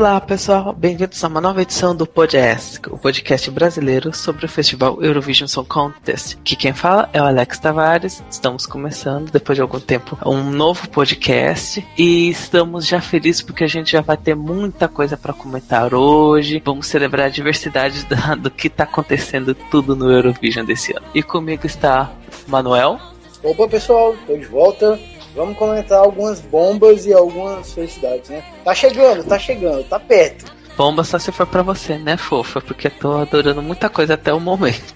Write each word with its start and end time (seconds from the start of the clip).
Olá 0.00 0.18
pessoal, 0.18 0.72
bem-vindos 0.72 1.22
a 1.22 1.28
uma 1.28 1.42
nova 1.42 1.60
edição 1.60 1.94
do 1.94 2.06
Podcast, 2.06 2.80
o 2.88 2.96
podcast 2.96 3.50
brasileiro 3.50 4.16
sobre 4.16 4.46
o 4.46 4.48
festival 4.48 4.96
Eurovision 5.02 5.46
Song 5.46 5.68
Contest. 5.68 6.38
Que 6.42 6.56
quem 6.56 6.72
fala 6.72 7.10
é 7.12 7.20
o 7.20 7.26
Alex 7.26 7.58
Tavares. 7.58 8.24
Estamos 8.30 8.64
começando, 8.64 9.30
depois 9.30 9.56
de 9.56 9.60
algum 9.60 9.78
tempo, 9.78 10.16
um 10.24 10.42
novo 10.42 10.88
podcast 10.88 11.86
e 11.98 12.30
estamos 12.30 12.86
já 12.86 12.98
felizes 13.02 13.42
porque 13.42 13.62
a 13.62 13.66
gente 13.66 13.92
já 13.92 14.00
vai 14.00 14.16
ter 14.16 14.34
muita 14.34 14.88
coisa 14.88 15.18
para 15.18 15.34
comentar 15.34 15.92
hoje. 15.92 16.62
Vamos 16.64 16.86
celebrar 16.86 17.26
a 17.26 17.30
diversidade 17.30 18.06
do 18.40 18.50
que 18.50 18.68
está 18.68 18.84
acontecendo 18.84 19.54
tudo 19.54 19.94
no 19.94 20.10
Eurovision 20.10 20.64
desse 20.64 20.96
ano. 20.96 21.04
E 21.14 21.22
comigo 21.22 21.66
está 21.66 22.10
Manuel. 22.48 22.98
Opa 23.42 23.68
pessoal, 23.68 24.14
estou 24.14 24.38
de 24.38 24.46
volta 24.46 24.98
Vamos 25.34 25.56
comentar 25.56 25.98
algumas 25.98 26.40
bombas 26.40 27.06
e 27.06 27.12
algumas 27.12 27.72
felicidades, 27.72 28.30
né? 28.30 28.44
Tá 28.64 28.74
chegando, 28.74 29.24
tá 29.24 29.38
chegando, 29.38 29.84
tá 29.84 29.98
perto. 29.98 30.52
Bomba 30.76 31.04
só 31.04 31.18
se 31.18 31.30
for 31.30 31.46
pra 31.46 31.62
você, 31.62 31.98
né, 31.98 32.16
fofa? 32.16 32.60
Porque 32.60 32.88
tô 32.88 33.18
adorando 33.18 33.62
muita 33.62 33.88
coisa 33.88 34.14
até 34.14 34.32
o 34.32 34.40
momento. 34.40 34.94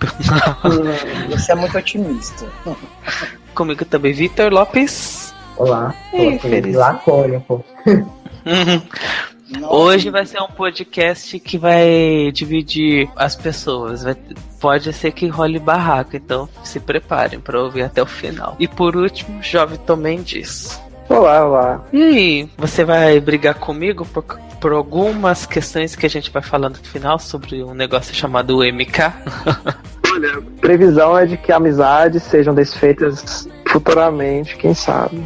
você 1.28 1.52
é 1.52 1.54
muito 1.54 1.76
otimista. 1.76 2.46
Comigo 3.54 3.84
também, 3.84 4.12
Vitor 4.12 4.52
Lopes. 4.52 5.34
Olá. 5.56 5.94
Ei, 6.12 6.38
feliz. 6.38 6.74
Lacônia, 6.74 7.44
Hoje 9.68 10.10
vai 10.10 10.24
ser 10.24 10.40
um 10.40 10.48
podcast 10.48 11.38
que 11.38 11.58
vai 11.58 12.30
dividir 12.32 13.08
as 13.14 13.36
pessoas. 13.36 14.02
Vai, 14.02 14.16
pode 14.60 14.92
ser 14.92 15.12
que 15.12 15.26
role 15.28 15.58
barraco, 15.58 16.16
então 16.16 16.48
se 16.62 16.80
preparem 16.80 17.38
para 17.38 17.60
ouvir 17.60 17.82
até 17.82 18.02
o 18.02 18.06
final. 18.06 18.56
E 18.58 18.66
por 18.66 18.96
último, 18.96 19.42
Jovem 19.42 19.78
também 19.78 20.22
diz. 20.22 20.80
Olá, 21.08 21.46
olá. 21.46 21.84
E 21.92 22.02
aí, 22.02 22.50
você 22.56 22.84
vai 22.84 23.20
brigar 23.20 23.54
comigo 23.56 24.06
por, 24.06 24.24
por 24.60 24.72
algumas 24.72 25.44
questões 25.44 25.94
que 25.94 26.06
a 26.06 26.10
gente 26.10 26.30
vai 26.30 26.42
falando 26.42 26.78
no 26.78 26.84
final 26.84 27.18
sobre 27.18 27.62
um 27.62 27.74
negócio 27.74 28.14
chamado 28.14 28.64
MK? 28.64 29.12
Olha, 30.10 30.40
previsão 30.60 31.18
é 31.18 31.26
de 31.26 31.36
que 31.36 31.52
amizades 31.52 32.22
sejam 32.22 32.54
desfeitas 32.54 33.46
futuramente, 33.68 34.56
quem 34.56 34.72
sabe. 34.72 35.22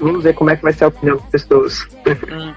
Vamos 0.00 0.24
ver 0.24 0.34
como 0.34 0.50
é 0.50 0.56
que 0.56 0.62
vai 0.62 0.72
ser 0.72 0.84
a 0.84 0.88
opinião 0.88 1.16
das 1.16 1.44
pessoas. 1.44 1.86
Hum. 2.06 2.54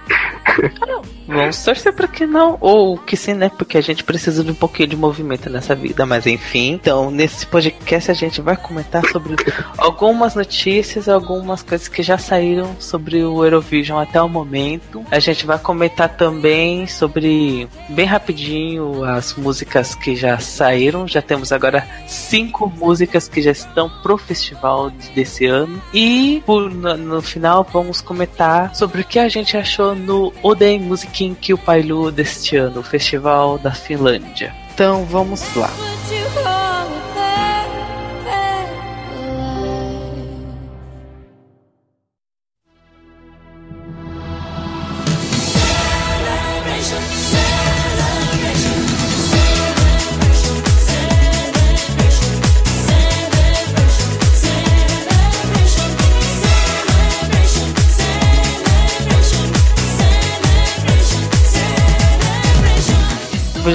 Vamos 1.27 1.63
torcer 1.63 1.93
para 1.93 2.07
que 2.07 2.25
não, 2.25 2.57
ou 2.61 2.97
que 2.97 3.17
sim, 3.17 3.33
né? 3.33 3.49
Porque 3.49 3.77
a 3.77 3.81
gente 3.81 4.03
precisa 4.03 4.43
de 4.43 4.51
um 4.51 4.55
pouquinho 4.55 4.89
de 4.89 4.95
movimento 4.95 5.49
nessa 5.49 5.73
vida, 5.73 6.05
mas 6.05 6.27
enfim. 6.27 6.73
Então, 6.73 7.09
nesse 7.09 7.45
podcast 7.47 8.11
a 8.11 8.13
gente 8.13 8.41
vai 8.41 8.55
comentar 8.55 9.03
sobre 9.09 9.35
algumas 9.77 10.35
notícias, 10.35 11.09
algumas 11.09 11.63
coisas 11.63 11.87
que 11.87 12.03
já 12.03 12.17
saíram 12.17 12.75
sobre 12.79 13.23
o 13.23 13.43
Eurovision 13.43 13.99
até 13.99 14.21
o 14.21 14.29
momento. 14.29 15.03
A 15.09 15.19
gente 15.19 15.45
vai 15.45 15.57
comentar 15.57 16.09
também 16.09 16.85
sobre, 16.87 17.67
bem 17.89 18.05
rapidinho, 18.05 19.03
as 19.03 19.33
músicas 19.35 19.95
que 19.95 20.15
já 20.15 20.37
saíram. 20.37 21.07
Já 21.07 21.21
temos 21.21 21.51
agora 21.51 21.87
cinco 22.07 22.71
músicas 22.77 23.27
que 23.27 23.41
já 23.41 23.51
estão 23.51 23.89
pro 24.03 24.17
festival 24.17 24.91
desse 25.13 25.45
ano. 25.45 25.81
E 25.93 26.43
por, 26.45 26.69
no, 26.69 26.95
no 26.95 27.21
final 27.21 27.67
vamos 27.71 27.99
comentar 28.01 28.75
sobre 28.75 29.01
o 29.01 29.03
que 29.05 29.17
a 29.17 29.27
gente 29.27 29.57
achou 29.57 29.95
no 29.95 30.31
Odeio 30.43 30.79
Music 30.81 31.14
que 31.33 31.53
o 31.53 31.57
Pailu 31.57 32.11
deste 32.11 32.57
ano, 32.57 32.81
o 32.81 32.83
Festival 32.83 33.57
da 33.57 33.71
Finlândia. 33.71 34.53
Então 34.73 35.05
vamos 35.05 35.55
lá. 35.55 35.69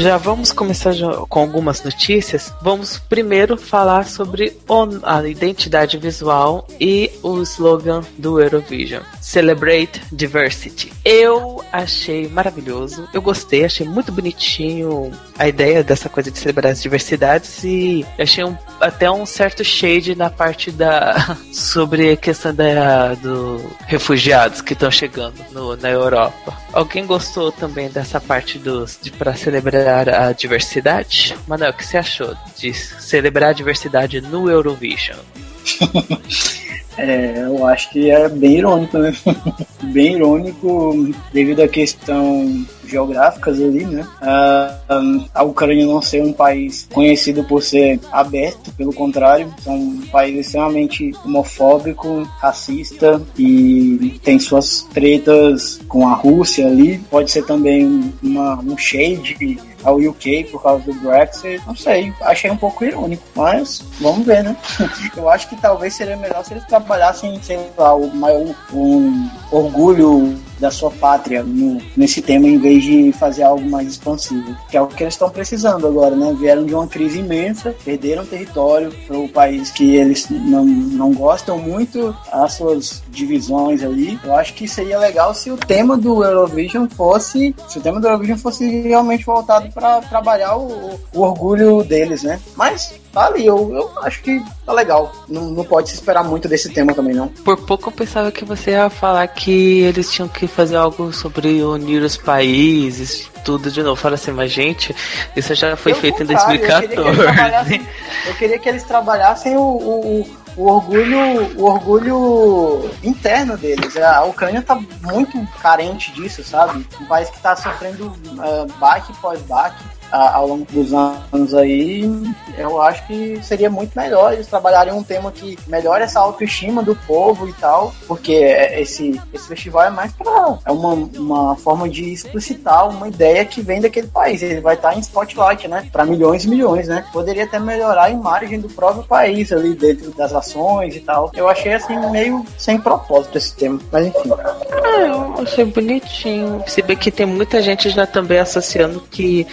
Já 0.01 0.17
vamos 0.17 0.51
começar 0.51 0.95
com 1.29 1.41
algumas 1.41 1.85
notícias. 1.85 2.53
Vamos 2.63 2.99
primeiro 2.99 3.57
falar 3.57 4.07
sobre 4.07 4.57
a 5.03 5.29
identidade 5.29 5.99
visual 5.99 6.67
e 6.81 7.11
o 7.23 7.43
slogan 7.43 8.03
do 8.17 8.41
Eurovision: 8.41 9.03
Celebrate 9.21 10.01
Diversity. 10.11 10.91
Eu 11.05 11.63
achei 11.71 12.29
maravilhoso, 12.29 13.07
eu 13.13 13.21
gostei, 13.21 13.65
achei 13.65 13.87
muito 13.87 14.11
bonitinho 14.11 15.13
a 15.41 15.49
ideia 15.49 15.83
dessa 15.83 16.07
coisa 16.07 16.31
de 16.31 16.39
celebrar 16.39 16.71
as 16.71 16.83
diversidades 16.83 17.65
e 17.65 18.05
achei 18.19 18.45
um, 18.45 18.55
até 18.79 19.11
um 19.11 19.25
certo 19.25 19.65
shade 19.65 20.15
na 20.15 20.29
parte 20.29 20.71
da 20.71 21.39
sobre 21.51 22.13
a 22.13 22.17
questão 22.17 22.55
da, 22.55 23.15
do 23.15 23.59
refugiados 23.87 24.61
que 24.61 24.75
estão 24.75 24.91
chegando 24.91 25.43
no, 25.51 25.79
na 25.79 25.89
Europa. 25.89 26.55
Alguém 26.75 27.07
gostou 27.07 27.51
também 27.51 27.89
dessa 27.89 28.21
parte 28.21 28.59
dos 28.59 28.99
de 29.01 29.11
para 29.11 29.35
celebrar 29.35 30.11
a 30.11 30.31
diversidade? 30.33 31.35
Manuel, 31.49 31.71
o 31.71 31.75
que 31.75 31.87
você 31.87 31.97
achou 31.97 32.37
de 32.59 32.75
celebrar 32.75 33.49
a 33.49 33.55
diversidade 33.55 34.21
no 34.21 34.51
Eurovision? 34.51 35.17
É, 37.01 37.45
eu 37.47 37.67
acho 37.67 37.91
que 37.91 38.11
é 38.11 38.29
bem 38.29 38.59
irônico, 38.59 38.99
né? 38.99 39.15
bem 39.85 40.17
irônico 40.17 41.11
devido 41.33 41.63
à 41.63 41.69
questão 41.69 42.67
geográficas 42.87 43.61
ali, 43.61 43.87
né? 43.87 44.07
A, 44.21 45.43
Ucrânia 45.43 45.87
não 45.87 46.03
ser 46.03 46.23
um 46.23 46.33
país 46.33 46.87
conhecido 46.93 47.45
por 47.45 47.63
ser 47.63 47.99
aberto, 48.13 48.73
pelo 48.73 48.93
contrário, 48.93 49.53
é 49.65 49.71
um 49.71 50.03
país 50.13 50.47
extremamente 50.47 51.13
homofóbico, 51.25 52.23
racista 52.39 53.23
e 53.39 54.21
tem 54.23 54.39
suas 54.39 54.83
tretas 54.93 55.81
com 55.89 56.07
a 56.07 56.15
Rússia 56.15 56.67
ali. 56.67 56.99
Pode 57.11 57.31
ser 57.31 57.45
também 57.45 58.13
uma, 58.23 58.59
um 58.61 58.77
shade 58.77 59.59
ao 59.85 59.97
UK 59.97 60.45
por 60.51 60.63
causa 60.63 60.85
do 60.85 60.95
Brexit. 60.95 61.63
Não 61.67 61.75
sei, 61.75 62.13
achei 62.23 62.51
um 62.51 62.57
pouco 62.57 62.85
irônico, 62.85 63.23
mas 63.35 63.83
vamos 64.01 64.27
ver, 64.27 64.45
né? 64.45 64.57
Eu 65.17 65.29
acho 65.29 65.49
que 65.49 65.57
talvez 65.57 65.95
seria 65.95 66.17
melhor 66.17 66.45
se 66.45 66.55
eles 66.55 66.65
trabalhassem, 66.67 67.41
sei 67.43 67.59
lá, 67.77 67.95
o 67.95 68.15
maior 68.15 68.55
um 68.73 69.29
orgulho 69.51 70.39
da 70.61 70.71
sua 70.71 70.91
pátria 70.91 71.43
no, 71.43 71.81
nesse 71.97 72.21
tema 72.21 72.47
em 72.47 72.59
vez 72.59 72.85
de 72.85 73.13
fazer 73.13 73.43
algo 73.43 73.69
mais 73.69 73.89
expansivo, 73.89 74.55
que 74.71 74.77
é 74.77 74.83
o 74.83 74.87
que 74.87 75.03
eles 75.03 75.15
estão 75.15 75.31
precisando 75.31 75.87
agora, 75.87 76.15
né? 76.15 76.35
Vieram 76.39 76.65
de 76.65 76.75
uma 76.75 76.87
crise 76.87 77.21
imensa, 77.21 77.75
perderam 77.85 78.25
território 78.25 78.93
para 79.07 79.19
o 79.19 79.29
país 79.29 79.71
que 79.71 79.97
eles 79.97 80.29
não, 80.29 80.65
não 80.65 81.13
gostam 81.13 81.59
muito, 81.59 82.15
as 82.31 82.55
suas 82.55 83.03
divisões 83.09 83.83
ali. 83.83 84.19
Eu 84.23 84.35
acho 84.37 84.55
que 84.55 84.69
seria 84.69 84.99
legal 84.99 85.35
se 85.35 85.51
o 85.51 85.57
tema 85.57 85.97
do 85.97 86.23
Eurovision 86.23 86.87
fosse, 86.89 87.55
se 87.69 87.79
o 87.79 87.81
tema 87.81 88.01
do 88.01 88.07
Eurovision 88.07 88.39
fosse 88.39 88.83
realmente 88.83 89.25
voltado 89.25 89.71
para 89.73 90.01
trabalhar 90.03 90.57
o, 90.57 91.01
o 91.15 91.21
orgulho 91.21 91.83
deles, 91.83 92.23
né? 92.23 92.41
Mas 92.55 93.00
tá 93.13 93.27
ali. 93.27 93.47
Eu, 93.47 93.73
eu 93.73 93.91
acho 94.03 94.23
que 94.23 94.43
tá 94.65 94.73
legal. 94.73 95.13
Não, 95.29 95.51
não 95.51 95.65
pode 95.65 95.89
se 95.91 95.95
esperar 95.95 96.25
muito 96.25 96.49
desse 96.49 96.71
tema 96.71 96.95
também, 96.95 97.15
não. 97.15 97.29
Por 97.29 97.57
pouco 97.59 97.89
eu 97.89 97.93
pensava 97.93 98.33
que 98.33 98.45
você 98.45 98.73
ia 98.73 98.91
falar 98.91 99.27
que 99.29 99.81
eles 99.81 100.11
tinham 100.11 100.29
que 100.29 100.47
fazer 100.47 100.77
algo 100.77 101.13
sobre 101.13 101.63
unir 101.63 102.03
os 102.03 102.17
países, 102.17 103.29
tudo 103.45 103.71
de 103.71 103.83
novo. 103.83 103.97
Fala 104.01 104.15
assim, 104.15 104.33
mas 104.33 104.51
gente, 104.51 104.95
isso 105.37 105.55
já 105.55 105.77
foi 105.77 105.93
eu 105.93 105.97
feito 105.97 106.23
em 106.23 106.27
2014. 106.27 106.95
Eu 106.95 107.65
queria, 107.65 107.87
eu 108.27 108.35
queria 108.35 108.59
que 108.59 108.69
eles 108.69 108.83
trabalhassem 108.85 109.57
o, 109.57 109.61
o, 109.61 110.27
o 110.57 110.67
orgulho, 110.67 111.59
o 111.59 111.65
orgulho 111.65 112.91
interno 113.03 113.57
deles. 113.57 113.97
A 113.97 114.25
Ucrânia 114.25 114.63
tá 114.63 114.79
muito 115.03 115.47
carente 115.63 116.13
disso, 116.13 116.43
sabe? 116.45 116.87
Um 117.01 117.05
país 117.07 117.31
que 117.31 117.41
tá 117.41 117.57
sofrendo 117.57 118.07
uh, 118.07 118.73
baque 118.79 119.13
pós 119.21 119.41
baque 119.43 119.83
ao 120.11 120.47
longo 120.47 120.67
dos 120.71 120.93
anos 120.93 121.55
aí, 121.55 122.11
eu 122.57 122.81
acho 122.81 123.07
que 123.07 123.41
seria 123.43 123.71
muito 123.71 123.99
melhor 123.99 124.33
eles 124.33 124.47
trabalharem 124.47 124.93
um 124.93 125.03
tema 125.03 125.31
que 125.31 125.59
melhore 125.67 126.03
essa 126.03 126.21
autoestima 126.21 126.83
do 126.83 126.95
povo 126.95 127.49
e 127.49 127.53
tal, 127.55 127.95
porque 128.07 128.33
esse, 128.33 129.21
esse 129.33 129.49
festival 129.49 129.85
é 129.85 129.91
mais 129.91 130.13
para 130.13 130.59
é 130.65 130.73
uma, 130.73 130.95
uma 130.95 131.57
forma 131.57 131.89
de 131.89 132.13
explicitar 132.13 132.89
uma 132.89 133.09
ideia 133.09 133.45
que 133.45 133.61
vem 133.61 133.81
daquele 133.81 134.07
país. 134.07 134.43
Ele 134.43 134.61
vai 134.61 134.75
estar 134.75 134.97
em 134.97 135.01
spotlight, 135.01 135.69
né, 135.69 135.89
para 135.93 136.05
milhões 136.05 136.45
e 136.45 136.49
milhões, 136.49 136.89
né? 136.89 137.05
Poderia 137.13 137.45
até 137.45 137.59
melhorar 137.59 138.05
a 138.05 138.11
imagem 138.11 138.61
do 138.61 138.69
próprio 138.69 139.05
país 139.05 139.53
ali 139.53 139.75
dentro 139.75 140.11
das 140.13 140.33
ações 140.33 140.97
e 140.97 141.01
tal. 141.01 141.31
Eu 141.35 141.49
achei 141.49 141.73
assim 141.75 141.97
meio 142.11 142.45
sem 142.57 142.81
propósito 142.81 143.39
esse 143.39 143.55
tema, 143.55 143.81
mas 143.91 144.07
enfim. 144.07 144.31
Ah, 144.33 145.01
eu 145.01 145.35
achei 145.43 145.65
bonitinho. 145.65 146.63
Se 146.67 146.83
bem 146.83 146.97
que 146.97 147.11
tem 147.11 147.27
muita 147.27 147.63
gente 147.63 147.91
já 147.91 148.07
também 148.07 148.39
associando 148.39 149.01
que 149.11 149.47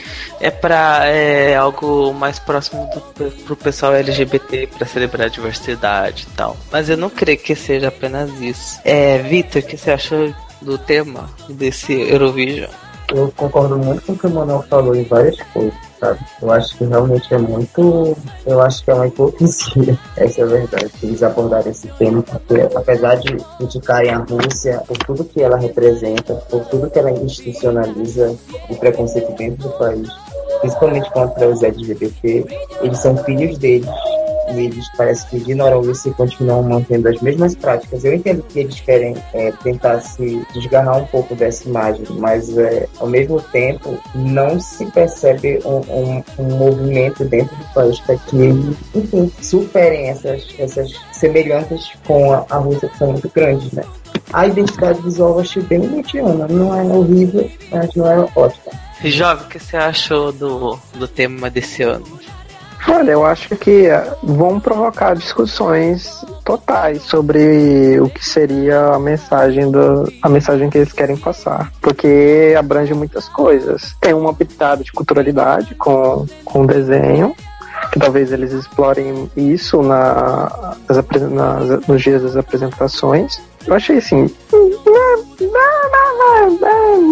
é 0.48 0.52
para 0.52 1.06
é, 1.06 1.56
algo 1.56 2.14
mais 2.14 2.40
próximo 2.40 2.90
do, 2.94 3.32
pro 3.44 3.56
pessoal 3.56 3.94
LGBT 3.94 4.68
para 4.68 4.88
celebrar 4.88 5.28
a 5.28 5.30
diversidade 5.30 6.26
e 6.32 6.36
tal. 6.36 6.56
Mas 6.72 6.90
eu 6.90 6.96
não 6.96 7.10
creio 7.10 7.38
que 7.38 7.54
seja 7.54 7.90
apenas 7.90 8.32
isso. 8.40 8.80
É, 8.86 9.18
Vitor, 9.18 9.62
o 9.62 9.66
que 9.66 9.78
você 9.78 9.92
achou 9.92 10.34
do 10.62 10.78
tema 10.78 11.30
desse 11.50 11.94
Eurovision? 11.94 12.70
eu 13.14 13.32
concordo 13.36 13.78
muito 13.78 14.02
com 14.06 14.14
o 14.14 14.18
que 14.18 14.28
o 14.28 14.30
Manuel 14.30 14.64
falou 14.64 14.94
em 14.94 15.04
várias 15.04 15.40
coisas, 15.54 15.74
sabe? 16.00 16.20
Eu 16.42 16.52
acho 16.52 16.78
que 16.78 16.84
realmente 16.84 17.34
é 17.34 17.38
muito. 17.38 18.18
Eu 18.46 18.62
acho 18.62 18.84
que 18.84 18.92
é 18.92 18.94
uma 18.94 19.08
hipocrisia. 19.08 19.98
Essa 20.18 20.42
é 20.42 20.44
a 20.44 20.48
verdade. 20.48 20.92
Eles 21.02 21.24
abordarem 21.24 21.72
esse 21.72 21.88
tema, 21.98 22.22
porque 22.22 22.62
apesar 22.76 23.16
de 23.16 23.38
criticarem 23.58 24.12
a 24.12 24.18
Rússia 24.18 24.84
por 24.88 24.98
tudo 24.98 25.24
que 25.24 25.42
ela 25.42 25.58
representa, 25.58 26.34
por 26.50 26.66
tudo 26.66 26.90
que 26.90 27.00
ela 27.00 27.12
institucionaliza 27.12 28.36
o 28.70 28.76
preconceito 28.76 29.32
dentro 29.36 29.70
do 29.70 29.78
país, 29.78 30.10
principalmente 30.59 31.09
contra 31.12 31.48
os 31.48 31.63
LGBT, 31.63 32.45
eles 32.81 33.00
são 33.00 33.18
filhos 33.18 33.57
deles 33.57 33.89
e 34.54 34.65
eles 34.65 34.88
parece 34.95 35.27
que 35.27 35.38
ignoram 35.38 35.81
isso 35.89 36.09
e 36.09 36.13
continuam 36.13 36.63
mantendo 36.63 37.09
as 37.09 37.19
mesmas 37.21 37.56
práticas. 37.56 38.04
Eu 38.04 38.13
entendo 38.13 38.44
que 38.44 38.59
eles 38.59 38.80
querem 38.80 39.15
é, 39.33 39.51
tentar 39.63 40.00
se 40.01 40.45
desgarrar 40.54 40.98
um 40.98 41.06
pouco 41.07 41.36
dessa 41.36 41.68
imagem, 41.68 42.06
mas 42.12 42.56
é, 42.57 42.88
ao 43.00 43.07
mesmo 43.07 43.42
tempo 43.42 43.98
não 44.15 44.59
se 44.59 44.86
percebe 44.86 45.59
um, 45.65 45.80
um, 45.92 46.24
um 46.39 46.57
movimento 46.57 47.25
dentro 47.25 47.56
do 47.56 47.65
país 47.74 48.00
para 48.00 48.15
que 48.18 48.38
eles, 48.38 48.75
enfim, 48.95 49.31
superem 49.42 50.09
essas, 50.09 50.48
essas 50.57 50.92
semelhanças 51.12 51.92
com 52.06 52.33
a, 52.33 52.45
a 52.50 52.57
Rússia 52.57 52.89
que 52.89 52.98
são 52.98 53.12
muito 53.12 53.30
grandes, 53.33 53.71
né? 53.74 53.83
A 54.33 54.48
identidade 54.48 55.01
visual 55.01 55.36
eu 55.36 55.39
achei 55.39 55.62
bem 55.63 55.80
mediana, 55.80 56.48
não 56.48 56.75
é 56.75 56.83
horrível, 56.83 57.50
mas 57.71 57.94
não 57.95 58.09
é 58.09 58.27
ótima. 58.36 58.87
Jovem, 59.04 59.46
o 59.46 59.48
que 59.50 59.60
você 59.60 59.78
achou 59.78 60.32
do, 60.32 60.80
do 60.96 61.08
tema 61.08 61.50
desse 61.50 61.84
ano? 61.84 62.06
Olha, 62.88 63.12
eu 63.12 63.26
acho 63.26 63.56
que 63.58 63.88
eh, 63.88 64.16
vão 64.24 64.60
provocar 64.60 65.14
discussões 65.14 66.26
totais 66.46 67.02
sobre 67.02 68.00
o 68.00 68.10
que 68.10 68.24
seria 68.24 68.94
a 68.94 69.00
mensagem 69.00 69.70
do, 69.70 70.12
a 70.22 70.30
mensagem 70.30 70.70
que 70.70 70.78
eles 70.78 70.94
querem 70.94 71.18
passar, 71.18 71.72
porque 71.82 72.56
abrange 72.58 72.94
muitas 72.94 73.28
coisas. 73.28 73.94
Tem 74.00 74.14
uma 74.14 74.34
pitada 74.34 74.84
de 74.84 74.92
culturalidade 74.94 75.76
com 75.76 76.26
com 76.46 76.66
desenho, 76.66 77.36
que 77.92 78.00
talvez 78.00 78.32
eles 78.32 78.54
explorem 78.54 79.30
isso 79.36 79.82
na, 79.82 80.76
nas, 80.88 81.30
nas, 81.30 81.88
nos 81.88 82.02
dias 82.02 82.24
das 82.24 82.38
apresentações. 82.38 83.40
Eu 83.68 83.75
achei 83.75 83.98
assim, 83.98 84.30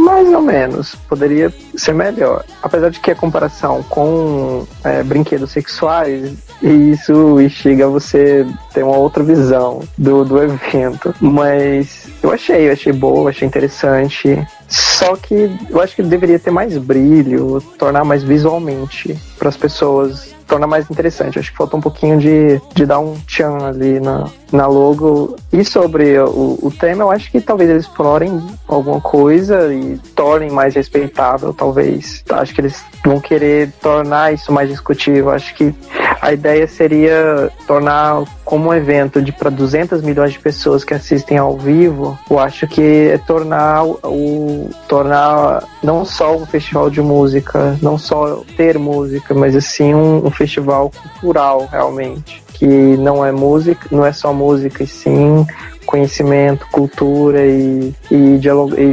mais 0.05 0.31
ou 0.33 0.41
menos. 0.41 0.95
Poderia 1.07 1.53
ser 1.75 1.93
melhor. 1.93 2.43
Apesar 2.63 2.89
de 2.89 2.99
que 2.99 3.11
a 3.11 3.15
comparação 3.15 3.83
com 3.83 4.65
é, 4.83 5.03
brinquedos 5.03 5.51
sexuais, 5.51 6.33
isso 6.61 7.39
instiga 7.41 7.87
você 7.87 8.45
ter 8.73 8.83
uma 8.83 8.97
outra 8.97 9.23
visão 9.23 9.81
do, 9.97 10.23
do 10.23 10.41
evento. 10.41 11.13
Mas 11.19 12.07
eu 12.23 12.31
achei, 12.31 12.67
eu 12.67 12.73
achei 12.73 12.93
boa, 12.93 13.29
achei 13.29 13.47
interessante. 13.47 14.47
Só 14.67 15.15
que 15.15 15.51
eu 15.69 15.81
acho 15.81 15.95
que 15.95 16.03
deveria 16.03 16.39
ter 16.39 16.51
mais 16.51 16.77
brilho, 16.77 17.61
tornar 17.77 18.03
mais 18.03 18.23
visualmente 18.23 19.15
para 19.45 19.49
as 19.49 19.57
pessoas 19.57 20.35
torna 20.47 20.65
mais 20.65 20.89
interessante. 20.89 21.37
Acho 21.37 21.51
que 21.51 21.57
falta 21.57 21.77
um 21.77 21.81
pouquinho 21.81 22.17
de, 22.17 22.59
de 22.73 22.85
dar 22.85 22.99
um 22.99 23.15
tchan 23.27 23.57
ali 23.57 23.99
na, 23.99 24.27
na 24.51 24.67
logo. 24.67 25.35
E 25.51 25.63
sobre 25.63 26.17
o, 26.19 26.57
o 26.61 26.71
tema, 26.71 27.03
eu 27.03 27.11
acho 27.11 27.31
que 27.31 27.39
talvez 27.41 27.69
eles 27.69 27.85
explorem 27.85 28.41
alguma 28.67 28.99
coisa 28.99 29.73
e 29.73 29.97
tornem 30.15 30.49
mais 30.49 30.73
respeitável, 30.73 31.53
talvez. 31.53 32.23
Acho 32.29 32.53
que 32.55 32.61
eles 32.61 32.83
vão 33.03 33.19
querer 33.19 33.71
tornar 33.81 34.33
isso 34.33 34.51
mais 34.51 34.69
discutível. 34.69 35.29
Acho 35.29 35.53
que 35.53 35.73
a 36.21 36.33
ideia 36.33 36.67
seria 36.67 37.51
tornar 37.67 38.23
como 38.43 38.69
um 38.69 38.73
evento 38.73 39.21
de 39.21 39.31
para 39.31 39.49
200 39.49 40.01
milhões 40.01 40.33
de 40.33 40.39
pessoas 40.39 40.83
que 40.83 40.93
assistem 40.93 41.37
ao 41.37 41.57
vivo. 41.57 42.17
Eu 42.29 42.39
acho 42.39 42.67
que 42.67 43.09
é 43.09 43.17
tornar 43.17 43.83
o 43.85 44.69
tornar 44.87 45.63
não 45.83 46.03
só 46.03 46.35
um 46.35 46.45
festival 46.45 46.89
de 46.89 47.01
música, 47.01 47.77
não 47.81 47.97
só 47.97 48.43
ter 48.57 48.77
música, 48.79 49.33
mas 49.37 49.55
assim 49.55 49.93
um, 49.93 50.25
um 50.25 50.31
festival 50.31 50.91
cultural 50.91 51.67
realmente 51.71 52.43
que 52.55 52.65
não 52.65 53.23
é 53.25 53.31
música, 53.31 53.87
não 53.91 54.05
é 54.05 54.13
só 54.13 54.33
música, 54.33 54.83
e 54.83 54.87
sim 54.87 55.45
conhecimento, 55.85 56.65
cultura 56.71 57.45
e, 57.45 57.93
e, 58.09 58.37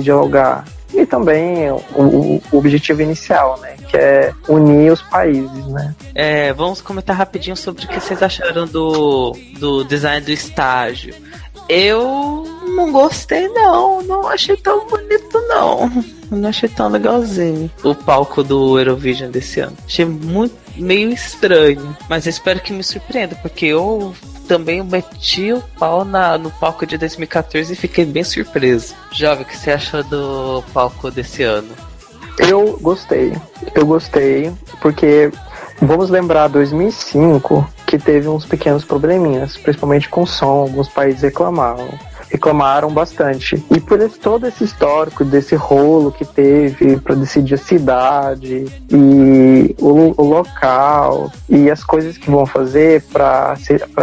dialogar. 0.00 0.65
E 0.93 1.06
também 1.06 1.71
o, 1.71 1.81
o, 1.97 2.43
objetivo 2.53 3.00
inicial, 3.00 3.59
né? 3.61 3.77
Que 3.89 3.97
é 3.97 4.33
unir 4.47 4.93
os 4.93 5.00
países, 5.00 5.67
né? 5.69 5.94
É, 6.15 6.53
vamos 6.53 6.83
comentar 6.83 7.17
rapidinho 7.17 7.56
sobre 7.56 7.85
o 7.85 7.88
que 7.88 7.99
vocês 7.99 8.23
acharam 8.23 8.67
do, 8.67 9.35
do 9.59 9.85
design 9.85 10.21
do 10.21 10.31
estágio. 10.31 11.15
Eu 11.67 12.45
não 12.75 12.93
gostei, 12.93 13.49
não. 13.49 14.03
Não 14.03 14.29
achei 14.29 14.57
tão 14.57 14.87
bonito, 14.87 15.39
não. 15.49 15.91
Não 16.31 16.49
achei 16.49 16.69
tão 16.69 16.89
legalzinho 16.89 17.71
o 17.83 17.95
palco 17.95 18.43
do 18.43 18.79
Eurovision 18.79 19.31
desse 19.31 19.61
ano. 19.61 19.77
Achei 19.87 20.05
muito 20.05 20.55
meio 20.77 21.11
estranho, 21.11 21.97
mas 22.09 22.27
espero 22.27 22.61
que 22.61 22.73
me 22.73 22.83
surpreenda, 22.83 23.35
porque 23.37 23.67
eu 23.67 24.15
também 24.49 24.83
meti 24.83 25.53
o 25.53 25.63
pau 25.79 26.05
na, 26.05 26.37
no 26.39 26.51
palco 26.51 26.87
de 26.87 26.97
2014 26.99 27.73
e 27.73 27.77
fiquei 27.77 28.05
bem 28.05 28.25
surpreso. 28.25 28.95
Jovem, 29.13 29.45
o 29.45 29.47
que 29.47 29.57
você 29.57 29.71
achou 29.73 30.03
do 30.05 30.65
palco 30.73 31.11
desse 31.11 31.43
ano? 31.43 31.71
Eu 32.39 32.79
gostei, 32.81 33.37
eu 33.75 33.85
gostei, 33.85 34.50
porque 34.81 35.31
vamos 35.81 36.09
lembrar 36.09 36.49
2005 36.49 37.69
que 37.87 37.99
teve 37.99 38.26
uns 38.26 38.47
pequenos 38.47 38.85
probleminhas, 38.85 39.59
principalmente 39.59 40.09
com 40.09 40.25
som, 40.25 40.47
alguns 40.47 40.88
países 40.88 41.21
reclamavam 41.21 41.91
reclamaram 42.33 42.91
bastante. 42.91 43.62
E 43.71 43.79
por 43.79 44.01
esse, 44.01 44.19
todo 44.19 44.47
esse 44.47 44.65
histórico 44.65 45.23
desse 45.23 45.55
rolo 45.55 46.11
que 46.11 46.25
teve 46.25 46.97
para 46.97 47.15
decidir 47.15 47.55
a 47.55 47.59
cidade 47.59 48.65
e 48.91 49.77
o, 49.79 50.15
o, 50.17 50.25
local 50.25 51.31
e 51.49 51.71
as 51.71 51.85
coisas 51.85 52.17
que 52.17 52.31
vão 52.31 52.47
fazer 52.47 53.03
para 53.12 53.57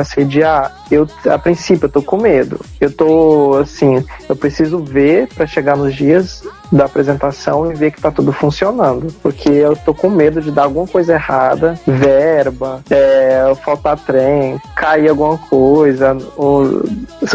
sediar, 0.05 0.85
eu 0.91 1.07
a 1.27 1.39
princípio 1.39 1.87
eu 1.87 1.91
tô 1.91 2.03
com 2.03 2.17
medo. 2.17 2.59
Eu 2.79 2.91
tô 2.91 3.57
assim, 3.59 4.05
eu 4.29 4.35
preciso 4.35 4.77
ver 4.77 5.27
para 5.29 5.47
chegar 5.47 5.75
nos 5.75 5.95
dias 5.95 6.43
da 6.71 6.85
apresentação 6.85 7.71
e 7.71 7.75
ver 7.75 7.91
que 7.91 8.01
tá 8.01 8.11
tudo 8.11 8.31
funcionando. 8.31 9.13
Porque 9.21 9.49
eu 9.49 9.75
tô 9.75 9.93
com 9.93 10.09
medo 10.09 10.41
de 10.41 10.51
dar 10.51 10.63
alguma 10.63 10.87
coisa 10.87 11.13
errada, 11.13 11.79
verba, 11.85 12.81
é, 12.89 13.53
faltar 13.63 13.97
trem, 13.97 14.59
cair 14.75 15.09
alguma 15.09 15.37
coisa, 15.37 16.17
ou, 16.35 16.83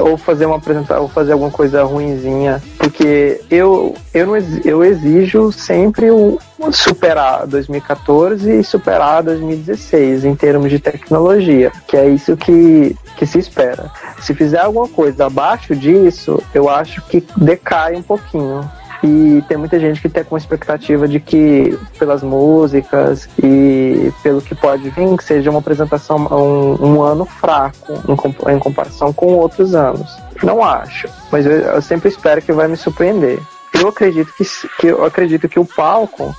ou 0.01 0.17
fazer 0.17 0.47
uma 0.47 0.57
apresentação, 0.57 1.03
ou 1.03 1.09
fazer 1.09 1.33
alguma 1.33 1.51
coisa 1.51 1.83
ruinzinha. 1.85 2.63
Porque 2.79 3.41
eu, 3.51 3.95
eu, 4.13 4.27
não, 4.27 4.37
eu 4.65 4.85
exijo 4.85 5.51
sempre 5.53 6.11
o, 6.11 6.39
superar 6.73 7.47
2014 7.47 8.61
e 8.61 8.65
superar 8.65 9.23
2016 9.23 10.25
em 10.25 10.35
termos 10.35 10.71
de 10.71 10.79
tecnologia, 10.79 11.73
que 11.87 11.97
é 11.97 12.09
isso 12.09 12.37
que, 12.37 12.97
que 13.17 13.27
se 13.27 13.39
espera. 13.39 13.91
Se 14.21 14.35
fizer 14.35 14.61
alguma 14.61 14.89
coisa 14.89 15.27
abaixo 15.27 15.75
disso, 15.75 16.43
eu 16.55 16.69
acho 16.69 17.03
que 17.03 17.25
decai 17.37 17.97
um 17.97 18.03
pouquinho. 18.03 18.69
E 19.05 19.43
tem 19.47 19.59
muita 19.59 19.79
gente 19.79 20.01
que 20.01 20.09
tem 20.09 20.25
com 20.25 20.35
expectativa 20.35 21.07
de 21.07 21.21
que, 21.21 21.79
pelas 21.99 22.23
músicas 22.23 23.29
e 23.43 24.11
pelo 24.23 24.41
que 24.41 24.55
pode 24.55 24.89
vir, 24.89 25.17
que 25.19 25.25
seja 25.25 25.51
uma 25.51 25.59
apresentação, 25.59 26.17
um, 26.17 26.87
um 26.87 27.03
ano 27.03 27.27
fraco 27.27 27.93
em, 28.09 28.53
em 28.55 28.59
comparação 28.59 29.13
com 29.13 29.35
outros 29.35 29.75
anos. 29.75 30.11
Não 30.43 30.65
acho, 30.65 31.07
mas 31.31 31.45
eu, 31.45 31.53
eu 31.53 31.83
sempre 31.83 32.09
espero 32.09 32.41
que 32.41 32.51
vai 32.51 32.67
me 32.67 32.79
surpreender. 32.79 33.39
Eu 33.79 33.89
acredito 33.89 34.33
que, 34.39 34.45
que 34.79 34.87
eu 34.87 35.05
acredito 35.05 35.49
que 35.51 35.59
o 35.59 35.67
palco 35.67 36.35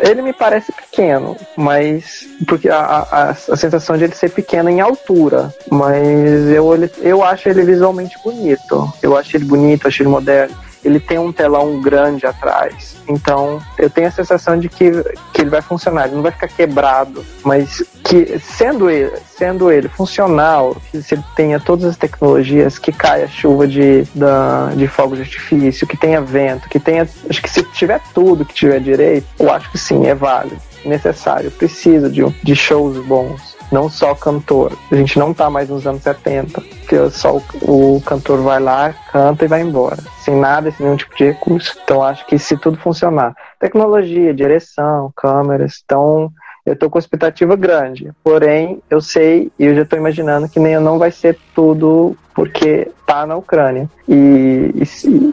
ele 0.00 0.22
me 0.22 0.32
parece 0.32 0.72
pequeno, 0.72 1.36
mas 1.56 2.26
porque 2.48 2.68
a, 2.68 2.80
a, 2.80 3.30
a, 3.30 3.34
sensação 3.34 3.96
de 3.96 4.04
ele 4.04 4.14
ser 4.16 4.30
pequeno 4.30 4.68
em 4.68 4.80
altura, 4.80 5.54
mas 5.70 6.48
eu, 6.50 6.68
eu 7.00 7.22
acho 7.22 7.48
ele 7.48 7.62
visualmente 7.62 8.16
bonito. 8.24 8.92
Eu 9.00 9.16
acho 9.16 9.36
ele 9.36 9.44
bonito, 9.44 9.86
acho 9.86 10.02
ele 10.02 10.08
moderno 10.08 10.56
ele 10.84 11.00
tem 11.00 11.18
um 11.18 11.32
telão 11.32 11.80
grande 11.80 12.26
atrás. 12.26 12.96
Então, 13.08 13.60
eu 13.78 13.88
tenho 13.90 14.08
a 14.08 14.10
sensação 14.10 14.58
de 14.58 14.68
que, 14.68 14.90
que 15.32 15.40
ele 15.40 15.50
vai 15.50 15.62
funcionar, 15.62 16.06
ele 16.06 16.16
não 16.16 16.22
vai 16.22 16.32
ficar 16.32 16.48
quebrado, 16.48 17.24
mas 17.44 17.82
que 18.04 18.38
sendo 18.38 18.90
ele, 18.90 19.12
sendo 19.36 19.70
ele 19.70 19.88
funcional, 19.88 20.76
que 20.90 21.02
se 21.02 21.14
ele 21.14 21.24
tenha 21.36 21.60
todas 21.60 21.84
as 21.84 21.96
tecnologias, 21.96 22.78
que 22.78 22.92
caia 22.92 23.28
chuva 23.28 23.66
de, 23.66 24.02
da, 24.14 24.72
de 24.74 24.86
fogo 24.86 25.14
de 25.14 25.22
artifício, 25.22 25.86
que 25.86 25.96
tenha 25.96 26.20
vento, 26.20 26.68
que 26.68 26.78
tenha. 26.78 27.08
Acho 27.28 27.42
que 27.42 27.50
se 27.50 27.62
tiver 27.62 28.00
tudo 28.14 28.44
que 28.44 28.54
tiver 28.54 28.80
direito, 28.80 29.26
eu 29.38 29.52
acho 29.52 29.70
que 29.70 29.78
sim, 29.78 30.06
é 30.06 30.14
válido, 30.14 30.60
necessário, 30.84 31.50
precisa 31.50 32.10
de, 32.10 32.24
de 32.42 32.54
shows 32.54 32.98
bons 33.04 33.51
não 33.72 33.88
só 33.88 34.14
cantor. 34.14 34.72
A 34.90 34.94
gente 34.94 35.18
não 35.18 35.32
tá 35.32 35.48
mais 35.48 35.68
nos 35.68 35.86
anos 35.86 36.02
70, 36.02 36.60
que 36.88 37.10
só 37.10 37.38
o, 37.62 37.96
o 37.96 38.00
cantor 38.02 38.42
vai 38.42 38.60
lá, 38.60 38.94
canta 39.10 39.44
e 39.44 39.48
vai 39.48 39.62
embora, 39.62 39.98
sem 40.20 40.36
nada, 40.36 40.70
sem 40.70 40.84
nenhum 40.84 40.96
tipo 40.96 41.16
de 41.16 41.24
recurso. 41.24 41.78
Então 41.82 42.02
acho 42.02 42.26
que 42.26 42.38
se 42.38 42.56
tudo 42.56 42.76
funcionar, 42.78 43.34
tecnologia, 43.58 44.34
direção, 44.34 45.10
câmeras, 45.16 45.82
então 45.84 46.30
eu 46.64 46.76
tô 46.76 46.88
com 46.88 46.98
expectativa 46.98 47.56
grande. 47.56 48.12
Porém, 48.22 48.80
eu 48.88 49.00
sei 49.00 49.50
e 49.58 49.66
eu 49.66 49.74
já 49.74 49.84
tô 49.84 49.96
imaginando 49.96 50.48
que 50.48 50.60
nem 50.60 50.78
não 50.78 50.98
vai 50.98 51.10
ser 51.10 51.36
tudo 51.54 52.16
porque 52.34 52.90
tá 53.06 53.26
na 53.26 53.36
Ucrânia. 53.36 53.90
E, 54.08 54.72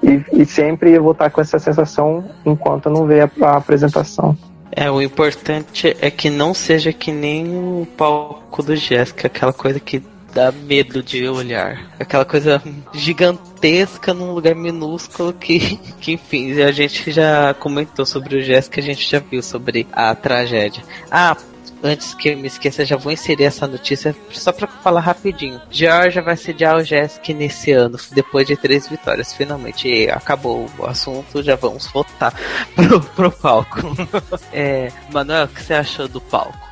e, 0.04 0.42
e, 0.42 0.46
sempre 0.46 0.92
eu 0.92 1.04
vou 1.04 1.14
estar 1.14 1.30
com 1.30 1.40
essa 1.40 1.60
sensação 1.60 2.24
enquanto 2.46 2.88
eu 2.88 2.92
não 2.92 3.06
ver 3.06 3.22
a, 3.22 3.46
a 3.46 3.58
apresentação. 3.58 4.36
É, 4.72 4.90
o 4.90 5.02
importante 5.02 5.96
é 6.00 6.12
que 6.12 6.30
não 6.30 6.54
seja 6.54 6.94
que 6.94 7.12
nem 7.12 7.48
o 7.48 7.88
palco 7.98 8.62
do 8.62 8.76
Jéssica, 8.76 9.28
aquela 9.28 9.54
coisa 9.54 9.80
que 9.80 10.02
dá 10.34 10.52
medo 10.52 11.02
de 11.02 11.28
olhar. 11.28 11.92
Aquela 12.00 12.26
coisa 12.26 12.62
gigantesca 12.94 14.14
num 14.14 14.34
lugar 14.34 14.56
minúsculo 14.56 15.34
que, 15.34 15.78
que 16.00 16.14
enfim, 16.14 16.62
a 16.62 16.72
gente 16.72 17.12
já 17.12 17.54
comentou 17.54 18.06
sobre 18.06 18.38
o 18.38 18.42
Jéssica, 18.42 18.80
a 18.80 18.84
gente 18.84 19.10
já 19.10 19.20
viu 19.20 19.42
sobre 19.42 19.88
a 19.92 20.14
tragédia. 20.16 20.84
Ah, 21.10 21.36
antes 21.84 22.14
que 22.14 22.30
eu 22.30 22.38
me 22.38 22.48
esqueça, 22.48 22.86
já 22.86 22.96
vou 22.96 23.12
inserir 23.12 23.46
essa 23.46 23.68
notícia 23.68 24.16
só 24.32 24.52
para 24.52 24.68
falar 24.68 25.02
rapidinho. 25.02 25.62
Georgia 25.70 26.22
vai 26.22 26.36
sediar 26.36 26.78
o 26.78 26.84
Jéssica 26.84 27.34
nesse 27.34 27.72
ano, 27.72 27.98
depois 28.12 28.48
de 28.48 28.56
três 28.56 28.88
vitórias. 28.88 29.34
Finalmente 29.34 30.10
acabou 30.10 30.70
o 30.78 30.86
assunto, 30.86 31.44
já 31.44 31.56
vamos 31.56 31.88
voltar 31.88 32.34
pro, 32.76 33.02
pro 33.02 33.32
palco. 33.32 33.80
é, 34.54 34.92
Manuel, 35.12 35.46
o 35.46 35.48
que 35.48 35.64
você 35.64 35.74
achou 35.74 36.08
do 36.08 36.22
palco? 36.22 36.70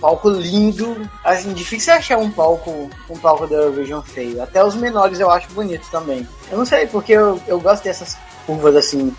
palco 0.00 0.28
lindo. 0.28 1.08
Assim, 1.24 1.52
difícil 1.52 1.94
achar 1.94 2.18
um 2.18 2.28
palco, 2.28 2.90
um 3.08 3.18
palco 3.18 3.46
da 3.46 3.54
Eurovision 3.54 4.02
feio. 4.02 4.42
Até 4.42 4.62
os 4.64 4.74
menores 4.74 5.20
eu 5.20 5.30
acho 5.30 5.48
bonito 5.52 5.88
também. 5.92 6.26
Eu 6.50 6.58
não 6.58 6.66
sei, 6.66 6.88
porque 6.88 7.12
eu, 7.12 7.40
eu 7.46 7.60
gosto 7.60 7.84
dessas 7.84 8.18
curvas 8.44 8.74
assim, 8.74 9.14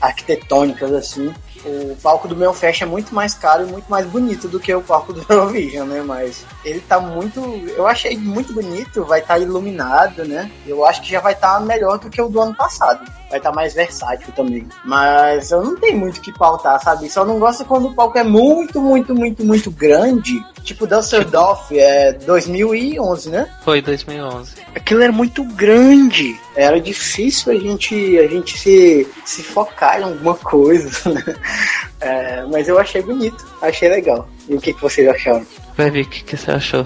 arquitetônicas 0.00 0.92
assim 0.92 1.32
o 1.64 1.96
palco 1.96 2.28
do 2.28 2.36
meu 2.36 2.52
Fest 2.52 2.82
é 2.82 2.86
muito 2.86 3.14
mais 3.14 3.34
caro 3.34 3.66
e 3.66 3.70
muito 3.70 3.88
mais 3.90 4.06
bonito 4.06 4.48
do 4.48 4.58
que 4.58 4.74
o 4.74 4.82
palco 4.82 5.12
do 5.12 5.24
Eurovision, 5.28 5.86
né? 5.86 6.02
Mas 6.02 6.44
ele 6.64 6.80
tá 6.80 7.00
muito. 7.00 7.40
Eu 7.76 7.86
achei 7.86 8.16
muito 8.16 8.52
bonito, 8.52 9.04
vai 9.04 9.20
estar 9.20 9.34
tá 9.34 9.40
iluminado, 9.40 10.24
né? 10.24 10.50
Eu 10.66 10.84
acho 10.84 11.02
que 11.02 11.10
já 11.10 11.20
vai 11.20 11.32
estar 11.32 11.54
tá 11.54 11.60
melhor 11.60 11.98
do 11.98 12.10
que 12.10 12.20
o 12.20 12.28
do 12.28 12.40
ano 12.40 12.54
passado. 12.54 13.04
Vai 13.32 13.38
estar 13.38 13.48
tá 13.48 13.56
mais 13.56 13.72
versátil 13.72 14.30
também. 14.36 14.68
Mas 14.84 15.50
eu 15.50 15.64
não 15.64 15.74
tenho 15.74 15.96
muito 15.96 16.18
o 16.18 16.20
que 16.20 16.30
pautar, 16.30 16.78
sabe? 16.82 17.08
Só 17.08 17.24
não 17.24 17.38
gosto 17.38 17.64
quando 17.64 17.88
o 17.88 17.94
palco 17.94 18.18
é 18.18 18.22
muito, 18.22 18.78
muito, 18.78 19.14
muito, 19.14 19.42
muito 19.42 19.70
grande. 19.70 20.44
Tipo 20.62 20.86
Dusseldorf, 20.86 21.72
é 21.72 22.12
2011, 22.12 23.30
né? 23.30 23.48
Foi 23.64 23.80
2011. 23.80 24.56
Aquilo 24.74 25.02
era 25.02 25.10
muito 25.10 25.42
grande. 25.44 26.38
Era 26.54 26.78
difícil 26.78 27.54
a 27.54 27.56
gente, 27.56 28.18
a 28.18 28.28
gente 28.28 28.58
se, 28.58 29.08
se 29.24 29.42
focar 29.42 29.98
em 29.98 30.04
alguma 30.04 30.34
coisa. 30.34 30.92
Né? 31.12 31.36
É, 32.00 32.44
mas 32.50 32.68
eu 32.68 32.78
achei 32.78 33.00
bonito, 33.00 33.44
achei 33.60 33.88
legal. 33.88 34.28
E 34.48 34.54
o 34.54 34.60
que, 34.60 34.72
que 34.72 34.80
vocês 34.80 35.08
acharam? 35.08 35.46
Vai 35.76 35.90
ver 35.90 36.02
o 36.02 36.08
que, 36.08 36.24
que 36.24 36.36
você 36.36 36.50
achou. 36.50 36.84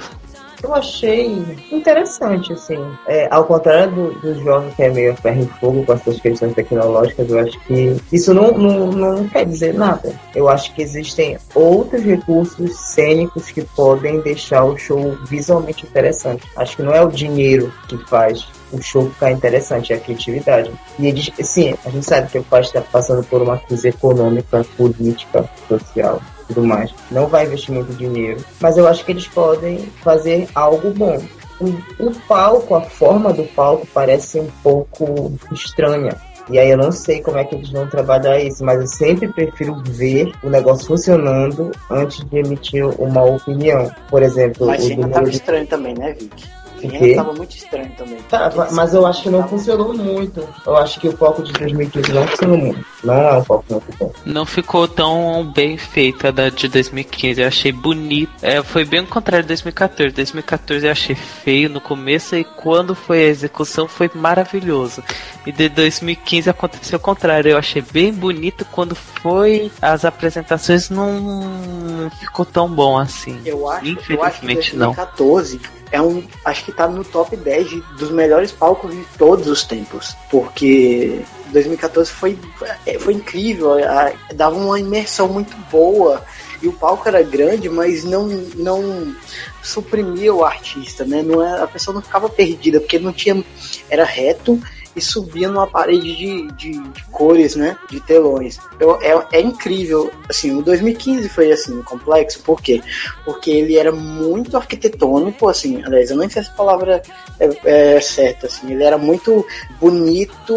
Eu 0.63 0.75
achei 0.75 1.45
interessante, 1.71 2.53
assim. 2.53 2.79
É, 3.07 3.29
ao 3.31 3.45
contrário 3.45 3.93
do, 3.93 4.35
do 4.35 4.75
que 4.75 4.83
é 4.83 4.91
meio 4.91 5.15
ferro 5.17 5.43
e 5.43 5.61
fogo 5.61 5.85
com 5.85 5.93
essas 5.93 6.21
questões 6.21 6.55
tecnológicas, 6.55 7.29
eu 7.29 7.39
acho 7.39 7.61
que 7.61 7.97
isso 8.13 8.33
não, 8.33 8.53
não, 8.53 8.87
não 8.91 9.29
quer 9.29 9.45
dizer 9.45 9.75
nada. 9.75 10.15
Eu 10.35 10.49
acho 10.49 10.73
que 10.75 10.83
existem 10.83 11.39
outros 11.55 12.03
recursos 12.03 12.77
cênicos 12.77 13.51
que 13.51 13.63
podem 13.63 14.21
deixar 14.21 14.65
o 14.65 14.77
show 14.77 15.17
visualmente 15.27 15.87
interessante. 15.87 16.45
Acho 16.57 16.77
que 16.77 16.83
não 16.83 16.93
é 16.93 17.05
o 17.05 17.11
dinheiro 17.11 17.73
que 17.89 17.97
faz 18.09 18.47
o 18.73 18.83
show 18.83 19.09
ficar 19.11 19.33
interessante, 19.33 19.93
é 19.93 19.97
a 19.97 20.01
criatividade. 20.01 20.73
E 20.99 21.07
eles, 21.07 21.31
sim, 21.43 21.75
a 21.85 21.91
gente 21.91 22.07
sabe 22.07 22.31
que 22.31 22.39
o 22.39 22.45
país 22.45 22.67
está 22.67 22.81
passando 22.81 23.23
por 23.25 23.43
uma 23.43 23.59
crise 23.59 23.89
econômica, 23.89 24.65
política, 24.77 25.49
social 25.69 26.21
tudo 26.49 26.65
mais. 26.65 26.93
Não 27.11 27.27
vai 27.27 27.47
investir 27.47 27.75
muito 27.75 27.93
dinheiro, 27.95 28.45
mas 28.61 28.77
eu 28.77 28.87
acho 28.87 29.05
que 29.05 29.13
eles 29.13 29.27
podem 29.27 29.79
fazer 30.03 30.49
algo 30.55 30.91
bom. 30.91 31.23
O, 31.61 31.67
o 32.05 32.15
palco, 32.29 32.75
a 32.75 32.83
forma 32.83 33.33
do 33.33 33.45
palco 33.45 33.87
parece 33.93 34.39
um 34.39 34.49
pouco 34.63 35.33
estranha. 35.53 36.17
E 36.49 36.59
aí 36.59 36.71
eu 36.71 36.79
não 36.79 36.93
sei 36.93 37.21
como 37.21 37.39
é 37.39 37.45
que 37.45 37.57
eles 37.57 37.71
vão 37.71 37.89
trabalhar 37.89 38.39
isso, 38.39 38.65
mas 38.65 38.81
eu 38.81 38.87
sempre 38.87 39.27
prefiro 39.29 39.83
ver 39.85 40.33
o 40.45 40.49
negócio 40.49 40.87
funcionando 40.87 41.73
antes 41.91 42.25
de 42.25 42.39
emitir 42.39 42.87
uma 43.01 43.25
opinião. 43.25 43.91
Por 44.09 44.23
exemplo, 44.23 44.67
mas 44.67 44.85
o 44.85 45.09
tava 45.09 45.29
estranho 45.29 45.67
também, 45.67 45.95
né, 45.95 46.13
Vic? 46.13 46.45
Viena 46.77 47.15
tava 47.17 47.33
muito 47.33 47.57
estranho 47.57 47.91
também. 47.97 48.19
Tá, 48.29 48.51
mas 48.73 48.95
eu 48.95 49.07
acho 49.07 49.23
que 49.23 49.31
não 49.31 49.47
funcionou 49.49 49.95
muito. 49.95 50.47
Eu 50.67 50.77
acho 50.77 51.01
que 51.01 51.09
o 51.09 51.17
foco 51.17 51.43
de 51.43 51.53
2015 51.53 52.13
não 52.13 52.27
funcionou 52.27 52.59
muito. 52.59 52.87
Não 53.05 53.15
é 53.15 53.39
um 53.39 53.45
foco 53.45 53.65
muito 53.71 53.99
bom. 53.99 54.13
Não 54.25 54.47
ficou 54.47 54.89
tão 54.89 55.51
bem 55.55 55.77
feita 55.77 56.33
da 56.33 56.49
de 56.49 56.69
2015. 56.69 57.41
Eu 57.41 57.49
achei 57.49 57.73
bonito. 57.73 58.33
É, 58.43 58.63
foi 58.63 58.85
bem 58.85 59.01
o 59.01 59.07
contrário 59.07 59.45
de 59.45 59.49
2014. 59.49 60.15
2014 60.15 60.87
eu 60.87 60.93
achei 60.93 61.15
feio 61.15 61.69
no 61.69 61.81
começo 61.81 62.37
e 62.37 62.45
quando 62.45 62.95
foi 62.95 63.25
a 63.25 63.29
execução 63.29 63.87
foi 63.87 64.11
maravilhoso. 64.15 65.03
E 65.47 65.53
de 65.53 65.69
2015 65.69 66.51
aconteceu 66.51 66.99
o 66.99 67.03
contrário. 67.03 67.51
Eu 67.51 67.59
achei 67.59 67.83
bem 67.83 68.13
bonito 68.13 68.65
quando 68.73 68.95
foi 68.95 69.71
as 69.81 70.05
apresentações 70.05 70.91
não 70.91 72.11
ficou 72.21 72.45
tão 72.45 72.69
bom 72.69 72.99
assim. 72.99 73.41
Eu 73.45 73.69
acho, 73.69 73.87
Infelizmente 73.87 74.11
eu 74.15 74.23
acho 74.23 74.41
que 74.41 74.47
2014 74.47 75.57
não 75.57 75.76
é 75.93 76.01
um, 76.01 76.23
acho 76.45 76.65
que 76.65 76.73
tá 76.73 76.89
no 76.89 77.05
top 77.05 77.37
10 77.37 77.69
de, 77.69 77.81
dos 77.99 78.11
melhores 78.11 78.53
palcos 78.53 78.95
de 78.95 79.05
todos 79.17 79.47
os 79.47 79.65
tempos, 79.65 80.17
porque 80.31 81.21
2014 81.53 82.11
foi, 82.11 82.39
é, 82.85 82.99
foi 82.99 83.15
incrível, 83.15 83.75
a, 83.75 84.13
dava 84.35 84.57
uma 84.57 84.79
imersão 84.79 85.29
muito 85.29 85.57
boa 85.71 86.25
e 86.61 86.69
o 86.69 86.73
palco 86.73 87.07
era 87.09 87.23
grande, 87.23 87.69
mas 87.69 88.05
não 88.05 88.27
não 88.57 89.15
suprimia 89.63 90.35
o 90.35 90.45
artista, 90.45 91.05
né? 91.05 91.23
Não 91.23 91.43
é, 91.43 91.63
a 91.63 91.67
pessoa 91.67 91.95
não 91.95 92.03
ficava 92.03 92.29
perdida 92.29 92.81
porque 92.81 92.99
não 92.99 93.13
tinha 93.13 93.45
era 93.89 94.05
reto 94.05 94.61
e 94.97 95.01
subia 95.03 95.49
numa 95.49 95.67
parede 95.67 96.17
de, 96.17 96.47
de, 96.53 96.79
de 96.81 97.05
cores, 97.13 97.55
né? 97.55 97.77
De 97.91 98.01
telões. 98.01 98.59
Eu, 98.81 98.99
é, 99.03 99.27
é 99.33 99.41
incrível. 99.43 100.11
Assim, 100.27 100.57
o 100.57 100.63
2015 100.63 101.29
foi 101.29 101.53
assim, 101.53 101.83
complexo. 101.83 102.41
Por 102.43 102.63
quê? 102.63 102.83
Porque 103.23 103.51
ele 103.51 103.77
era 103.77 103.93
muito 103.93 104.57
arquitetônico, 104.57 105.49
assim. 105.49 105.85
Aliás, 105.85 106.11
eu 106.11 106.17
nem 106.17 106.31
sei 106.31 106.43
se 106.43 106.49
a 106.49 106.55
palavra 106.55 107.03
é, 107.39 107.97
é 107.97 108.01
certa, 108.01 108.47
assim. 108.47 108.73
Ele 108.73 108.83
era 108.83 108.97
muito 108.97 109.47
bonito 109.79 110.57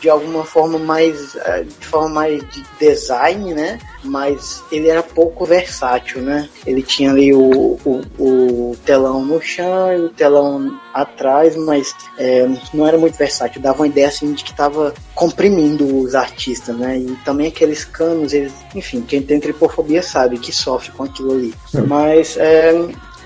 de 0.00 0.10
alguma 0.10 0.44
forma 0.44 0.76
mais. 0.76 1.36
É, 1.36 1.62
de 1.62 1.86
forma 1.86 2.08
mais 2.08 2.42
de 2.50 2.64
design, 2.80 3.54
né? 3.54 3.78
Mas 4.06 4.62
ele 4.70 4.88
era 4.88 5.02
pouco 5.02 5.44
versátil, 5.44 6.22
né? 6.22 6.48
Ele 6.66 6.82
tinha 6.82 7.10
ali 7.10 7.34
o, 7.34 7.78
o, 7.84 8.02
o 8.18 8.76
telão 8.84 9.24
no 9.24 9.40
chão 9.40 9.92
e 9.92 10.00
o 10.00 10.08
telão 10.08 10.78
atrás, 10.94 11.56
mas 11.56 11.94
é, 12.18 12.48
não 12.72 12.86
era 12.86 12.96
muito 12.96 13.18
versátil. 13.18 13.60
Dava 13.60 13.78
uma 13.78 13.88
ideia 13.88 14.08
assim 14.08 14.32
de 14.32 14.44
que 14.44 14.50
estava 14.50 14.94
comprimindo 15.14 15.98
os 15.98 16.14
artistas, 16.14 16.76
né? 16.76 16.98
E 16.98 17.16
também 17.24 17.48
aqueles 17.48 17.84
canos, 17.84 18.32
eles, 18.32 18.52
enfim, 18.74 19.02
quem 19.02 19.22
tem 19.22 19.40
tripofobia 19.40 20.02
sabe 20.02 20.38
que 20.38 20.52
sofre 20.52 20.92
com 20.92 21.02
aquilo 21.02 21.32
ali. 21.32 21.54
Mas 21.86 22.36
é, 22.36 22.72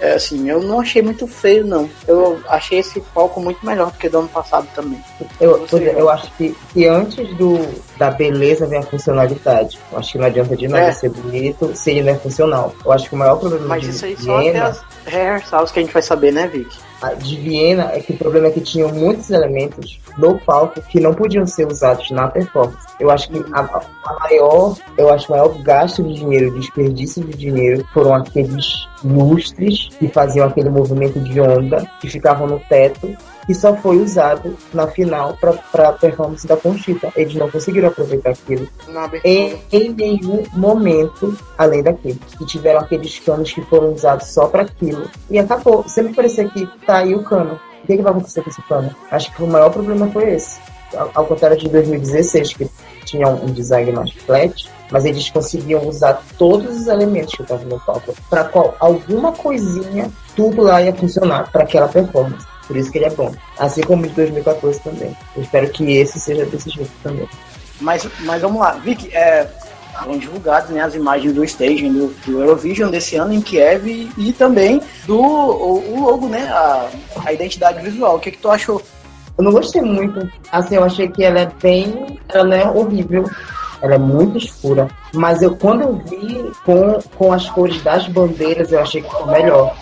é, 0.00 0.14
assim, 0.14 0.49
eu 0.49 0.62
não 0.62 0.80
achei 0.80 1.02
muito 1.02 1.26
feio, 1.26 1.64
não. 1.64 1.88
Eu 2.09 2.40
achei 2.49 2.78
esse 2.78 3.00
palco 3.00 3.38
muito 3.40 3.64
melhor 3.64 3.90
do 3.90 3.99
que 3.99 4.09
do 4.09 4.21
ano 4.21 4.28
passado 4.28 4.66
também. 4.75 4.99
Eu, 5.38 5.66
eu 5.71 6.09
acho 6.09 6.33
que, 6.33 6.57
que 6.73 6.87
antes 6.87 7.28
do, 7.37 7.59
da 7.99 8.11
beleza 8.11 8.66
vem 8.66 8.78
a 8.78 8.83
funcionalidade. 8.83 9.78
Eu 9.92 9.99
acho 9.99 10.12
que 10.12 10.19
não 10.19 10.26
adianta 10.26 10.57
de 10.57 10.69
nada 10.69 10.87
é. 10.87 10.92
ser 10.92 11.11
bonito 11.11 11.76
se 11.76 11.90
ele 11.90 12.02
não 12.02 12.12
é 12.12 12.16
funcional. 12.16 12.75
Eu 12.83 12.92
acho 12.92 13.09
que 13.11 13.14
o 13.14 13.19
maior 13.19 13.37
problema 13.37 13.66
Mas 13.66 13.87
isso 13.87 14.07
aí 14.07 14.16
só 14.16 14.38
até 14.38 14.59
as 14.59 14.83
rehearsals 15.04 15.71
que 15.71 15.78
a 15.80 15.83
gente 15.83 15.92
vai 15.92 16.02
saber, 16.02 16.33
né, 16.33 16.47
Vic? 16.47 16.75
De 17.19 17.37
Viena 17.37 17.90
é 17.92 18.00
que 18.00 18.12
o 18.12 18.16
problema 18.16 18.49
é 18.49 18.50
que 18.50 18.61
tinham 18.61 18.90
muitos 18.90 19.30
elementos 19.30 19.99
no 20.19 20.38
palco 20.38 20.80
que 20.83 21.00
não 21.00 21.14
podiam 21.14 21.47
ser 21.47 21.66
usados 21.66 22.11
na 22.11 22.28
performance. 22.28 22.87
Eu 22.99 23.11
acho 23.11 23.28
que 23.30 23.38
a, 23.52 23.61
a 23.61 24.19
maior, 24.21 24.76
eu 24.99 25.12
acho 25.12 25.28
o 25.28 25.30
maior 25.30 25.49
gasto 25.62 26.02
de 26.02 26.14
dinheiro, 26.14 26.59
desperdício 26.59 27.25
de 27.25 27.37
dinheiro 27.37 27.87
foram 27.92 28.14
aqueles 28.14 28.87
lustres 29.02 29.88
que 29.99 30.09
faziam 30.09 30.47
aquele 30.47 30.69
movimento 30.69 31.19
de 31.21 31.40
onda 31.40 31.90
que 32.00 32.09
ficavam 32.09 32.47
no 32.47 32.61
teto 32.61 33.16
que 33.47 33.54
só 33.54 33.75
foi 33.76 33.99
usado 33.99 34.56
na 34.73 34.87
final 34.87 35.37
para 35.40 35.88
a 35.88 35.92
performance 35.92 36.47
da 36.47 36.56
Conchita. 36.56 37.12
Eles 37.16 37.35
não 37.35 37.50
conseguiram 37.50 37.88
aproveitar 37.88 38.30
aquilo 38.30 38.68
em, 39.25 39.59
em, 39.73 39.90
nenhum 39.90 40.44
momento 40.52 41.37
além 41.59 41.82
daquilo. 41.82 42.18
E 42.40 42.44
tiveram 42.44 42.80
aqueles 42.80 43.18
canos 43.20 43.52
que 43.52 43.62
foram 43.62 43.92
usados 43.92 44.28
só 44.28 44.47
para 44.47 44.62
aquilo. 44.62 45.11
E 45.30 45.38
acabou. 45.38 45.85
Sempre 45.88 46.14
parecia 46.14 46.49
que 46.49 46.66
tá 46.87 46.99
aí 46.99 47.14
o 47.14 47.23
cano. 47.23 47.59
O 47.82 47.87
que, 47.87 47.97
que 47.97 48.02
vai 48.02 48.12
acontecer 48.12 48.42
com 48.42 48.50
esse 48.50 48.62
cano? 48.62 48.94
Acho 49.11 49.35
que 49.35 49.42
o 49.42 49.47
maior 49.47 49.70
problema 49.70 50.09
foi 50.09 50.35
esse. 50.35 50.61
Ao, 50.94 51.11
ao 51.14 51.26
contrário 51.26 51.56
de 51.56 51.68
2016, 51.68 52.54
que 52.54 52.70
tinha 53.04 53.28
um 53.28 53.47
design 53.47 53.90
mais 53.92 54.12
flat, 54.12 54.68
mas 54.90 55.04
eles 55.04 55.30
conseguiam 55.30 55.87
usar 55.87 56.23
todos 56.37 56.80
os 56.80 56.87
elementos 56.87 57.35
que 57.35 57.42
estavam 57.42 57.66
no 57.66 57.80
palco 57.80 58.14
para 58.28 58.44
qual 58.44 58.75
alguma 58.78 59.32
coisinha 59.32 60.11
tudo 60.37 60.62
lá 60.62 60.82
ia 60.82 60.94
funcionar 60.94 61.50
para 61.50 61.64
aquela 61.64 61.88
performance. 61.88 62.47
Por 62.71 62.77
isso 62.77 62.93
que 62.93 62.99
ele 62.99 63.07
é 63.07 63.11
bom. 63.11 63.35
Assim 63.59 63.81
como 63.81 64.07
de 64.07 64.15
2014 64.15 64.79
também. 64.79 65.17
Eu 65.35 65.43
espero 65.43 65.69
que 65.71 65.97
esse 65.97 66.21
seja 66.21 66.47
desse 66.47 66.71
jeito 66.71 66.93
também. 67.03 67.29
Mas, 67.81 68.07
mas 68.21 68.41
vamos 68.41 68.61
lá, 68.61 68.75
Vicky, 68.75 69.11
é, 69.12 69.49
foram 69.99 70.17
divulgadas 70.19 70.71
né, 70.71 70.81
as 70.81 70.95
imagens 70.95 71.35
do 71.35 71.43
staging 71.43 71.93
do, 71.93 72.15
do 72.25 72.41
Eurovision 72.41 72.89
desse 72.89 73.17
ano 73.17 73.33
em 73.33 73.41
Kiev 73.41 73.89
e, 73.89 74.12
e 74.17 74.33
também 74.33 74.81
do 75.05 75.21
o, 75.21 75.95
o, 75.95 76.05
logo, 76.05 76.29
né, 76.29 76.47
a, 76.49 76.89
a 77.25 77.33
identidade 77.33 77.83
visual. 77.83 78.15
O 78.15 78.21
que, 78.21 78.31
que 78.31 78.39
tu 78.39 78.49
achou? 78.49 78.81
Eu 79.37 79.43
não 79.43 79.50
gostei 79.50 79.83
muito. 79.83 80.31
Assim, 80.53 80.77
eu 80.77 80.85
achei 80.85 81.09
que 81.09 81.25
ela 81.25 81.41
é 81.41 81.50
bem. 81.61 82.21
Ela 82.29 82.55
é 82.55 82.71
horrível. 82.71 83.29
Ela 83.83 83.97
é 83.97 83.99
muito 83.99 84.39
escura. 84.39 84.87
Mas 85.12 85.43
eu 85.43 85.57
quando 85.57 85.81
eu 85.81 85.97
vi 86.07 86.53
com, 86.65 87.00
com 87.19 87.33
as 87.33 87.50
cores 87.50 87.83
das 87.83 88.07
bandeiras, 88.07 88.71
eu 88.71 88.79
achei 88.79 89.03
que 89.03 89.11
ficou 89.11 89.27
melhor. 89.27 89.75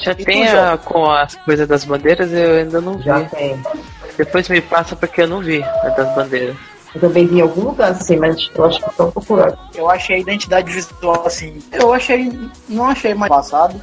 Já 0.00 0.12
e 0.12 0.24
tem 0.24 0.48
a, 0.48 0.78
com 0.78 1.10
as 1.10 1.34
coisas 1.36 1.68
das 1.68 1.84
bandeiras, 1.84 2.32
eu 2.32 2.58
ainda 2.58 2.80
não 2.80 2.96
vi. 2.96 3.04
Já 3.04 3.24
tem. 3.24 3.62
Depois 4.16 4.48
me 4.48 4.60
passa 4.60 4.96
porque 4.96 5.22
eu 5.22 5.28
não 5.28 5.40
vi 5.40 5.62
a 5.62 5.88
das 5.90 6.14
bandeiras. 6.14 6.56
Eu 6.94 7.00
também 7.00 7.26
vi 7.26 7.38
em 7.38 7.40
algum 7.40 7.62
lugar, 7.62 7.90
assim, 7.90 8.16
mas 8.16 8.50
eu 8.54 8.64
acho 8.64 8.80
que 8.80 8.90
estão 8.90 9.10
procurando. 9.10 9.58
Eu 9.74 9.88
achei 9.88 10.16
a 10.16 10.18
identidade 10.18 10.72
visual, 10.72 11.24
assim, 11.26 11.58
eu 11.70 11.92
achei, 11.92 12.32
não 12.68 12.86
achei 12.86 13.14
mais 13.14 13.28
passado. 13.30 13.80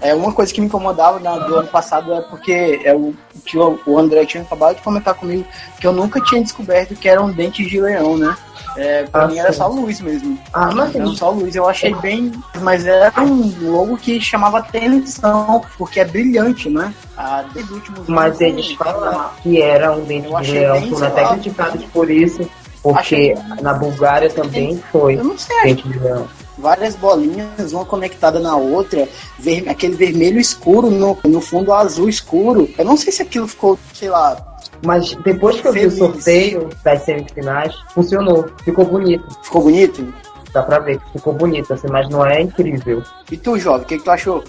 É, 0.00 0.14
uma 0.14 0.32
coisa 0.32 0.52
que 0.52 0.60
me 0.60 0.66
incomodava 0.66 1.20
na, 1.20 1.38
do 1.38 1.56
ano 1.56 1.68
passado 1.68 2.12
é 2.14 2.22
porque 2.22 2.80
é 2.84 2.94
o 2.94 3.14
que 3.44 3.58
o, 3.58 3.78
o 3.86 3.98
André 3.98 4.24
tinha 4.24 4.42
acabado 4.42 4.76
de 4.76 4.82
comentar 4.82 5.14
comigo, 5.14 5.44
que 5.78 5.86
eu 5.86 5.92
nunca 5.92 6.20
tinha 6.22 6.42
descoberto 6.42 6.96
que 6.96 7.08
eram 7.08 7.30
dentes 7.30 7.68
de 7.68 7.80
leão, 7.80 8.16
né? 8.16 8.34
É, 8.76 9.04
pra 9.04 9.24
ah, 9.24 9.28
mim 9.28 9.38
era 9.38 9.52
só 9.52 9.66
luz 9.68 10.00
mesmo. 10.00 10.38
Ah, 10.52 10.70
mas 10.74 10.94
era 10.94 11.06
só 11.08 11.30
luz. 11.30 11.54
Eu 11.54 11.68
achei 11.68 11.94
bem. 11.96 12.32
Mas 12.60 12.86
era 12.86 13.12
um 13.22 13.52
logo 13.62 13.96
que 13.96 14.20
chamava 14.20 14.58
atenção, 14.58 15.62
porque 15.76 16.00
é 16.00 16.04
brilhante, 16.04 16.68
né? 16.68 16.94
Ah, 17.16 17.44
desde 17.52 17.72
últimos 17.72 18.08
Mas 18.08 18.40
eles 18.40 18.72
falaram 18.72 19.30
que 19.42 19.60
era 19.60 19.92
um 19.92 20.04
dente 20.04 20.28
de 20.42 20.52
leão, 20.52 20.88
foram 20.88 21.06
até 21.06 21.28
criticados 21.28 21.84
por 21.86 22.10
isso. 22.10 22.48
Porque 22.82 23.34
achei... 23.34 23.62
na 23.62 23.74
Bulgária 23.74 24.30
também 24.30 24.82
foi. 24.90 25.18
Eu 25.18 25.24
não 25.24 25.36
sei. 25.36 25.74
Dente 25.74 25.88
de 25.88 25.98
leão 25.98 26.26
várias 26.60 26.94
bolinhas, 26.94 27.72
uma 27.72 27.84
conectada 27.84 28.38
na 28.38 28.54
outra, 28.54 29.08
ver, 29.38 29.68
aquele 29.68 29.96
vermelho 29.96 30.38
escuro 30.38 30.90
no, 30.90 31.18
no 31.24 31.40
fundo 31.40 31.72
azul 31.72 32.08
escuro. 32.08 32.68
Eu 32.76 32.84
não 32.84 32.96
sei 32.96 33.12
se 33.12 33.22
aquilo 33.22 33.48
ficou, 33.48 33.78
sei 33.94 34.10
lá, 34.10 34.49
mas 34.84 35.14
depois 35.24 35.60
que 35.60 35.68
eu 35.68 35.72
Feliz. 35.72 35.94
vi 35.94 36.02
o 36.02 36.06
sorteio 36.06 36.68
das 36.84 37.02
semifinais, 37.02 37.74
funcionou. 37.94 38.46
Ficou 38.64 38.84
bonito. 38.84 39.24
Ficou 39.42 39.62
bonito? 39.62 40.12
Dá 40.52 40.62
pra 40.62 40.78
ver 40.78 40.98
que 40.98 41.12
ficou 41.12 41.32
bonito, 41.32 41.72
assim, 41.72 41.88
mas 41.88 42.08
não 42.08 42.26
é 42.26 42.40
incrível. 42.40 43.02
E 43.30 43.36
tu, 43.36 43.58
Jovem, 43.58 43.82
o 43.82 43.84
que, 43.86 43.98
que 43.98 44.04
tu 44.04 44.10
achou? 44.10 44.42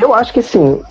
Eu 0.00 0.12
acho 0.12 0.32
que 0.32 0.42
sim, 0.42 0.82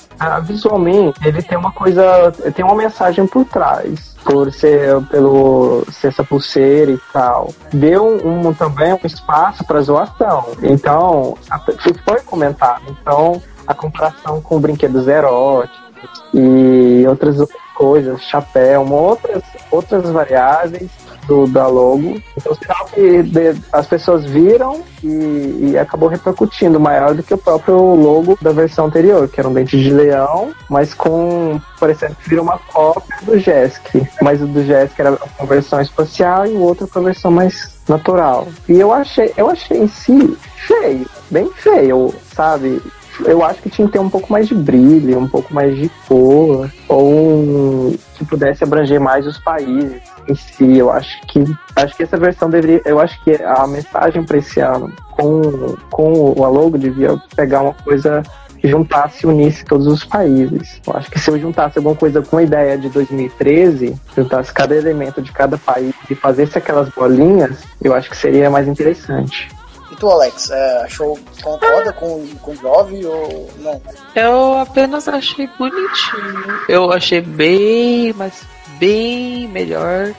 visualmente 0.43 1.19
ele 1.27 1.41
tem 1.41 1.57
uma 1.57 1.73
coisa, 1.73 2.31
tem 2.55 2.63
uma 2.63 2.75
mensagem 2.75 3.27
por 3.27 3.43
trás, 3.45 4.15
por 4.23 4.51
ser 4.53 5.01
pelo 5.07 5.85
ser 5.91 6.07
essa 6.07 6.23
pulseira 6.23 6.91
e 6.91 6.99
tal. 7.11 7.53
Deu 7.73 8.05
um, 8.25 8.47
um 8.47 8.53
também 8.53 8.93
um 8.93 8.99
espaço 9.03 9.65
para 9.65 9.81
zoação. 9.81 10.45
Então, 10.61 11.37
isso 11.69 11.93
foi 12.05 12.21
comentado. 12.21 12.83
Então, 12.87 13.41
a 13.67 13.73
comparação 13.73 14.41
com 14.41 14.59
brinquedos 14.59 15.07
eróticos 15.07 16.23
e 16.33 17.03
outras 17.07 17.37
coisas, 17.73 18.21
chapéu, 18.23 18.85
outras, 18.91 19.43
outras 19.71 20.09
variáveis 20.09 20.89
do, 21.27 21.47
da 21.47 21.67
logo. 21.67 22.21
Então, 22.37 22.55
sinal 22.55 22.85
que 22.85 23.23
de, 23.23 23.55
as 23.71 23.87
pessoas 23.87 24.25
viram 24.25 24.83
e, 25.03 25.71
e, 25.71 25.77
acabou 25.77 26.09
repercutindo 26.09 26.79
maior 26.79 27.13
do 27.13 27.23
que 27.23 27.33
o 27.33 27.37
próprio 27.37 27.77
logo 27.95 28.37
da 28.41 28.51
versão 28.51 28.85
anterior, 28.85 29.27
que 29.27 29.39
era 29.39 29.49
um 29.49 29.53
dente 29.53 29.77
de 29.77 29.89
leão, 29.89 30.53
mas 30.69 30.93
com 30.93 31.59
parecendo 31.79 32.15
que 32.15 32.29
virou 32.29 32.43
uma 32.43 32.59
cópia 32.71 33.17
do 33.23 33.39
Jesk. 33.39 34.07
Mas 34.21 34.41
o 34.41 34.47
do 34.47 34.63
Jesk 34.63 34.99
era 34.99 35.17
uma 35.39 35.47
versão 35.47 35.81
espacial 35.81 36.45
e 36.45 36.51
o 36.51 36.61
outro 36.61 36.87
com 36.87 36.99
a 36.99 37.03
versão 37.03 37.31
mais 37.31 37.73
natural. 37.87 38.47
E 38.67 38.79
eu 38.79 38.91
achei, 38.91 39.33
eu 39.35 39.49
achei 39.49 39.77
em 39.77 39.87
si 39.87 40.37
feio, 40.67 41.07
bem 41.29 41.49
feio, 41.53 42.13
sabe? 42.33 42.81
Eu 43.25 43.43
acho 43.43 43.61
que 43.61 43.69
tinha 43.69 43.87
que 43.87 43.93
ter 43.93 43.99
um 43.99 44.09
pouco 44.09 44.31
mais 44.31 44.47
de 44.47 44.55
brilho, 44.55 45.19
um 45.19 45.27
pouco 45.27 45.53
mais 45.53 45.75
de 45.75 45.89
cor, 46.07 46.71
ou 46.87 47.93
que 48.15 48.25
pudesse 48.25 48.63
abranger 48.63 48.99
mais 48.99 49.25
os 49.25 49.37
países 49.39 50.01
em 50.27 50.35
si. 50.35 50.77
Eu 50.77 50.91
acho 50.91 51.21
que 51.27 51.43
acho 51.75 51.95
que 51.95 52.03
essa 52.03 52.17
versão 52.17 52.49
deveria, 52.49 52.81
eu 52.85 52.99
acho 52.99 53.21
que 53.23 53.31
a 53.43 53.67
mensagem 53.67 54.23
para 54.23 54.37
esse 54.37 54.59
ano 54.59 54.91
com 55.11 55.75
com 55.91 56.13
o 56.31 56.49
logo 56.49 56.77
devia 56.77 57.17
pegar 57.35 57.61
uma 57.61 57.73
coisa 57.73 58.23
que 58.63 58.69
juntasse 58.69 59.25
e 59.25 59.29
unisse 59.29 59.65
todos 59.65 59.87
os 59.87 60.05
países. 60.05 60.79
Eu 60.87 60.95
acho 60.95 61.11
que 61.11 61.19
se 61.19 61.29
eu 61.29 61.37
juntasse 61.37 61.77
alguma 61.77 61.95
coisa 61.95 62.21
com 62.21 62.37
a 62.37 62.43
ideia 62.43 62.77
de 62.77 62.87
2013, 62.87 63.93
juntasse 64.15 64.53
cada 64.53 64.73
elemento 64.73 65.21
de 65.21 65.33
cada 65.33 65.57
país 65.57 65.93
e 66.09 66.15
fazesse 66.15 66.57
aquelas 66.57 66.87
bolinhas, 66.87 67.61
eu 67.83 67.93
acho 67.93 68.09
que 68.09 68.15
seria 68.15 68.49
mais 68.49 68.65
interessante. 68.65 69.49
E 69.93 69.95
tu, 69.95 70.09
Alex, 70.09 70.49
é, 70.49 70.81
achou, 70.81 71.19
concorda 71.43 71.93
com, 71.93 72.27
com 72.41 72.51
o 72.51 72.55
Jove 72.55 73.05
ou 73.05 73.47
não? 73.59 73.79
Eu 74.15 74.57
apenas 74.57 75.07
achei 75.07 75.47
bonitinho. 75.59 76.61
Eu 76.67 76.91
achei 76.91 77.21
bem, 77.21 78.11
mas 78.13 78.41
bem 78.79 79.47
melhor 79.49 80.11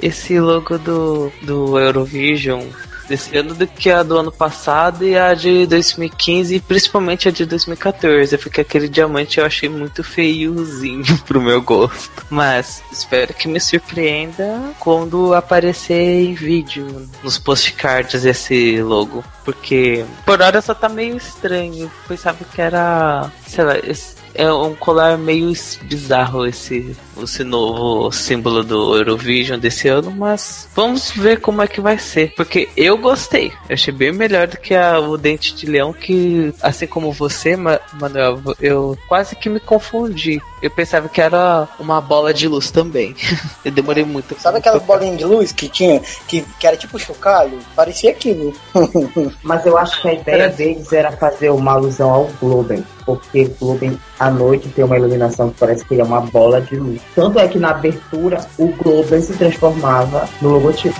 esse 0.00 0.40
logo 0.40 0.78
do, 0.78 1.30
do 1.42 1.78
Eurovision 1.78 2.62
desse 3.10 3.36
ano 3.36 3.54
do 3.54 3.66
que 3.66 3.90
a 3.90 4.04
do 4.04 4.16
ano 4.16 4.30
passado 4.30 5.04
e 5.04 5.18
a 5.18 5.34
de 5.34 5.66
2015 5.66 6.54
e 6.54 6.60
principalmente 6.60 7.28
a 7.28 7.32
de 7.32 7.44
2014, 7.44 8.38
porque 8.38 8.60
aquele 8.60 8.88
diamante 8.88 9.40
eu 9.40 9.44
achei 9.44 9.68
muito 9.68 10.04
feiozinho 10.04 11.18
pro 11.26 11.42
meu 11.42 11.60
gosto. 11.60 12.24
Mas 12.30 12.82
espero 12.92 13.34
que 13.34 13.48
me 13.48 13.58
surpreenda 13.58 14.72
quando 14.78 15.34
aparecer 15.34 16.24
em 16.24 16.34
vídeo 16.34 17.08
nos 17.24 17.36
postcards 17.36 18.24
esse 18.24 18.80
logo, 18.80 19.24
porque 19.44 20.04
por 20.24 20.40
hora 20.40 20.62
só 20.62 20.72
tá 20.72 20.88
meio 20.88 21.16
estranho. 21.16 21.90
Pois 22.06 22.20
sabe 22.20 22.44
que 22.54 22.62
era, 22.62 23.28
sei 23.44 23.64
lá, 23.64 23.74
é 24.34 24.52
um 24.52 24.76
colar 24.76 25.18
meio 25.18 25.52
bizarro 25.82 26.46
esse, 26.46 26.96
esse 27.24 27.44
novo 27.44 28.10
símbolo 28.12 28.62
do 28.62 28.96
Eurovision 28.96 29.58
desse 29.58 29.88
ano, 29.88 30.10
mas 30.10 30.68
vamos 30.74 31.10
ver 31.10 31.40
como 31.40 31.62
é 31.62 31.66
que 31.66 31.80
vai 31.80 31.98
ser. 31.98 32.34
Porque 32.34 32.68
eu 32.76 32.96
gostei. 32.98 33.52
Eu 33.68 33.74
achei 33.74 33.92
bem 33.92 34.12
melhor 34.12 34.46
do 34.46 34.56
que 34.56 34.74
a, 34.74 34.98
o 34.98 35.16
Dente 35.16 35.54
de 35.54 35.66
Leão, 35.66 35.92
que, 35.92 36.52
assim 36.62 36.86
como 36.86 37.12
você, 37.12 37.56
Manuel, 37.56 38.40
eu 38.60 38.96
quase 39.08 39.36
que 39.36 39.48
me 39.48 39.60
confundi. 39.60 40.40
Eu 40.62 40.70
pensava 40.70 41.08
que 41.08 41.20
era 41.20 41.68
uma 41.78 42.00
bola 42.00 42.34
de 42.34 42.46
luz 42.46 42.70
também. 42.70 43.14
eu 43.64 43.72
demorei 43.72 44.04
muito. 44.04 44.38
Sabe 44.38 44.58
aquela 44.58 44.78
bolinha 44.78 45.16
de 45.16 45.24
luz 45.24 45.52
que 45.52 45.68
tinha, 45.68 46.00
que, 46.28 46.44
que 46.58 46.66
era 46.66 46.76
tipo 46.76 46.98
chocalho? 46.98 47.58
Parecia 47.74 48.10
aquilo. 48.10 48.52
mas 49.42 49.64
eu 49.64 49.76
acho 49.78 50.00
que 50.02 50.08
a 50.08 50.14
ideia 50.14 50.48
deles 50.48 50.92
era 50.92 51.12
fazer 51.12 51.50
uma 51.50 51.72
alusão 51.72 52.10
ao 52.10 52.30
Globen 52.40 52.84
porque 53.04 53.42
o 53.42 53.50
clube 53.54 53.98
à 54.18 54.30
noite 54.30 54.68
tem 54.68 54.84
uma 54.84 54.96
iluminação 54.96 55.50
que 55.50 55.58
parece 55.58 55.84
que 55.84 56.00
é 56.00 56.04
uma 56.04 56.20
bola 56.20 56.60
de 56.60 56.76
luz. 56.76 57.00
Tanto 57.14 57.38
é 57.38 57.48
que 57.48 57.58
na 57.58 57.70
abertura 57.70 58.40
o 58.58 58.68
Globo 58.68 59.20
se 59.20 59.32
transformava 59.34 60.28
no 60.40 60.50
logotipo. 60.50 60.98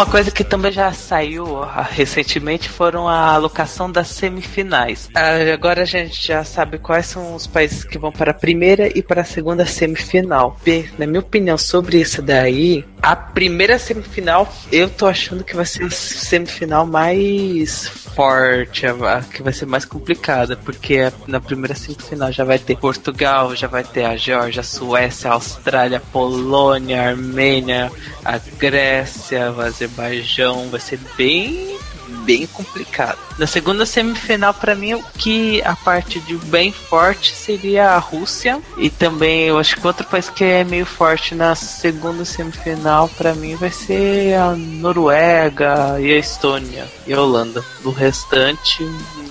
Uma 0.00 0.06
coisa 0.06 0.30
que 0.30 0.42
também 0.42 0.72
já 0.72 0.90
saiu 0.94 1.60
recentemente 1.90 2.70
foram 2.70 3.06
a 3.06 3.34
alocação 3.34 3.92
das 3.92 4.08
semifinais. 4.08 5.10
Ah, 5.14 5.52
agora 5.52 5.82
a 5.82 5.84
gente 5.84 6.26
já 6.26 6.42
sabe 6.42 6.78
quais 6.78 7.04
são 7.04 7.34
os 7.34 7.46
países 7.46 7.84
que 7.84 7.98
vão 7.98 8.10
para 8.10 8.30
a 8.30 8.34
primeira 8.34 8.88
e 8.96 9.02
para 9.02 9.20
a 9.20 9.24
segunda 9.24 9.66
semifinal. 9.66 10.56
Na 10.98 11.06
minha 11.06 11.20
opinião 11.20 11.58
sobre 11.58 12.00
isso 12.00 12.22
daí, 12.22 12.82
a 13.02 13.14
primeira 13.14 13.78
semifinal 13.78 14.50
eu 14.72 14.88
tô 14.88 15.06
achando 15.06 15.44
que 15.44 15.54
vai 15.54 15.66
ser 15.66 15.84
a 15.84 15.90
semifinal 15.90 16.86
mais 16.86 17.86
forte, 17.86 18.86
a 18.86 19.20
que 19.20 19.42
vai 19.42 19.52
ser 19.52 19.66
mais 19.66 19.84
complicada, 19.84 20.56
porque 20.56 21.12
na 21.26 21.40
primeira 21.40 21.74
semifinal 21.74 22.32
já 22.32 22.44
vai 22.44 22.58
ter 22.58 22.76
Portugal, 22.76 23.54
já 23.54 23.66
vai 23.66 23.84
ter 23.84 24.04
a 24.04 24.16
Geórgia, 24.16 24.60
a 24.60 24.64
Suécia, 24.64 25.30
a 25.30 25.34
Austrália, 25.34 25.98
a 25.98 26.12
Polônia, 26.12 27.02
a 27.02 27.08
Armênia, 27.10 27.92
a 28.24 28.38
Grécia, 28.58 29.52
o 29.52 29.60
Azerbaijão, 29.60 29.89
vai 29.94 30.80
ser 30.80 30.98
bem 31.16 31.78
bem 32.24 32.46
complicado. 32.46 33.18
Na 33.38 33.46
segunda 33.46 33.86
semifinal, 33.86 34.52
para 34.52 34.74
mim, 34.74 34.94
o 34.94 35.02
que 35.16 35.62
a 35.62 35.74
parte 35.74 36.20
de 36.20 36.36
bem 36.36 36.72
forte 36.72 37.34
seria 37.34 37.90
a 37.90 37.98
Rússia. 37.98 38.60
E 38.76 38.90
também 38.90 39.46
eu 39.46 39.58
acho 39.58 39.76
que 39.76 39.86
outro 39.86 40.06
país 40.06 40.28
que 40.28 40.44
é 40.44 40.64
meio 40.64 40.86
forte 40.86 41.34
na 41.34 41.54
segunda 41.54 42.24
semifinal, 42.24 43.08
para 43.08 43.34
mim, 43.34 43.54
vai 43.54 43.70
ser 43.70 44.34
a 44.34 44.54
Noruega 44.54 46.00
e 46.00 46.12
a 46.12 46.18
Estônia 46.18 46.86
e 47.06 47.12
a 47.12 47.20
Holanda. 47.20 47.64
Do 47.82 47.90
restante, 47.90 48.84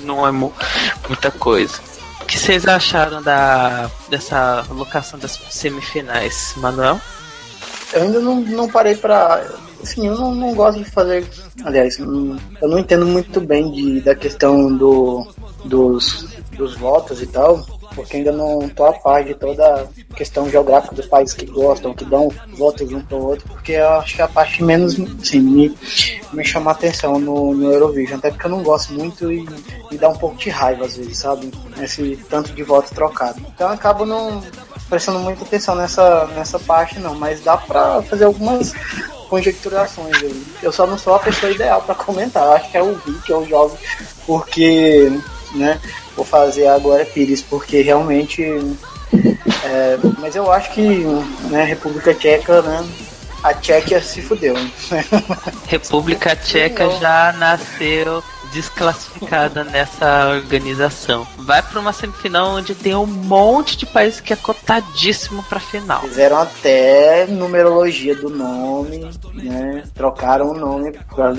não 0.04 0.26
é 0.26 0.32
mu 0.32 0.54
muita 1.08 1.32
coisa. 1.32 1.80
O 2.22 2.26
que 2.26 2.38
vocês 2.38 2.68
acharam 2.68 3.22
da, 3.22 3.90
dessa 4.10 4.66
locação 4.70 5.20
das 5.20 5.40
semifinais, 5.50 6.54
Manuel? 6.58 7.00
Eu 7.94 8.04
ainda 8.04 8.20
não, 8.20 8.42
não 8.42 8.70
parei 8.70 8.96
pra. 8.96 9.44
Assim, 9.82 10.08
eu 10.08 10.16
não, 10.18 10.36
não 10.36 10.54
gosto 10.54 10.80
de 10.80 10.90
fazer. 10.90 11.26
Aliás, 11.64 11.98
não, 11.98 12.38
eu 12.62 12.68
não 12.68 12.80
entendo 12.80 13.06
muito 13.06 13.40
bem 13.40 13.72
de, 13.72 14.02
da 14.02 14.16
questão 14.16 14.76
do, 14.76 15.28
dos, 15.66 16.28
dos 16.58 16.76
votos 16.76 17.22
e 17.22 17.28
tal, 17.28 17.66
porque 17.96 18.18
ainda 18.18 18.32
não 18.32 18.68
tô 18.70 18.86
a 18.86 18.94
par 18.94 19.24
de 19.24 19.34
toda 19.34 19.64
a 19.82 20.16
questão 20.16 20.50
geográfica 20.50 20.96
dos 20.96 21.08
países 21.08 21.34
que 21.34 21.46
gostam, 21.46 21.94
que 21.94 22.06
dão 22.06 22.30
votos 22.58 22.92
um 22.92 23.02
pro 23.02 23.18
outro, 23.18 23.48
porque 23.48 23.74
eu 23.74 23.90
acho 23.92 24.16
que 24.16 24.22
a 24.22 24.28
parte 24.28 24.64
menos, 24.64 24.96
assim, 25.22 25.40
me, 25.40 25.78
me 26.34 26.46
chama 26.46 26.72
a 26.72 26.74
atenção 26.74 27.20
no, 27.20 27.54
no 27.54 27.72
Eurovision, 27.72 28.20
até 28.20 28.32
porque 28.32 28.46
eu 28.46 28.52
não 28.52 28.64
gosto 28.64 28.94
muito 28.94 29.32
e 29.32 29.48
me 29.92 29.98
dá 29.98 30.10
um 30.10 30.18
pouco 30.18 30.38
de 30.38 30.50
raiva 30.50 30.86
às 30.86 30.98
vezes, 30.98 31.18
sabe? 31.18 31.52
Esse 31.82 32.18
tanto 32.30 32.54
de 32.54 32.64
voto 32.64 32.94
trocado. 32.94 33.40
Então 33.54 33.68
eu 33.68 33.74
acabo 33.74 34.06
não 34.06 34.42
prestando 34.90 35.20
muita 35.20 35.44
atenção 35.44 35.76
nessa, 35.76 36.26
nessa 36.36 36.60
parte 36.60 37.00
não, 37.00 37.16
mas 37.16 37.42
dá 37.42 37.58
pra 37.58 38.02
fazer 38.02 38.26
algumas 38.26 38.74
conjecturações 39.30 40.16
aí. 40.24 40.44
Eu 40.62 40.72
só 40.72 40.88
não 40.88 40.98
sou 40.98 41.16
a 41.16 41.20
pessoa 41.20 41.52
ideal 41.52 41.82
para 41.84 41.96
comentar, 41.96 42.44
eu 42.44 42.54
acho 42.54 42.72
que 42.72 42.78
é 42.78 42.84
o 42.84 42.96
Vic 42.96 43.32
ou 43.32 43.42
o 43.42 43.48
Jovem, 43.48 43.78
porque, 44.26 45.12
né, 45.54 45.80
vou 46.20 46.26
fazer 46.26 46.68
agora 46.68 47.06
Pires, 47.06 47.42
porque 47.42 47.82
realmente. 47.82 48.44
É, 49.64 49.98
mas 50.20 50.36
eu 50.36 50.52
acho 50.52 50.72
que, 50.72 50.82
né, 51.50 51.64
República 51.64 52.14
Tcheca, 52.14 52.62
né, 52.62 52.86
a 53.44 53.54
Tchequia 53.54 54.02
se 54.02 54.22
fudeu. 54.22 54.56
República 55.68 56.36
Tcheca 56.36 56.90
já 57.00 57.34
nasceu 57.38 58.22
desclassificada 58.52 59.64
nessa 59.64 60.30
organização. 60.30 61.26
Vai 61.38 61.62
para 61.62 61.80
uma 61.80 61.94
semifinal 61.94 62.56
onde 62.56 62.76
tem 62.76 62.96
um 62.96 63.06
monte 63.06 63.78
de 63.78 63.86
países 63.86 64.20
que 64.20 64.34
é 64.34 64.36
cotadíssimo 64.36 65.44
para 65.44 65.60
final. 65.60 66.02
Fizeram 66.02 66.40
até 66.40 67.28
numerologia 67.28 68.16
do 68.16 68.30
nome, 68.30 69.08
né? 69.36 69.84
Trocaram 69.94 70.52
o 70.52 70.58
nome 70.58 70.92
pra... 70.92 71.34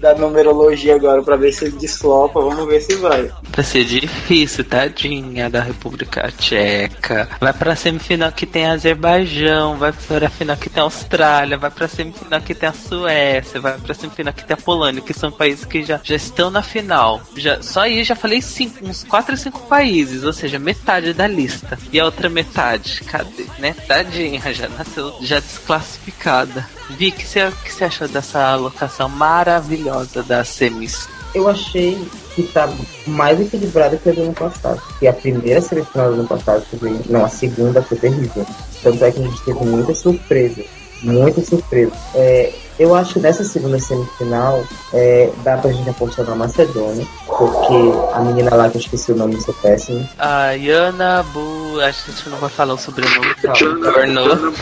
da 0.00 0.14
numerologia 0.14 0.94
agora 0.94 1.22
para 1.22 1.36
ver 1.36 1.52
se 1.52 1.70
desloca. 1.70 2.40
Vamos 2.40 2.66
ver 2.66 2.80
se 2.80 2.94
vai. 2.96 3.30
Vai 3.54 3.64
ser 3.64 3.84
difícil, 3.84 4.64
tadinha 4.64 5.48
da 5.48 5.60
República 5.60 6.30
Tcheca. 6.36 7.28
Vai 7.40 7.52
pra 7.52 7.76
semifinal 7.76 8.30
que 8.32 8.46
tem 8.46 8.66
Azerbaijão, 8.66 9.76
vai 9.76 9.92
pra 9.92 10.28
final 10.28 10.56
que 10.56 10.68
tem 10.68 10.82
Austrália, 10.82 11.56
vai 11.56 11.70
pra 11.70 11.88
semifinal 11.88 12.40
que 12.40 12.54
tem 12.54 12.68
a 12.68 12.72
Suécia, 12.72 13.60
vai 13.60 13.78
pra 13.78 13.94
semifinal 13.94 14.34
que 14.34 14.44
tem 14.44 14.54
a 14.54 14.60
Polônia, 14.62 15.00
que 15.00 15.14
são 15.14 15.30
países 15.30 15.64
que 15.64 15.82
já, 15.82 16.00
já 16.02 16.16
estão 16.16 16.50
na 16.50 16.62
final. 16.62 17.20
Já, 17.36 17.62
só 17.62 17.80
aí 17.80 18.04
já 18.04 18.14
falei 18.14 18.42
cinco, 18.42 18.84
uns 18.84 19.02
4 19.04 19.32
ou 19.32 19.38
5 19.38 19.60
países, 19.66 20.24
ou 20.24 20.32
seja, 20.32 20.58
metade 20.58 21.12
da 21.12 21.26
lista. 21.26 21.78
E 21.92 21.98
a 21.98 22.04
outra 22.04 22.28
metade, 22.28 23.00
cadê? 23.06 23.46
Né? 23.58 23.74
Tadinha, 23.86 24.40
já 24.52 24.68
nasceu 24.68 25.14
já 25.20 25.40
desclassificada. 25.40 26.66
Vi, 26.90 27.08
o 27.08 27.12
que 27.12 27.26
você 27.26 27.84
achou 27.84 28.06
dessa 28.06 28.52
alocação 28.52 29.08
maravilhosa 29.08 29.86
das 30.04 30.48
semis? 30.48 31.08
Eu 31.34 31.48
achei 31.48 31.98
que 32.34 32.42
tá 32.44 32.68
mais 33.06 33.40
equilibrado 33.40 33.98
que 33.98 34.08
a 34.08 34.12
do 34.12 34.22
ano 34.22 34.32
passado. 34.32 34.80
Que 34.98 35.06
a 35.06 35.12
primeira 35.12 35.60
semifinal 35.60 36.08
do 36.08 36.20
ano 36.20 36.28
passado 36.28 36.64
foi. 36.78 36.98
Não, 37.08 37.24
a 37.24 37.28
segunda 37.28 37.82
foi 37.82 37.98
terrível. 37.98 38.46
Tanto 38.82 39.04
é 39.04 39.10
que 39.10 39.20
a 39.20 39.22
gente 39.22 39.42
teve 39.44 39.64
muita 39.64 39.94
surpresa. 39.94 40.62
Muita 41.02 41.42
surpresa. 41.44 41.92
É, 42.14 42.52
eu 42.78 42.94
acho 42.94 43.14
que 43.14 43.20
nessa 43.20 43.44
segunda 43.44 43.78
semifinal 43.78 44.64
é, 44.94 45.30
dá 45.44 45.58
pra 45.58 45.70
gente 45.72 45.88
apostar 45.90 46.24
na 46.26 46.34
Macedônia, 46.34 47.06
porque 47.26 47.74
a 48.14 48.20
menina 48.20 48.54
lá 48.54 48.68
que 48.70 48.76
eu 48.76 48.80
esqueci 48.80 49.12
o 49.12 49.16
nome, 49.16 49.40
sou 49.40 49.52
péssimo. 49.54 50.08
A 50.18 50.52
Yana 50.52 51.22
Bu. 51.22 51.80
Acho 51.80 52.04
que 52.04 52.10
a 52.10 52.14
gente 52.14 52.28
não 52.30 52.38
vai 52.38 52.48
falar 52.50 52.74
o 52.74 52.78
sobrenome. 52.78 53.34
Tornou. 53.42 54.54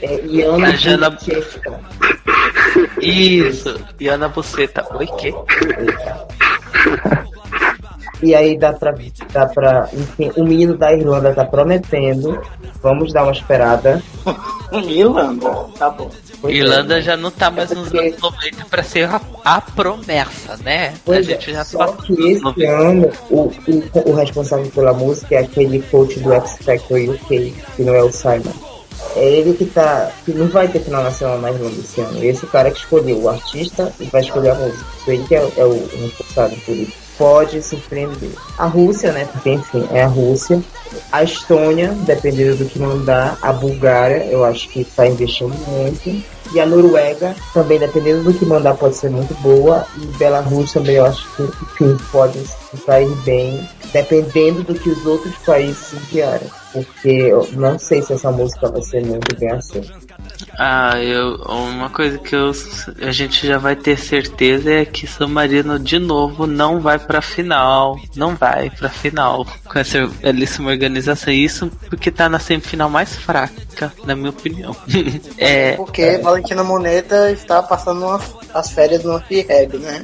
É, 0.00 0.24
Iana 0.26 0.68
A 0.68 0.76
Jana- 0.76 1.18
Isso, 3.00 3.78
Yana 4.00 4.28
Buceta. 4.28 4.84
Oi, 4.96 5.06
que? 5.06 5.34
E 8.20 8.34
aí 8.34 8.58
dá 8.58 8.72
pra, 8.72 8.92
dá 9.32 9.46
pra. 9.46 9.88
Enfim, 9.92 10.32
o 10.36 10.42
menino 10.42 10.76
da 10.76 10.92
Irlanda 10.92 11.32
tá 11.32 11.44
prometendo. 11.44 12.40
Vamos 12.82 13.12
dar 13.12 13.22
uma 13.22 13.30
esperada. 13.30 14.02
Irlanda, 14.72 15.48
tá 15.78 15.88
bom. 15.88 16.10
Pois 16.40 16.52
é. 16.52 16.56
Irlanda 16.56 17.00
já 17.00 17.16
não 17.16 17.30
tá 17.30 17.48
mais 17.48 17.70
nos 17.70 17.88
porque- 17.90 18.08
anos 18.08 18.20
90 18.20 18.64
pra 18.68 18.82
ser 18.82 19.08
a, 19.08 19.20
a 19.44 19.60
promessa, 19.60 20.56
né? 20.64 20.88
a 20.88 20.92
Pois 21.04 21.26
gente 21.26 21.50
é, 21.50 21.54
já 21.54 21.64
só 21.64 21.86
tá 21.86 22.02
que 22.02 22.12
esse 22.32 22.64
ano 22.64 23.08
o, 23.30 23.42
o, 23.42 24.10
o 24.10 24.14
responsável 24.14 24.66
pela 24.72 24.92
música 24.92 25.36
é 25.36 25.38
aquele 25.38 25.80
coach 25.82 26.18
do 26.18 26.32
X 26.32 26.58
Factor 26.60 26.98
UK, 26.98 27.54
que 27.76 27.82
não 27.84 27.94
é 27.94 28.02
o 28.02 28.10
Simon. 28.10 28.52
É 29.16 29.24
ele 29.24 29.54
que 29.54 29.64
tá. 29.64 30.10
que 30.24 30.32
não 30.32 30.48
vai 30.48 30.68
ter 30.68 30.80
final 30.80 31.02
nacional 31.02 31.38
na 31.38 31.50
Irlanda 31.50 31.76
esse 31.78 32.00
ano. 32.00 32.22
Esse 32.22 32.46
cara 32.46 32.70
que 32.70 32.78
escolheu 32.78 33.22
o 33.22 33.28
artista 33.28 33.92
e 34.00 34.04
vai 34.04 34.22
escolher 34.22 34.50
a 34.50 34.54
música. 34.54 34.84
Ele 35.06 35.24
que 35.24 35.34
é, 35.34 35.52
é 35.56 35.64
o 35.64 35.88
responsável 36.00 36.58
por 36.64 36.76
isso. 36.76 36.92
Pode 37.16 37.60
surpreender. 37.62 38.30
A 38.56 38.66
Rússia, 38.66 39.10
né? 39.10 39.28
Porque 39.32 39.50
enfim, 39.50 39.88
é 39.92 40.04
a 40.04 40.06
Rússia. 40.06 40.62
A 41.10 41.24
Estônia, 41.24 41.92
dependendo 42.06 42.56
do 42.56 42.64
que 42.66 42.78
mandar. 42.78 43.36
A 43.42 43.52
Bulgária, 43.52 44.24
eu 44.26 44.44
acho 44.44 44.68
que 44.68 44.84
tá 44.84 45.06
investindo 45.06 45.54
muito. 45.66 46.22
E 46.52 46.60
a 46.60 46.64
Noruega, 46.64 47.34
também 47.52 47.78
dependendo 47.78 48.22
do 48.22 48.32
que 48.32 48.46
mandar, 48.46 48.74
pode 48.74 48.96
ser 48.96 49.10
muito 49.10 49.34
boa. 49.42 49.84
E 50.00 50.06
Belarus 50.18 50.72
também, 50.72 50.96
eu 50.96 51.06
acho 51.06 51.28
que, 51.34 51.42
enfim, 51.42 51.96
pode 52.10 52.38
sair 52.86 53.12
bem, 53.24 53.68
dependendo 53.92 54.62
do 54.62 54.74
que 54.74 54.88
os 54.88 55.04
outros 55.04 55.34
países 55.44 55.92
enviarem. 55.92 56.48
Porque 56.72 57.08
eu 57.08 57.48
não 57.52 57.78
sei 57.78 58.02
se 58.02 58.12
essa 58.12 58.30
música 58.30 58.68
vai 58.68 58.82
ser 58.82 59.04
muito 59.04 59.34
bem 59.38 59.50
aceita. 59.52 59.94
Ah, 60.58 60.98
eu, 61.02 61.36
uma 61.46 61.88
coisa 61.88 62.18
que 62.18 62.34
eu, 62.34 62.52
a 63.02 63.10
gente 63.10 63.46
já 63.46 63.58
vai 63.58 63.74
ter 63.74 63.98
certeza 63.98 64.70
é 64.70 64.84
que 64.84 65.06
San 65.06 65.28
Marino 65.28 65.78
de 65.78 65.98
novo 65.98 66.46
não 66.46 66.80
vai 66.80 66.98
pra 66.98 67.22
final. 67.22 67.98
Não 68.14 68.34
vai 68.36 68.68
pra 68.70 68.88
final 68.88 69.46
com 69.64 69.78
essa 69.78 70.06
belíssima 70.06 70.70
organização. 70.70 71.32
Isso 71.32 71.70
porque 71.88 72.10
tá 72.10 72.28
na 72.28 72.38
semifinal 72.38 72.90
mais 72.90 73.16
fraca, 73.16 73.92
na 74.04 74.14
minha 74.14 74.30
opinião. 74.30 74.76
é, 75.38 75.72
Porque 75.72 76.18
Valentina 76.18 76.62
Moneta 76.64 77.30
está 77.30 77.62
passando 77.62 78.04
uma- 78.04 78.20
as 78.52 78.70
férias 78.70 79.04
no 79.04 79.16
rehab, 79.16 79.78
né? 79.78 80.02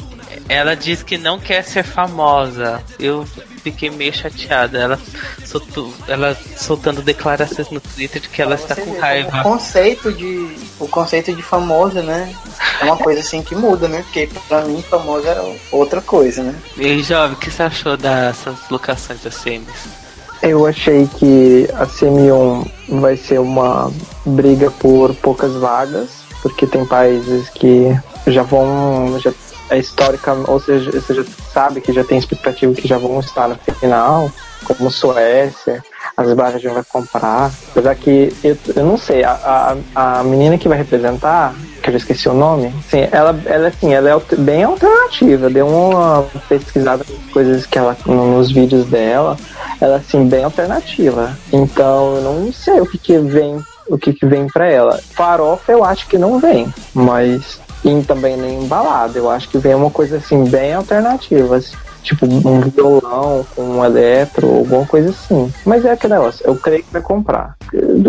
ela 0.48 0.74
diz 0.74 1.02
que 1.02 1.16
não 1.16 1.38
quer 1.38 1.62
ser 1.62 1.82
famosa. 1.84 2.82
Eu 2.98 3.26
fiquei 3.64 3.90
meio 3.90 4.12
chateada. 4.12 4.78
Ela, 4.78 4.98
soltou, 5.44 5.92
ela 6.06 6.36
soltando 6.56 7.02
declarações 7.02 7.70
no 7.70 7.80
Twitter 7.80 8.20
de 8.20 8.28
que 8.28 8.42
ela 8.42 8.54
está 8.54 8.76
com 8.76 8.98
raiva. 8.98 9.40
O 9.40 9.42
conceito 9.42 10.12
de 10.12 10.54
o 10.78 10.86
conceito 10.86 11.32
de 11.32 11.42
famosa, 11.42 12.02
né? 12.02 12.32
É 12.80 12.84
uma 12.84 12.96
coisa 12.96 13.20
assim 13.20 13.42
que 13.42 13.54
muda, 13.54 13.88
né? 13.88 14.02
Porque 14.02 14.28
pra 14.46 14.62
mim 14.62 14.82
famosa 14.82 15.28
era 15.28 15.42
outra 15.72 16.00
coisa, 16.00 16.42
né? 16.42 16.54
E 16.76 16.84
aí, 16.84 17.02
jovem, 17.02 17.34
o 17.34 17.40
que 17.40 17.50
você 17.50 17.62
achou 17.62 17.96
dessas 17.96 18.56
locações 18.70 19.22
da 19.22 19.30
semis? 19.30 19.68
Eu 20.42 20.66
achei 20.66 21.08
que 21.18 21.66
a 21.74 21.86
CM1 21.86 22.70
vai 23.00 23.16
ser 23.16 23.40
uma 23.40 23.90
briga 24.26 24.70
por 24.70 25.14
poucas 25.14 25.54
vagas, 25.54 26.10
porque 26.42 26.66
tem 26.66 26.84
países 26.84 27.48
que 27.48 27.96
já 28.26 28.42
vão. 28.42 29.18
Já 29.20 29.32
é 29.70 29.78
histórica, 29.78 30.32
ou 30.46 30.60
seja, 30.60 30.90
você 30.90 31.14
já 31.14 31.24
sabe 31.52 31.80
que 31.80 31.92
já 31.92 32.04
tem 32.04 32.18
expectativa 32.18 32.72
que 32.74 32.86
já 32.86 32.98
vão 32.98 33.20
estar 33.20 33.48
na 33.48 33.56
final, 33.56 34.30
como 34.64 34.90
Suécia, 34.90 35.82
Azerbaijão 36.16 36.74
vai 36.74 36.84
comprar. 36.84 37.50
Apesar 37.70 37.94
que 37.94 38.32
eu, 38.42 38.56
eu 38.74 38.84
não 38.84 38.96
sei, 38.96 39.24
a, 39.24 39.76
a, 39.94 40.18
a 40.20 40.24
menina 40.24 40.58
que 40.58 40.68
vai 40.68 40.78
representar, 40.78 41.54
que 41.82 41.88
eu 41.88 41.92
já 41.92 41.98
esqueci 41.98 42.28
o 42.28 42.34
nome, 42.34 42.72
sim, 42.88 43.08
ela, 43.10 43.38
ela 43.44 43.68
assim, 43.68 43.92
ela 43.92 44.10
é 44.10 44.36
bem 44.36 44.64
alternativa, 44.64 45.50
deu 45.50 45.66
uma 45.66 46.26
pesquisada 46.48 47.04
nas 47.08 47.32
coisas 47.32 47.66
que 47.66 47.78
ela, 47.78 47.96
nos 48.06 48.50
vídeos 48.50 48.86
dela, 48.86 49.36
ela 49.80 49.96
assim, 49.96 50.26
bem 50.26 50.44
alternativa. 50.44 51.36
Então 51.52 52.16
eu 52.16 52.22
não 52.22 52.52
sei 52.52 52.80
o 52.80 52.86
que, 52.86 52.98
que 52.98 53.18
vem, 53.18 53.62
o 53.88 53.98
que, 53.98 54.12
que 54.12 54.26
vem 54.26 54.46
pra 54.46 54.66
ela. 54.66 55.00
Farofa 55.14 55.72
eu 55.72 55.84
acho 55.84 56.06
que 56.06 56.16
não 56.16 56.38
vem, 56.38 56.72
mas 56.94 57.60
e 57.84 58.02
também 58.02 58.36
nem 58.36 58.66
balada, 58.66 59.18
eu 59.18 59.30
acho 59.30 59.48
que 59.48 59.58
vem 59.58 59.74
uma 59.74 59.90
coisa 59.90 60.16
assim, 60.16 60.44
bem 60.44 60.72
alternativa. 60.72 61.56
assim, 61.56 61.76
Tipo, 62.04 62.26
um 62.26 62.60
violão 62.60 63.46
com 63.56 63.62
um 63.62 63.84
eletro, 63.84 64.46
alguma 64.46 64.84
coisa 64.84 65.08
assim. 65.08 65.50
Mas 65.64 65.86
é 65.86 65.92
aquele 65.92 66.12
negócio, 66.12 66.46
eu 66.46 66.54
creio 66.54 66.84
que 66.84 66.92
vai 66.92 67.00
comprar. 67.00 67.56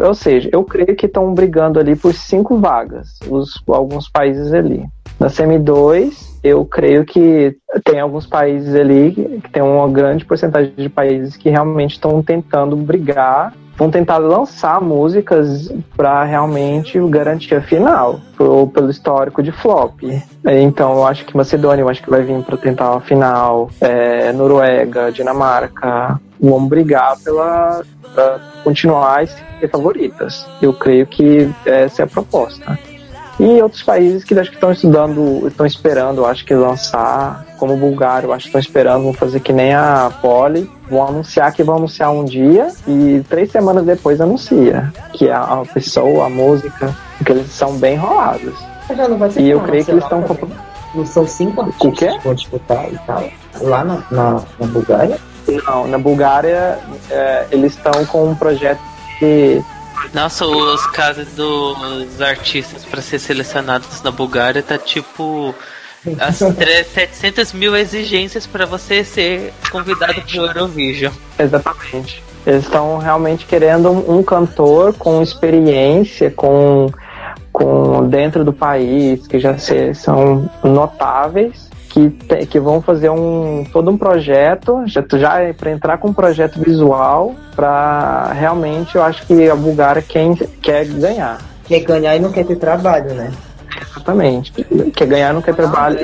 Ou 0.05 0.13
seja, 0.13 0.49
eu 0.51 0.65
creio 0.65 0.93
que 0.97 1.05
estão 1.05 1.33
brigando 1.33 1.79
ali 1.79 1.95
por 1.95 2.13
cinco 2.13 2.57
vagas, 2.57 3.17
os, 3.29 3.53
alguns 3.65 4.09
países 4.09 4.53
ali. 4.53 4.83
Na 5.17 5.29
semi 5.29 5.57
2, 5.57 6.41
eu 6.43 6.65
creio 6.65 7.05
que 7.05 7.55
tem 7.85 8.01
alguns 8.01 8.25
países 8.25 8.75
ali 8.75 9.39
que 9.41 9.49
tem 9.49 9.63
uma 9.63 9.88
grande 9.88 10.25
porcentagem 10.25 10.73
de 10.75 10.89
países 10.89 11.38
que 11.38 11.49
realmente 11.49 11.93
estão 11.93 12.21
tentando 12.21 12.75
brigar 12.75 13.53
vão 13.77 13.89
tentar 13.89 14.17
lançar 14.17 14.81
músicas 14.81 15.71
para 15.95 16.23
realmente 16.23 16.99
garantir 17.09 17.55
a 17.55 17.61
final, 17.61 18.19
pro, 18.35 18.67
pelo 18.67 18.89
histórico 18.89 19.43
de 19.43 19.51
flop. 19.51 20.01
Então 20.45 20.93
eu 20.93 21.07
acho 21.07 21.25
que 21.25 21.35
Macedônia, 21.35 21.81
eu 21.81 21.89
acho 21.89 22.01
que 22.01 22.09
vai 22.09 22.23
vir 22.23 22.41
para 22.43 22.57
tentar 22.57 22.95
a 22.95 23.01
final, 23.01 23.69
é, 23.81 24.31
Noruega, 24.31 25.11
Dinamarca, 25.11 26.19
vão 26.39 26.67
brigar 26.67 27.17
pela 27.23 27.81
pra 28.13 28.39
continuar 28.63 29.23
e 29.23 29.27
ser 29.27 29.69
favoritas. 29.69 30.47
Eu 30.61 30.73
creio 30.73 31.05
que 31.05 31.51
essa 31.65 32.01
é 32.01 32.05
a 32.05 32.07
proposta. 32.07 32.79
E 33.39 33.62
outros 33.62 33.84
países 33.84 34.24
que 34.24 34.38
acho 34.38 34.50
que 34.50 34.56
estão 34.56 34.71
estudando, 34.71 35.45
estão 35.48 35.65
esperando, 35.65 36.26
acho 36.26 36.45
que 36.45 36.54
lançar, 36.54 37.45
como 37.58 37.74
o 37.74 37.78
Bulgária, 37.78 38.28
eu 38.28 38.34
acho 38.34 38.43
que 38.43 38.50
estão 38.50 38.62
esperando, 38.62 39.04
vão 39.04 39.13
fazer 39.13 39.41
que 39.41 39.52
nem 39.52 39.74
a 39.74 40.10
Poli, 40.21 40.69
vão 40.89 41.06
anunciar 41.06 41.52
que 41.52 41.62
vão 41.62 41.76
anunciar 41.76 42.12
um 42.12 42.24
dia 42.24 42.69
e 42.88 43.21
três 43.28 43.52
semanas 43.52 43.86
depois 43.86 44.21
anuncia 44.21 44.93
que 45.13 45.30
a, 45.30 45.41
a 45.41 45.65
pessoa, 45.65 46.28
a 46.28 46.30
música, 46.30 46.95
porque 47.17 47.34
eles 47.34 47.52
são 47.52 47.78
bem 47.78 47.95
enrolados. 47.95 48.56
e 49.38 49.50
eu 49.50 49.60
creio 49.62 49.84
que 49.84 49.91
eles 49.91 50.04
estão. 50.04 50.24
Não 50.93 51.06
são 51.06 51.28
cinco 51.28 51.62
artistas 51.62 52.17
que 52.17 52.24
vão 52.24 52.34
disputar 52.34 52.86
e 52.89 52.98
tal. 53.06 53.24
Lá 53.62 53.84
na, 53.84 54.04
na, 54.10 54.41
na 54.58 54.67
Bulgária? 54.67 55.19
Não, 55.65 55.88
na 55.88 55.98
Bulgária 55.98 56.80
é, 57.12 57.48
eles 57.52 57.74
estão 57.74 58.06
com 58.06 58.30
um 58.30 58.36
projeto 58.36 58.80
de 59.19 59.62
nossa, 60.13 60.45
os 60.45 60.85
casos 60.87 61.27
dos 61.29 62.21
artistas 62.21 62.85
para 62.85 63.01
ser 63.01 63.19
selecionados 63.19 64.01
na 64.01 64.11
Bulgária 64.11 64.61
tá 64.61 64.77
tipo 64.77 65.53
as 66.19 66.37
700 66.37 67.53
mil 67.53 67.75
exigências 67.75 68.45
para 68.45 68.65
você 68.65 69.03
ser 69.03 69.53
convidado 69.71 70.21
para 70.21 70.41
o 70.41 70.45
Eurovision. 70.45 71.13
Exatamente. 71.37 72.23
Eles 72.45 72.63
estão 72.63 72.99
realmente 72.99 73.45
querendo 73.45 73.89
um, 73.89 74.19
um, 74.19 74.23
cantor 74.23 74.93
com 74.93 75.21
experiência, 75.23 76.29
com, 76.29 76.91
com 77.51 78.07
dentro 78.07 78.45
do 78.45 78.53
país, 78.53 79.25
que 79.25 79.39
já 79.39 79.57
se, 79.57 79.95
são 79.95 80.49
notáveis 80.63 81.65
que, 81.95 82.10
te, 82.10 82.45
que 82.45 82.60
vão 82.60 82.81
fazer 82.81 83.10
um 83.10 83.63
todo 83.71 83.89
um 83.89 83.97
projeto, 83.97 84.84
já, 84.86 85.01
já 85.13 85.39
é 85.39 85.53
para 85.53 85.71
entrar 85.71 85.97
com 85.97 86.10
um 86.10 86.13
projeto 86.13 86.60
visual 86.60 87.34
para 87.55 88.34
realmente 88.34 88.97
eu 88.97 89.01
acho 89.01 89.25
que 89.25 89.49
a 89.49 89.55
Bulgária 89.55 90.01
quem 90.01 90.36
quer 90.36 90.86
ganhar. 90.86 91.39
Quer 91.63 91.79
ganhar 91.79 92.17
e 92.17 92.19
não 92.19 92.34
quer 92.34 92.45
ter 92.45 92.58
trabalho, 92.58 93.13
né? 93.13 93.31
Exatamente. 93.89 94.51
Quer 94.93 95.08
ganhar 95.08 95.31
e 95.31 95.34
não 95.34 95.41
quer 95.41 95.55
trabalho. 95.55 95.97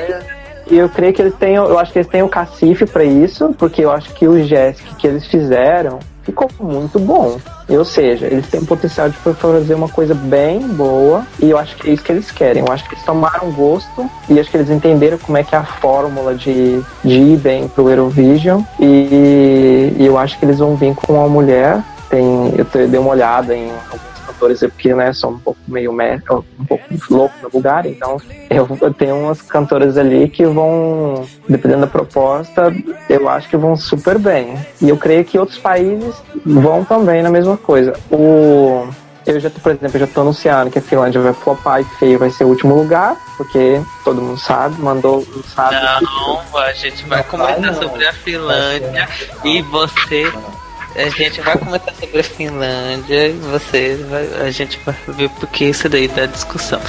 E 0.70 0.78
eu 0.78 0.88
creio 0.88 1.12
que 1.12 1.20
eles 1.20 1.34
têm, 1.34 1.56
eu 1.56 1.78
acho 1.78 1.92
que 1.92 1.98
eles 1.98 2.08
têm 2.08 2.22
o 2.22 2.28
cacife 2.28 2.86
para 2.86 3.04
isso, 3.04 3.54
porque 3.58 3.84
eu 3.84 3.90
acho 3.90 4.14
que 4.14 4.26
o 4.26 4.42
Jessic 4.42 4.94
que 4.94 5.06
eles 5.06 5.26
fizeram 5.26 5.98
ficou 6.22 6.48
muito 6.60 6.98
bom. 6.98 7.38
Ou 7.68 7.84
seja, 7.84 8.26
eles 8.26 8.48
têm 8.48 8.64
potencial 8.64 9.08
de 9.08 9.16
fazer 9.16 9.74
uma 9.74 9.88
coisa 9.88 10.14
bem 10.14 10.60
boa 10.68 11.26
e 11.40 11.50
eu 11.50 11.58
acho 11.58 11.76
que 11.76 11.90
é 11.90 11.92
isso 11.92 12.02
que 12.02 12.12
eles 12.12 12.30
querem. 12.30 12.64
Eu 12.66 12.72
acho 12.72 12.84
que 12.88 12.94
eles 12.94 13.04
tomaram 13.04 13.50
gosto 13.52 14.10
e 14.28 14.38
acho 14.38 14.50
que 14.50 14.56
eles 14.56 14.70
entenderam 14.70 15.18
como 15.18 15.38
é 15.38 15.44
que 15.44 15.54
é 15.54 15.58
a 15.58 15.64
fórmula 15.64 16.34
de, 16.34 16.82
de 17.04 17.18
ir 17.18 17.38
bem 17.38 17.68
pro 17.68 17.88
Eurovision 17.88 18.62
e, 18.80 19.94
e 19.98 20.06
eu 20.06 20.18
acho 20.18 20.38
que 20.38 20.44
eles 20.44 20.58
vão 20.58 20.76
vir 20.76 20.94
com 20.94 21.14
uma 21.14 21.28
mulher. 21.28 21.82
Tem, 22.08 22.54
eu 22.58 22.88
dei 22.88 23.00
uma 23.00 23.10
olhada 23.10 23.56
em 23.56 23.70
cantores, 24.42 24.60
porque 24.60 24.94
né, 24.94 25.12
sou 25.12 25.30
um 25.30 25.38
pouco 25.38 25.60
meio 25.68 25.92
um 25.92 26.64
pouco 26.64 26.84
louco 27.10 27.34
na 27.42 27.48
Bulgária, 27.48 27.88
então 27.88 28.16
eu, 28.50 28.78
eu 28.80 28.92
tenho 28.92 29.16
umas 29.16 29.40
cantoras 29.42 29.96
ali 29.96 30.28
que 30.28 30.44
vão, 30.44 31.26
dependendo 31.48 31.82
da 31.82 31.86
proposta, 31.86 32.74
eu 33.08 33.28
acho 33.28 33.48
que 33.48 33.56
vão 33.56 33.76
super 33.76 34.18
bem. 34.18 34.56
E 34.80 34.88
eu 34.88 34.96
creio 34.96 35.24
que 35.24 35.38
outros 35.38 35.58
países 35.58 36.14
vão 36.44 36.84
também 36.84 37.22
na 37.22 37.30
mesma 37.30 37.56
coisa. 37.56 37.92
O 38.10 38.88
eu 39.24 39.38
já, 39.38 39.48
por 39.48 39.70
exemplo, 39.70 40.00
já 40.00 40.06
tô 40.08 40.22
anunciando 40.22 40.68
que 40.68 40.80
a 40.80 40.82
Finlândia 40.82 41.20
vai 41.20 41.32
flopar 41.32 41.80
e 41.80 41.84
feio 41.84 42.18
vai 42.18 42.28
ser 42.28 42.42
o 42.42 42.48
último 42.48 42.74
lugar, 42.74 43.16
porque 43.36 43.80
todo 44.02 44.20
mundo 44.20 44.36
sabe, 44.36 44.80
mandou 44.82 45.24
sabe. 45.54 45.76
Não, 45.76 46.58
a 46.58 46.72
gente 46.72 47.04
vai 47.04 47.22
comentar 47.22 47.72
sobre 47.74 48.04
a 48.04 48.12
Finlândia 48.12 49.08
e 49.44 49.62
você 49.62 50.24
a 50.96 51.08
gente 51.08 51.40
vai 51.40 51.56
comentar 51.56 51.94
sobre 51.94 52.20
a 52.20 52.24
Finlândia 52.24 53.28
e 53.28 53.32
você 53.32 53.96
vai, 54.08 54.46
a 54.46 54.50
gente 54.50 54.78
vai 54.84 54.96
ver 55.08 55.30
porque 55.30 55.66
isso 55.66 55.88
daí 55.88 56.08
dá 56.08 56.26
discussão. 56.26 56.80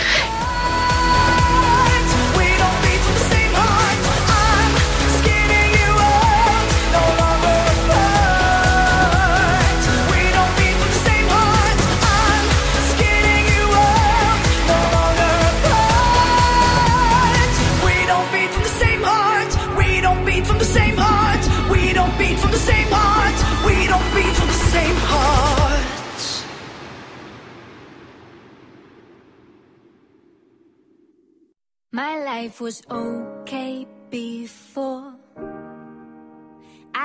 Life 32.34 32.60
was 32.62 32.82
okay 32.90 33.86
before. 34.10 35.14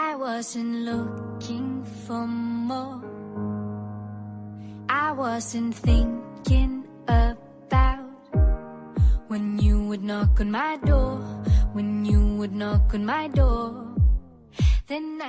I 0.06 0.16
wasn't 0.16 0.74
looking 0.90 1.84
for 2.04 2.24
more. 2.26 3.02
I 4.88 5.12
wasn't 5.12 5.74
thinking 5.74 6.88
about 7.06 7.36
when 9.28 9.58
you 9.58 9.76
would 9.88 10.02
knock 10.02 10.40
on 10.40 10.50
my 10.50 10.78
door. 10.90 11.20
When 11.76 12.06
you 12.10 12.20
would 12.38 12.54
knock 12.54 12.94
on 12.94 13.04
my 13.04 13.28
door. 13.28 13.97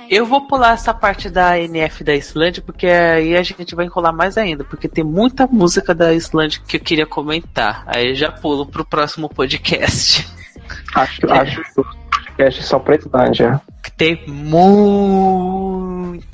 Eu 0.08 0.24
vou 0.24 0.46
pular 0.46 0.72
essa 0.72 0.94
parte 0.94 1.28
da 1.28 1.58
NF 1.58 2.02
da 2.02 2.14
Islândia, 2.14 2.62
porque 2.62 2.86
aí 2.86 3.36
a 3.36 3.42
gente 3.42 3.74
vai 3.74 3.84
enrolar 3.84 4.14
mais 4.14 4.38
ainda, 4.38 4.64
porque 4.64 4.88
tem 4.88 5.04
muita 5.04 5.46
música 5.46 5.94
da 5.94 6.14
Islândia 6.14 6.62
que 6.66 6.78
eu 6.78 6.80
queria 6.80 7.06
comentar. 7.06 7.84
Aí 7.86 8.14
já 8.14 8.32
pulo 8.32 8.64
pro 8.64 8.84
próximo 8.84 9.28
podcast. 9.28 10.26
Acho, 10.94 11.26
é. 11.26 11.38
acho 11.38 11.62
que 11.62 11.80
o 11.80 11.84
podcast 11.84 12.62
só 12.62 12.78
pra 12.78 12.96
Islândia. 12.96 13.60
Tem 13.96 14.24
muita 14.26 14.70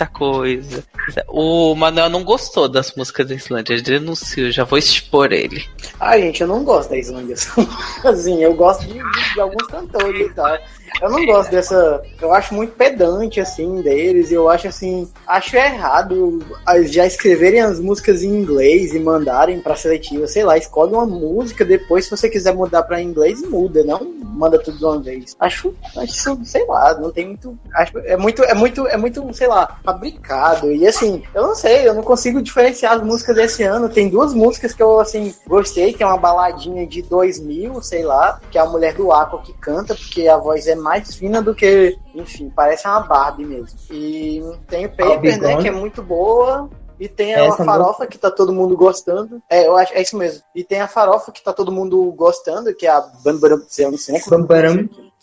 coisa. 0.06 0.84
O 1.26 1.74
Manuel 1.74 2.08
não 2.08 2.22
gostou 2.22 2.68
das 2.68 2.94
músicas 2.94 3.26
da 3.26 3.34
Islândia, 3.34 3.72
ele 3.72 3.82
denunciou, 3.82 4.52
já 4.52 4.62
vou 4.62 4.78
expor 4.78 5.32
ele. 5.32 5.64
Ai, 5.98 6.22
gente, 6.22 6.42
eu 6.42 6.46
não 6.46 6.62
gosto 6.62 6.90
da 6.90 6.98
Islândia. 6.98 7.34
assim, 8.04 8.40
eu 8.42 8.54
gosto 8.54 8.86
de, 8.86 8.92
de, 8.92 9.34
de 9.34 9.40
alguns 9.40 9.66
cantores 9.66 10.30
e 10.30 10.34
tal. 10.34 10.56
Eu 11.00 11.10
não 11.10 11.24
gosto 11.26 11.50
dessa. 11.50 12.02
Eu 12.20 12.32
acho 12.32 12.54
muito 12.54 12.72
pedante, 12.72 13.40
assim, 13.40 13.80
deles. 13.82 14.32
Eu 14.32 14.48
acho, 14.48 14.68
assim. 14.68 15.08
Acho 15.26 15.56
errado 15.56 16.44
já 16.84 17.06
escreverem 17.06 17.60
as 17.60 17.78
músicas 17.78 18.22
em 18.22 18.28
inglês 18.28 18.94
e 18.94 19.00
mandarem 19.00 19.60
pra 19.60 19.76
seletiva. 19.76 20.26
Sei 20.26 20.44
lá, 20.44 20.56
escolhe 20.56 20.92
uma 20.92 21.06
música, 21.06 21.64
depois, 21.64 22.04
se 22.04 22.10
você 22.10 22.28
quiser 22.28 22.54
mudar 22.54 22.82
pra 22.82 23.02
inglês, 23.02 23.42
muda. 23.42 23.84
Não 23.84 24.04
manda 24.36 24.58
tudo 24.58 24.78
de 24.78 24.84
uma 24.84 25.00
vez. 25.00 25.36
Acho, 25.40 25.74
acho 25.96 26.44
sei 26.44 26.66
lá, 26.66 26.94
não 26.98 27.10
tem 27.10 27.26
muito. 27.28 27.58
Acho, 27.74 27.98
é 27.98 28.16
muito, 28.16 28.42
é 28.44 28.54
muito, 28.54 28.86
é 28.86 28.96
muito, 28.96 29.34
sei 29.34 29.46
lá, 29.46 29.78
fabricado. 29.84 30.70
E 30.72 30.86
assim, 30.86 31.22
eu 31.34 31.42
não 31.42 31.54
sei, 31.54 31.88
eu 31.88 31.94
não 31.94 32.02
consigo 32.02 32.42
diferenciar 32.42 32.94
as 32.94 33.02
músicas 33.02 33.36
desse 33.36 33.62
ano. 33.62 33.88
Tem 33.88 34.08
duas 34.08 34.34
músicas 34.34 34.72
que 34.72 34.82
eu, 34.82 35.00
assim, 35.00 35.34
gostei, 35.46 35.92
que 35.92 36.02
é 36.02 36.06
uma 36.06 36.18
baladinha 36.18 36.86
de 36.86 37.02
2000, 37.02 37.82
sei 37.82 38.04
lá, 38.04 38.40
que 38.50 38.58
é 38.58 38.60
a 38.60 38.66
Mulher 38.66 38.94
do 38.94 39.12
Aqua 39.12 39.42
que 39.42 39.52
canta, 39.54 39.94
porque 39.94 40.28
a 40.28 40.36
voz 40.36 40.66
é 40.66 40.74
mais 40.86 41.16
fina 41.16 41.42
do 41.42 41.54
que, 41.54 41.98
enfim, 42.14 42.50
parece 42.54 42.86
uma 42.86 43.00
Barbie 43.00 43.44
mesmo. 43.44 43.78
E 43.90 44.40
tem 44.68 44.86
o 44.86 44.90
Paper, 44.90 45.42
né, 45.42 45.56
que 45.56 45.68
é 45.68 45.72
muito 45.72 46.02
boa. 46.02 46.70
E 46.98 47.08
tem 47.08 47.34
a 47.34 47.44
Essa 47.44 47.62
farofa 47.62 48.06
que 48.06 48.16
tá 48.16 48.30
todo 48.30 48.54
mundo 48.54 48.74
gostando. 48.74 49.42
É, 49.50 49.66
eu 49.66 49.76
acho, 49.76 49.92
é 49.92 50.00
isso 50.00 50.16
mesmo. 50.16 50.42
E 50.54 50.64
tem 50.64 50.80
a 50.80 50.88
farofa 50.88 51.30
que 51.30 51.42
tá 51.42 51.52
todo 51.52 51.70
mundo 51.70 52.10
gostando, 52.12 52.74
que 52.74 52.86
é 52.86 52.90
a 52.90 53.00
Bambaram. 53.22 53.60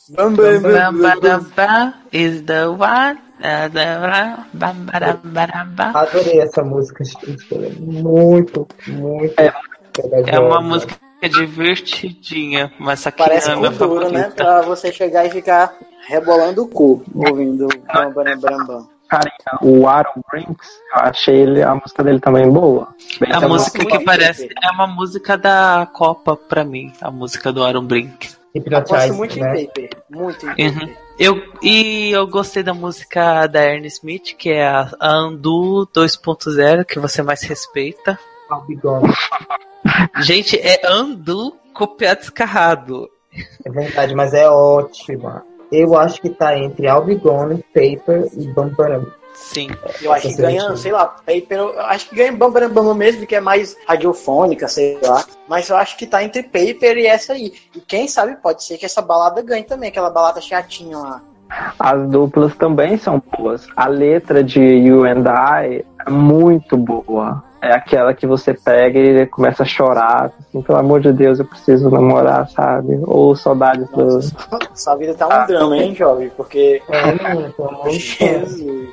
Bambaram. 0.09 0.93
Bambaram 0.93 1.93
is 2.11 2.41
the 2.43 2.67
one. 2.67 3.19
Adorei 5.93 6.39
essa 6.39 6.63
música, 6.63 7.03
muito, 7.79 8.67
muito. 8.87 9.33
É, 9.39 9.53
é 10.27 10.39
uma 10.39 10.61
música 10.61 10.95
é 11.23 11.29
divertidinha, 11.29 12.71
mas 12.77 12.99
essa 12.99 13.09
aqui 13.09 13.19
Parece 13.19 13.49
é 13.49 13.55
cultura, 13.55 14.09
né? 14.09 14.29
Pra 14.35 14.61
você 14.61 14.91
chegar 14.91 15.25
e 15.25 15.29
ficar 15.29 15.73
rebolando 16.05 16.63
o 16.63 16.67
cu 16.67 17.01
ouvindo 17.15 17.69
bam, 17.93 18.11
bam, 18.11 18.37
bam, 18.37 18.65
bam. 18.65 18.87
carinha, 19.07 19.33
o 19.61 19.87
Aaron 19.87 20.21
Brinks, 20.29 20.67
eu 20.93 21.01
achei 21.01 21.35
ele, 21.35 21.63
a 21.63 21.73
música 21.75 22.03
dele 22.03 22.19
também 22.19 22.51
boa. 22.51 22.89
Bem, 23.21 23.31
a 23.31 23.39
música 23.47 23.85
que 23.85 24.03
parece 24.03 24.49
é 24.61 24.71
uma 24.71 24.85
música 24.85 25.37
da 25.37 25.87
Copa 25.93 26.35
pra 26.35 26.65
mim, 26.65 26.91
a 27.01 27.09
música 27.09 27.53
do 27.53 27.63
Aaron 27.63 27.85
Brinks. 27.85 28.37
Gosto 28.69 29.13
muito 29.13 29.39
né? 29.39 29.61
em 29.61 29.65
Paper, 29.65 29.89
muito 30.09 30.45
em 30.57 30.67
uhum. 30.67 30.93
Eu, 31.17 31.41
e 31.61 32.11
eu 32.11 32.27
gostei 32.27 32.63
da 32.63 32.73
música 32.73 33.47
da 33.47 33.63
Ernie 33.63 33.87
Smith, 33.87 34.35
que 34.35 34.49
é 34.49 34.67
a 34.67 34.89
Andu 34.99 35.87
2.0, 35.95 36.83
que 36.85 36.99
você 36.99 37.21
mais 37.21 37.43
respeita. 37.43 38.19
Gente, 40.21 40.57
é 40.59 40.81
Andu 40.85 41.53
copiado 41.73 42.19
descarrado. 42.19 43.09
É 43.65 43.69
verdade, 43.69 44.15
mas 44.15 44.33
é 44.33 44.49
ótima. 44.49 45.43
Eu 45.71 45.97
acho 45.97 46.21
que 46.21 46.29
tá 46.29 46.57
entre 46.57 46.87
Albigone, 46.87 47.63
Paper 47.73 48.29
e 48.37 48.47
Bambaram. 48.47 49.07
Sim. 49.33 49.69
Eu 50.01 50.13
acho 50.13 50.27
que 50.27 50.35
ganha, 50.35 50.75
sei 50.77 50.91
lá, 50.91 51.07
Paper, 51.07 51.57
eu 51.57 51.79
acho 51.81 52.07
que 52.07 52.15
ganha 52.15 52.31
Bambaram 52.31 52.69
Bam 52.69 52.93
mesmo, 52.93 53.25
que 53.25 53.35
é 53.35 53.41
mais 53.41 53.75
radiofônica, 53.87 54.67
sei 54.67 54.99
lá. 55.01 55.25
Mas 55.47 55.69
eu 55.69 55.75
acho 55.75 55.97
que 55.97 56.05
tá 56.05 56.23
entre 56.23 56.43
Paper 56.43 56.97
e 56.97 57.07
essa 57.07 57.33
aí. 57.33 57.53
E 57.75 57.81
quem 57.81 58.07
sabe 58.07 58.35
pode 58.35 58.63
ser 58.63 58.77
que 58.77 58.85
essa 58.85 59.01
balada 59.01 59.41
ganhe 59.41 59.63
também, 59.63 59.89
aquela 59.89 60.11
balada 60.11 60.39
chatinha 60.39 60.97
lá. 60.97 61.21
As 61.79 62.07
duplas 62.07 62.55
também 62.55 62.97
são 62.97 63.21
boas. 63.35 63.67
A 63.75 63.87
letra 63.87 64.43
de 64.43 64.59
You 64.59 65.05
and 65.05 65.23
I 65.27 65.83
é 66.05 66.09
muito 66.09 66.77
boa 66.77 67.43
é 67.63 67.71
aquela 67.71 68.13
que 68.13 68.27
você 68.27 68.53
pega 68.53 68.99
e 68.99 69.25
começa 69.25 69.63
a 69.63 69.65
chorar, 69.65 70.31
assim, 70.37 70.61
pelo 70.61 70.77
amor 70.77 70.99
de 70.99 71.13
Deus, 71.13 71.39
eu 71.39 71.45
preciso 71.45 71.89
namorar, 71.89 72.49
sabe? 72.49 72.99
Ou 73.03 73.33
saudades 73.37 73.89
do. 73.91 74.19
Sua 74.75 74.95
vida 74.97 75.13
tá 75.13 75.27
um 75.27 75.47
drama, 75.47 75.77
hein, 75.77 75.95
jovem? 75.95 76.29
Porque. 76.35 76.81
É, 76.89 77.89
Jesus. 77.89 78.89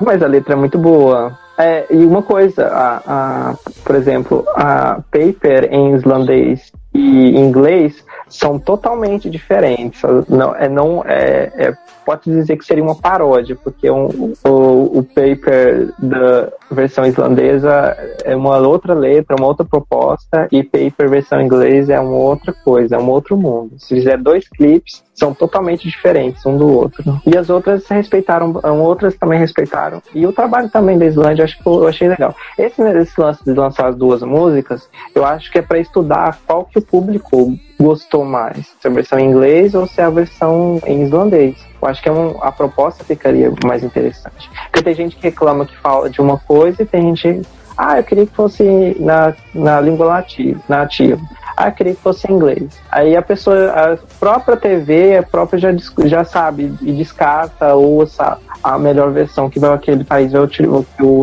Mas 0.00 0.22
a 0.22 0.26
letra 0.26 0.54
é 0.54 0.56
muito 0.56 0.78
boa. 0.78 1.38
É, 1.58 1.84
e 1.90 2.06
uma 2.06 2.22
coisa, 2.22 2.68
a, 2.68 3.02
a, 3.06 3.54
por 3.84 3.94
exemplo, 3.94 4.44
a 4.54 5.00
paper 5.10 5.68
em 5.70 5.94
islandês 5.94 6.72
e 6.94 7.36
inglês 7.36 8.04
são 8.26 8.58
totalmente 8.58 9.28
diferentes. 9.28 10.00
Não, 10.28 10.54
é, 10.54 10.68
não, 10.68 11.04
é, 11.04 11.52
é 11.56 11.76
pode 12.08 12.22
dizer 12.30 12.56
que 12.56 12.64
seria 12.64 12.82
uma 12.82 12.94
paródia, 12.94 13.54
porque 13.54 13.90
um, 13.90 14.32
o, 14.42 14.98
o 14.98 15.02
paper 15.04 15.92
da 15.98 16.48
versão 16.70 17.04
islandesa 17.04 17.94
é 18.24 18.34
uma 18.34 18.56
outra 18.56 18.94
letra, 18.94 19.36
uma 19.38 19.46
outra 19.46 19.66
proposta, 19.66 20.48
e 20.50 20.62
paper 20.62 21.10
versão 21.10 21.38
inglesa 21.38 21.92
é 21.92 22.00
uma 22.00 22.16
outra 22.16 22.54
coisa, 22.64 22.96
é 22.96 22.98
um 22.98 23.10
outro 23.10 23.36
mundo. 23.36 23.72
Se 23.76 23.94
fizer 23.94 24.16
dois 24.16 24.48
clipes, 24.48 25.04
são 25.18 25.34
totalmente 25.34 25.86
diferentes 25.86 26.46
um 26.46 26.56
do 26.56 26.72
outro. 26.72 27.20
E 27.26 27.36
as 27.36 27.50
outras 27.50 27.86
respeitaram, 27.88 28.54
outras 28.80 29.16
também 29.16 29.38
respeitaram. 29.38 30.00
E 30.14 30.26
o 30.26 30.32
trabalho 30.32 30.70
também 30.70 30.96
da 30.96 31.04
Islândia 31.04 31.44
acho 31.44 31.58
que 31.58 31.66
eu 31.66 31.88
achei 31.88 32.08
legal. 32.08 32.34
Esse, 32.56 32.80
esse 32.80 33.20
lance 33.20 33.44
de 33.44 33.52
lançar 33.52 33.88
as 33.88 33.96
duas 33.96 34.22
músicas, 34.22 34.88
eu 35.14 35.26
acho 35.26 35.50
que 35.50 35.58
é 35.58 35.62
para 35.62 35.78
estudar 35.78 36.38
qual 36.46 36.64
que 36.64 36.78
o 36.78 36.82
público 36.82 37.54
gostou 37.80 38.24
mais, 38.24 38.66
se 38.80 38.86
é 38.86 38.90
a 38.90 38.94
versão 38.94 39.18
em 39.18 39.28
inglês 39.28 39.74
ou 39.74 39.86
se 39.86 40.00
é 40.00 40.04
a 40.04 40.10
versão 40.10 40.80
em 40.86 41.02
islandês. 41.02 41.56
Eu 41.80 41.88
acho 41.88 41.97
que 42.02 42.08
é 42.08 42.12
um, 42.12 42.42
a 42.42 42.52
proposta 42.52 43.04
ficaria 43.04 43.52
mais 43.64 43.82
interessante. 43.82 44.50
Porque 44.64 44.82
tem 44.82 44.94
gente 44.94 45.16
que 45.16 45.22
reclama 45.22 45.66
que 45.66 45.76
fala 45.78 46.08
de 46.08 46.20
uma 46.20 46.38
coisa 46.38 46.82
e 46.82 46.86
tem 46.86 47.14
gente. 47.14 47.46
Ah, 47.76 47.98
eu 47.98 48.04
queria 48.04 48.26
que 48.26 48.34
fosse 48.34 48.96
na, 48.98 49.34
na 49.54 49.80
língua 49.80 50.08
nativa, 50.08 50.60
nativa. 50.68 51.20
Ah, 51.56 51.68
eu 51.68 51.72
queria 51.72 51.94
que 51.94 52.00
fosse 52.00 52.30
em 52.30 52.34
inglês. 52.34 52.80
Aí 52.90 53.16
a 53.16 53.22
pessoa, 53.22 53.70
a 53.70 53.96
própria 54.18 54.56
TV, 54.56 55.16
a 55.16 55.22
própria 55.22 55.58
já, 55.58 55.70
já 56.04 56.24
sabe 56.24 56.74
e 56.82 56.92
descarta 56.92 57.74
ou 57.74 58.06
sabe 58.06 58.40
a 58.62 58.78
melhor 58.78 59.10
versão 59.12 59.48
que 59.48 59.58
vai, 59.58 59.72
aquele 59.72 60.04
país 60.04 60.32
vai 60.32 60.46
que 60.46 60.62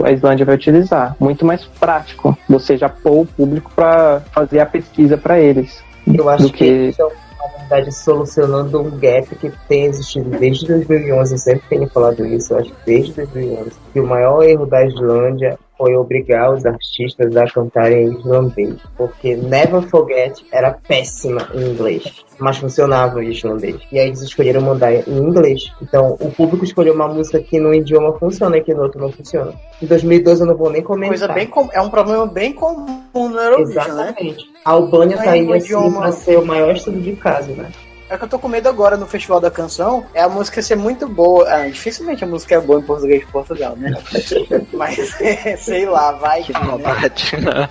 a 0.06 0.12
Islândia 0.12 0.46
vai 0.46 0.56
utilizar. 0.56 1.16
Muito 1.20 1.46
mais 1.46 1.66
prático. 1.66 2.38
Você 2.50 2.78
já 2.78 2.90
pôr 2.90 3.22
o 3.22 3.26
público 3.26 3.72
para 3.76 4.22
fazer 4.32 4.60
a 4.60 4.66
pesquisa 4.66 5.18
para 5.18 5.40
eles. 5.40 5.84
Eu 6.08 6.30
acho 6.30 6.50
que, 6.52 6.94
que 6.94 7.04
verdade, 7.65 7.91
solucionando 7.91 8.82
um 8.82 8.91
gap 8.91 9.36
que 9.36 9.51
tem 9.67 9.86
existido 9.86 10.30
desde 10.30 10.67
2011. 10.67 11.34
Eu 11.34 11.38
sempre 11.38 11.63
tenho 11.69 11.89
falado 11.89 12.25
isso, 12.25 12.54
eu 12.54 12.60
acho 12.60 12.71
que 12.71 12.86
desde 12.86 13.13
2011. 13.13 13.71
Que 13.93 13.99
o 13.99 14.08
maior 14.08 14.43
erro 14.43 14.65
da 14.65 14.86
Islândia 14.86 15.58
foi 15.78 15.96
obrigar 15.96 16.54
os 16.54 16.66
artistas 16.66 17.36
a 17.36 17.46
cantarem 17.46 18.08
em 18.08 18.14
islandês, 18.14 18.76
porque 18.98 19.36
Never 19.36 19.82
Forget 19.84 20.46
era 20.52 20.78
péssima 20.88 21.50
em 21.54 21.72
inglês, 21.72 22.26
mas 22.40 22.58
funcionava 22.58 23.24
em 23.24 23.30
islandês. 23.30 23.78
E 23.92 24.00
aí 24.00 24.08
eles 24.08 24.22
escolheram 24.22 24.62
mandar 24.62 24.94
em 24.94 25.18
inglês. 25.18 25.72
Então 25.82 26.18
o 26.20 26.32
público 26.32 26.64
escolheu 26.64 26.94
uma 26.94 27.08
música 27.08 27.40
que 27.40 27.60
no 27.60 27.74
idioma 27.74 28.18
funciona 28.18 28.58
e 28.58 28.62
que 28.62 28.74
no 28.74 28.84
outro 28.84 29.00
não 29.00 29.12
funciona. 29.12 29.54
Em 29.82 29.86
2012 29.86 30.42
eu 30.42 30.48
não 30.48 30.56
vou 30.56 30.70
nem 30.70 30.82
comentar. 30.82 31.10
Coisa 31.10 31.34
bem 31.34 31.48
com... 31.48 31.70
É 31.72 31.82
um 31.82 31.90
problema 31.90 32.26
bem 32.26 32.54
comum 32.54 33.02
no 33.14 33.40
Eurovision, 33.40 33.96
né? 33.96 34.04
Exatamente. 34.10 34.46
Né? 34.46 34.60
A 34.64 34.72
Albânia 34.72 35.18
tá 35.18 35.32
aí 35.32 35.54
assim 35.54 35.92
pra 35.94 36.12
ser 36.12 36.40
o 36.40 36.46
maior 36.46 36.76
estudo 36.76 37.00
de 37.00 37.16
caso, 37.16 37.52
né? 37.52 37.70
É 38.08 38.18
que 38.18 38.24
eu 38.24 38.28
tô 38.28 38.38
com 38.38 38.48
medo 38.48 38.70
agora 38.70 38.96
no 38.96 39.08
Festival 39.08 39.39
da 39.39 39.50
Canção 39.50 40.06
é 40.13 40.22
a 40.22 40.30
música 40.30 40.62
ser 40.62 40.76
muito 40.76 41.08
boa. 41.08 41.50
Ah, 41.50 41.68
dificilmente 41.68 42.24
a 42.24 42.28
música 42.28 42.56
é 42.56 42.60
boa 42.60 42.80
em 42.80 42.84
português 42.84 43.22
de 43.22 43.32
Portugal, 43.32 43.76
né? 43.76 43.98
Mas 44.74 44.96
sei 45.58 45.86
lá, 45.86 46.12
vai 46.12 46.44
que. 46.44 46.54
Que 46.54 47.38
né? 47.38 47.68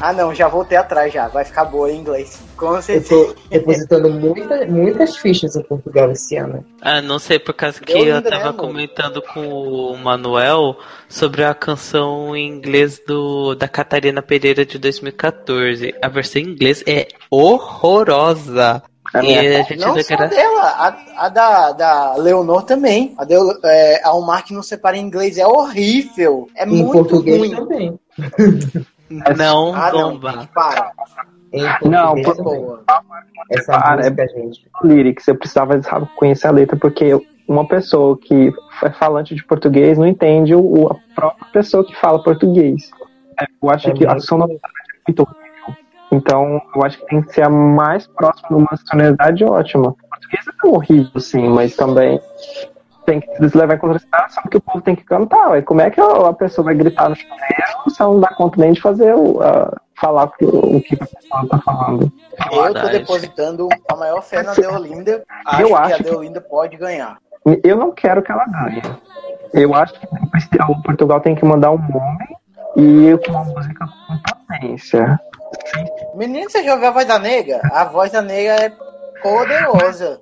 Ah 0.00 0.12
não, 0.12 0.32
já 0.32 0.46
voltei 0.46 0.78
atrás 0.78 1.12
já. 1.12 1.26
Vai 1.26 1.44
ficar 1.44 1.64
boa 1.64 1.90
em 1.90 1.98
inglês. 1.98 2.40
Com 2.56 2.80
certeza. 2.80 3.14
Eu 3.14 3.34
tô 3.34 3.40
depositando 3.50 4.10
muita, 4.10 4.64
muitas 4.66 5.16
fichas 5.16 5.56
em 5.56 5.62
Portugal 5.62 6.10
esse 6.12 6.36
ano. 6.36 6.64
Ah, 6.80 7.02
não 7.02 7.18
sei, 7.18 7.40
por 7.40 7.54
causa 7.54 7.80
que 7.80 7.92
eu, 7.92 8.06
eu 8.06 8.22
tava 8.22 8.52
né, 8.52 8.58
comentando 8.58 9.20
com 9.22 9.40
o 9.40 9.96
Manuel 9.96 10.76
sobre 11.08 11.42
a 11.42 11.52
canção 11.52 12.36
em 12.36 12.48
inglês 12.48 13.00
do, 13.04 13.56
da 13.56 13.66
Catarina 13.66 14.22
Pereira 14.22 14.64
de 14.64 14.78
2014. 14.78 15.94
A 16.00 16.08
versão 16.08 16.40
em 16.40 16.46
inglês 16.46 16.84
é 16.86 17.08
horrorosa. 17.28 18.82
A 19.12 19.22
e 19.22 19.36
a 19.36 19.62
gente 19.62 19.76
não 19.76 20.00
só 20.02 20.16
dela, 20.16 20.62
a, 20.62 21.26
a, 21.26 21.28
da, 21.28 21.72
da 21.72 22.16
Leonor 22.16 22.62
também. 22.62 23.14
A, 23.18 23.24
de, 23.24 23.34
é, 23.64 24.00
a 24.02 24.42
que 24.42 24.54
não 24.54 24.62
separa 24.62 24.96
em 24.96 25.04
inglês 25.04 25.36
é 25.36 25.46
horrível. 25.46 26.48
É 26.56 26.64
em 26.64 26.68
muito 26.68 26.92
português 26.92 27.38
ruim. 27.38 27.54
também. 27.54 28.00
não, 29.36 29.74
ah, 29.74 29.90
bomba. 29.90 30.32
Não, 30.32 30.46
para. 30.46 30.92
Não, 31.82 32.14
por 32.22 32.36
favor. 32.36 32.84
Essa 33.50 33.78
para, 33.78 33.96
música, 33.96 34.22
é, 34.22 34.28
gente. 34.28 34.66
Lyrics, 34.82 35.28
eu 35.28 35.36
precisava 35.36 35.80
sabe, 35.82 36.08
conhecer 36.16 36.46
a 36.48 36.50
letra, 36.50 36.76
porque 36.76 37.12
uma 37.46 37.66
pessoa 37.68 38.18
que 38.18 38.52
é 38.82 38.90
falante 38.90 39.34
de 39.34 39.44
português 39.44 39.98
não 39.98 40.06
entende 40.06 40.54
o, 40.54 40.88
a 40.88 40.96
própria 41.14 41.46
pessoa 41.52 41.84
que 41.84 41.94
fala 41.94 42.22
português. 42.22 42.90
Eu 43.62 43.70
acho 43.70 43.90
é 43.90 43.92
que 43.92 44.06
a 44.06 44.18
sonoridade 44.18 44.60
é 44.62 45.02
muito 45.08 45.28
então, 46.14 46.60
eu 46.74 46.84
acho 46.84 46.98
que 46.98 47.06
tem 47.06 47.22
que 47.22 47.32
ser 47.32 47.42
a 47.42 47.50
mais 47.50 48.06
próxima 48.06 48.48
de 48.48 48.54
uma 48.54 48.76
sonoridade 48.76 49.44
ótima. 49.44 49.88
O 49.88 50.08
português 50.08 50.44
é 50.46 50.66
horrível, 50.66 51.20
sim, 51.20 51.48
mas 51.48 51.74
também 51.74 52.20
tem 53.04 53.20
que 53.20 53.56
levar 53.56 53.74
em 53.74 53.78
consideração 53.78 54.42
que 54.50 54.56
o 54.56 54.60
povo 54.60 54.80
tem 54.80 54.96
que 54.96 55.04
cantar. 55.04 55.50
Ué. 55.50 55.62
Como 55.62 55.80
é 55.80 55.90
que 55.90 56.00
a 56.00 56.32
pessoa 56.32 56.66
vai 56.66 56.74
gritar 56.74 57.08
no 57.08 57.16
chuveiro 57.16 57.90
se 57.90 58.00
ela 58.00 58.12
não 58.12 58.20
dá 58.20 58.28
conta 58.28 58.60
nem 58.60 58.72
de 58.72 58.80
fazer 58.80 59.14
o, 59.14 59.40
uh, 59.40 59.76
falar 60.00 60.30
o, 60.40 60.76
o 60.76 60.80
que 60.80 60.94
a 60.94 61.06
pessoa 61.06 61.42
está 61.42 61.58
falando? 61.58 62.12
Eu 62.50 62.74
tô 62.74 62.88
depositando 62.88 63.68
a 63.90 63.96
maior 63.96 64.22
fé 64.22 64.42
na 64.42 64.54
Deolinda. 64.54 65.22
Acho 65.44 65.62
eu 65.62 65.76
acho 65.76 65.96
que 65.96 66.08
a 66.08 66.10
Deolinda 66.10 66.40
que... 66.40 66.48
pode 66.48 66.76
ganhar. 66.76 67.18
Eu 67.62 67.76
não 67.76 67.92
quero 67.92 68.22
que 68.22 68.32
ela 68.32 68.46
ganhe. 68.46 68.82
Eu 69.52 69.74
acho 69.74 69.94
que 69.94 70.06
o 70.68 70.82
Portugal 70.82 71.20
tem 71.20 71.34
que 71.34 71.44
mandar 71.44 71.70
um 71.70 71.74
homem 71.74 72.36
e 72.76 73.18
com 73.24 73.32
uma 73.32 73.44
música 73.44 73.86
com 73.86 74.18
potência. 74.18 75.20
Menino, 76.14 76.48
você 76.48 76.62
já 76.62 76.74
ouviu 76.74 76.88
a 76.88 76.92
voz 76.92 77.06
da 77.06 77.18
nega? 77.18 77.60
A 77.72 77.84
voz 77.84 78.12
da 78.12 78.22
nega 78.22 78.54
é 78.64 78.72
poderosa. 79.22 80.20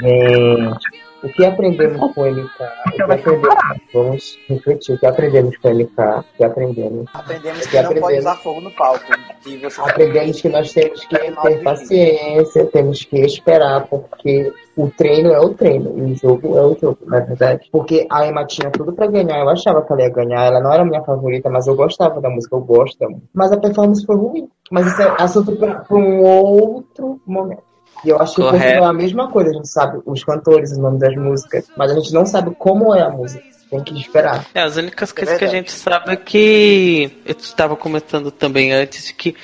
Gente, 0.00 1.09
o 1.22 1.28
que 1.28 1.44
aprendemos 1.44 2.14
com 2.14 2.24
MK? 2.24 2.50
O 2.86 2.90
que 2.92 3.02
aprendemos? 3.02 3.48
Vamos 3.92 4.38
refletir. 4.48 4.94
O 4.94 4.98
que 4.98 5.06
aprendemos 5.06 5.56
com 5.58 5.68
MK? 5.70 6.00
O 6.00 6.24
que 6.36 6.44
aprendemos? 6.44 7.06
Aprendemos 7.12 7.60
que, 7.60 7.68
que 7.68 7.76
não 7.76 7.82
aprendemos... 7.82 8.08
pode 8.08 8.18
usar 8.18 8.36
fogo 8.36 8.60
no 8.60 8.70
palco. 8.70 9.04
Que 9.42 9.66
aprendemos 9.78 10.40
que 10.40 10.48
nós 10.48 10.72
temos 10.72 11.04
que 11.04 11.18
ter 11.18 11.62
paciência, 11.62 12.66
temos 12.66 13.04
que 13.04 13.20
esperar, 13.20 13.86
porque 13.86 14.52
o 14.76 14.88
treino 14.88 15.32
é 15.32 15.40
o 15.40 15.52
treino 15.54 15.98
e 15.98 16.12
o 16.12 16.16
jogo 16.16 16.56
é 16.56 16.62
o 16.62 16.76
jogo, 16.80 16.98
na 17.06 17.18
é 17.18 17.20
verdade. 17.20 17.68
Porque 17.70 18.06
a 18.10 18.26
Emma 18.26 18.46
tinha 18.46 18.70
tudo 18.70 18.92
pra 18.92 19.06
ganhar. 19.06 19.40
Eu 19.40 19.48
achava 19.50 19.82
que 19.82 19.92
ela 19.92 20.02
ia 20.02 20.10
ganhar. 20.10 20.46
Ela 20.46 20.60
não 20.60 20.72
era 20.72 20.84
minha 20.84 21.02
favorita, 21.02 21.50
mas 21.50 21.66
eu 21.66 21.74
gostava 21.74 22.20
da 22.20 22.30
música, 22.30 22.56
eu 22.56 22.60
gosto 22.60 22.98
da 22.98 23.08
música. 23.08 23.28
Mas 23.34 23.52
a 23.52 23.58
performance 23.58 24.06
foi 24.06 24.16
ruim. 24.16 24.48
Mas 24.70 24.86
isso 24.86 25.02
é 25.02 25.16
assunto 25.18 25.56
pra, 25.56 25.80
pra 25.80 25.96
um 25.96 26.22
outro 26.22 27.20
momento. 27.26 27.69
E 28.04 28.08
eu 28.08 28.20
acho 28.20 28.34
que. 28.34 28.42
Portugal 28.42 28.84
é 28.84 28.86
a 28.86 28.92
mesma 28.92 29.30
coisa, 29.30 29.50
a 29.50 29.54
gente 29.54 29.68
sabe 29.68 30.00
os 30.04 30.24
cantores, 30.24 30.72
os 30.72 30.78
nomes 30.78 31.00
das 31.00 31.14
músicas, 31.16 31.66
mas 31.76 31.90
a 31.90 31.94
gente 31.94 32.12
não 32.12 32.24
sabe 32.24 32.54
como 32.58 32.94
é 32.94 33.02
a 33.02 33.10
música. 33.10 33.44
Tem 33.70 33.84
que 33.84 33.96
esperar. 34.00 34.44
É, 34.52 34.62
as 34.62 34.76
únicas 34.76 35.12
é 35.12 35.14
coisas 35.14 35.38
que 35.38 35.44
a 35.44 35.48
gente 35.48 35.70
sabe 35.70 36.12
é 36.12 36.16
que. 36.16 37.18
Eu 37.24 37.36
estava 37.38 37.76
comentando 37.76 38.32
também 38.32 38.72
antes 38.72 39.12
que 39.12 39.36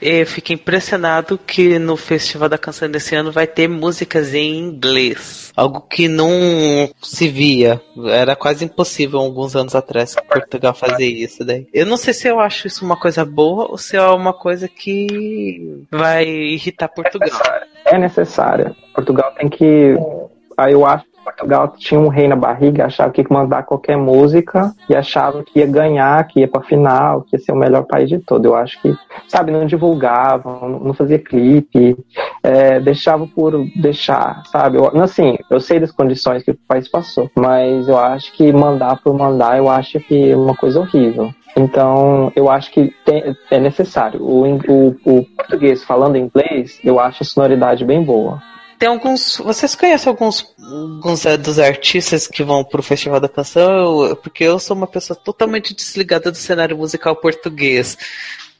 eu 0.00 0.26
fiquei 0.26 0.54
impressionado 0.54 1.38
que 1.38 1.78
no 1.78 1.96
Festival 1.96 2.48
da 2.48 2.58
Canção 2.58 2.90
desse 2.90 3.14
ano 3.14 3.30
vai 3.30 3.46
ter 3.46 3.68
músicas 3.68 4.34
em 4.34 4.58
inglês. 4.58 5.52
Algo 5.56 5.82
que 5.82 6.08
não 6.08 6.30
se 7.02 7.28
via. 7.28 7.80
Era 8.08 8.34
quase 8.34 8.64
impossível 8.64 9.20
alguns 9.20 9.54
anos 9.54 9.74
atrás 9.74 10.14
Portugal 10.14 10.74
fazer 10.74 11.06
isso 11.06 11.44
daí. 11.44 11.66
Eu 11.72 11.86
não 11.86 11.96
sei 11.96 12.12
se 12.12 12.26
eu 12.26 12.40
acho 12.40 12.66
isso 12.66 12.84
uma 12.84 12.96
coisa 12.96 13.24
boa 13.24 13.70
ou 13.70 13.78
se 13.78 13.96
é 13.96 14.02
uma 14.02 14.32
coisa 14.32 14.68
que 14.68 15.84
vai 15.90 16.26
irritar 16.26 16.88
Portugal. 16.88 17.40
É 17.94 17.98
necessária. 17.98 18.74
Portugal 18.92 19.32
tem 19.38 19.48
que. 19.48 19.94
Aí 20.58 20.72
eu 20.72 20.84
acho 20.84 21.04
Portugal 21.24 21.74
tinha 21.78 21.98
um 21.98 22.08
rei 22.08 22.28
na 22.28 22.36
barriga, 22.36 22.84
achava 22.84 23.10
que 23.10 23.22
ia 23.22 23.26
mandar 23.30 23.62
qualquer 23.62 23.96
música 23.96 24.72
e 24.88 24.94
achava 24.94 25.42
que 25.42 25.58
ia 25.60 25.66
ganhar, 25.66 26.26
que 26.26 26.40
ia 26.40 26.48
pra 26.48 26.60
final, 26.60 27.22
que 27.22 27.36
ia 27.36 27.40
ser 27.40 27.52
o 27.52 27.56
melhor 27.56 27.84
país 27.84 28.08
de 28.08 28.18
todo. 28.18 28.44
Eu 28.44 28.54
acho 28.54 28.80
que, 28.82 28.94
sabe, 29.26 29.50
não 29.50 29.64
divulgavam, 29.64 30.80
não 30.82 30.92
fazia 30.92 31.18
clipe, 31.18 31.96
é, 32.42 32.78
deixava 32.78 33.26
por 33.26 33.64
deixar, 33.74 34.42
sabe? 34.46 34.76
Eu, 34.76 34.86
assim, 35.00 35.38
eu 35.48 35.60
sei 35.60 35.80
das 35.80 35.90
condições 35.90 36.42
que 36.42 36.50
o 36.50 36.58
país 36.68 36.88
passou, 36.88 37.30
mas 37.34 37.88
eu 37.88 37.96
acho 37.96 38.32
que 38.34 38.52
mandar 38.52 39.00
por 39.02 39.16
mandar, 39.16 39.56
eu 39.56 39.68
acho 39.70 39.98
que 40.00 40.32
é 40.32 40.36
uma 40.36 40.54
coisa 40.54 40.80
horrível. 40.80 41.30
Então, 41.56 42.32
eu 42.34 42.50
acho 42.50 42.70
que 42.70 42.92
tem, 43.04 43.36
é 43.50 43.60
necessário. 43.60 44.20
O, 44.22 44.42
o, 44.44 44.96
o 45.04 45.24
português 45.24 45.84
falando 45.84 46.16
inglês, 46.16 46.80
eu 46.82 46.98
acho 46.98 47.22
a 47.22 47.26
sonoridade 47.26 47.84
bem 47.84 48.02
boa. 48.02 48.42
Tem 48.78 48.88
alguns. 48.88 49.38
Vocês 49.38 49.74
conhecem 49.74 50.10
alguns, 50.10 50.52
alguns 50.58 51.24
é, 51.24 51.36
dos 51.36 51.58
artistas 51.58 52.26
que 52.26 52.42
vão 52.42 52.64
pro 52.64 52.82
Festival 52.82 53.20
da 53.20 53.28
Canção? 53.28 54.16
Porque 54.22 54.44
eu 54.44 54.58
sou 54.58 54.76
uma 54.76 54.86
pessoa 54.86 55.16
totalmente 55.16 55.74
desligada 55.74 56.30
do 56.30 56.36
cenário 56.36 56.76
musical 56.76 57.14
português. 57.16 57.96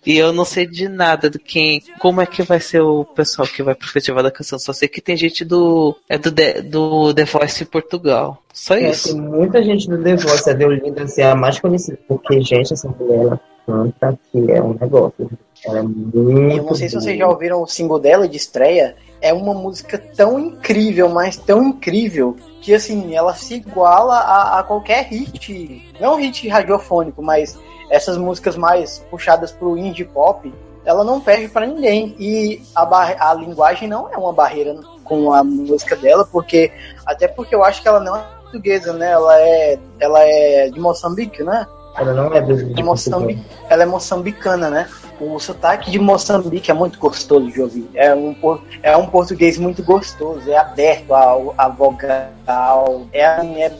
E 0.06 0.16
eu 0.16 0.32
não 0.32 0.44
sei 0.44 0.66
de 0.66 0.88
nada 0.88 1.30
de 1.30 1.38
quem. 1.38 1.82
Como 1.98 2.20
é 2.20 2.26
que 2.26 2.42
vai 2.42 2.60
ser 2.60 2.80
o 2.80 3.04
pessoal 3.04 3.48
que 3.48 3.62
vai 3.62 3.74
pro 3.74 3.88
Festival 3.88 4.22
da 4.22 4.30
Canção? 4.30 4.58
Só 4.58 4.72
sei 4.72 4.88
que 4.88 5.00
tem 5.00 5.16
gente 5.16 5.44
do. 5.44 5.96
É 6.08 6.18
do, 6.18 6.30
The, 6.30 6.62
do 6.62 7.14
The 7.14 7.24
Voice 7.24 7.64
Portugal. 7.64 8.42
Só 8.52 8.74
é, 8.74 8.90
isso. 8.90 9.12
Tem 9.12 9.20
muita 9.20 9.62
gente 9.62 9.88
do 9.88 10.02
The 10.02 10.16
Voice. 10.16 10.48
A 10.48 10.52
Deolinda 10.52 11.04
assim, 11.04 11.22
é 11.22 11.30
a 11.30 11.34
mais 11.34 11.58
conhecida. 11.58 11.98
Porque, 12.06 12.40
gente, 12.42 12.72
essa 12.72 12.88
mulher 12.88 13.40
canta 13.66 14.18
que 14.30 14.50
é 14.50 14.62
um 14.62 14.74
negócio. 14.74 15.30
Ela 15.64 15.78
é 15.78 15.82
muito. 15.82 16.16
Eu 16.16 16.62
não 16.64 16.74
sei 16.74 16.88
se 16.88 16.94
vocês 16.94 17.18
já 17.18 17.28
ouviram 17.28 17.62
o 17.62 17.66
single 17.66 17.98
dela 17.98 18.28
de 18.28 18.36
estreia 18.36 18.96
é 19.20 19.32
uma 19.32 19.54
música 19.54 19.96
tão 19.96 20.38
incrível, 20.38 21.08
mas 21.08 21.36
tão 21.36 21.62
incrível, 21.62 22.36
que 22.60 22.74
assim, 22.74 23.14
ela 23.14 23.34
se 23.34 23.54
iguala 23.54 24.18
a, 24.18 24.58
a 24.58 24.62
qualquer 24.62 25.06
hit, 25.06 25.94
não 25.98 26.16
hit 26.16 26.46
radiofônico, 26.46 27.22
mas 27.22 27.58
essas 27.88 28.18
músicas 28.18 28.54
mais 28.54 28.98
puxadas 29.10 29.50
pro 29.50 29.78
indie 29.78 30.04
pop, 30.04 30.52
ela 30.84 31.02
não 31.02 31.22
perde 31.22 31.48
para 31.48 31.66
ninguém. 31.66 32.14
E 32.18 32.60
a, 32.74 33.30
a 33.30 33.34
linguagem 33.34 33.88
não 33.88 34.12
é 34.12 34.16
uma 34.18 34.32
barreira 34.32 34.78
com 35.04 35.32
a 35.32 35.42
música 35.42 35.96
dela, 35.96 36.28
porque 36.30 36.70
até 37.06 37.26
porque 37.26 37.54
eu 37.54 37.64
acho 37.64 37.80
que 37.80 37.88
ela 37.88 38.00
não 38.00 38.16
é 38.16 38.24
portuguesa, 38.42 38.92
né? 38.92 39.10
Ela 39.10 39.40
é, 39.40 39.78
ela 39.98 40.20
é 40.20 40.68
de 40.70 40.78
Moçambique, 40.78 41.42
né? 41.42 41.66
Ela 41.96 42.12
não 42.12 42.34
é 42.34 42.40
de, 42.40 42.64
de 42.64 42.82
Moçambique. 42.82 43.42
Ela 43.68 43.84
é 43.84 43.86
moçambicana, 43.86 44.68
né? 44.68 44.88
O 45.20 45.38
sotaque 45.38 45.90
de 45.90 45.98
Moçambique 45.98 46.70
é 46.70 46.74
muito 46.74 46.98
gostoso 46.98 47.50
de 47.50 47.60
ouvir. 47.60 47.88
É 47.94 48.12
um, 48.14 48.34
é 48.82 48.96
um 48.96 49.06
português 49.06 49.56
muito 49.56 49.82
gostoso, 49.82 50.50
é 50.50 50.56
aberto 50.56 51.14
ao, 51.14 51.54
à 51.56 51.68
vogal. 51.68 53.06
É, 53.12 53.22
é, 53.22 53.72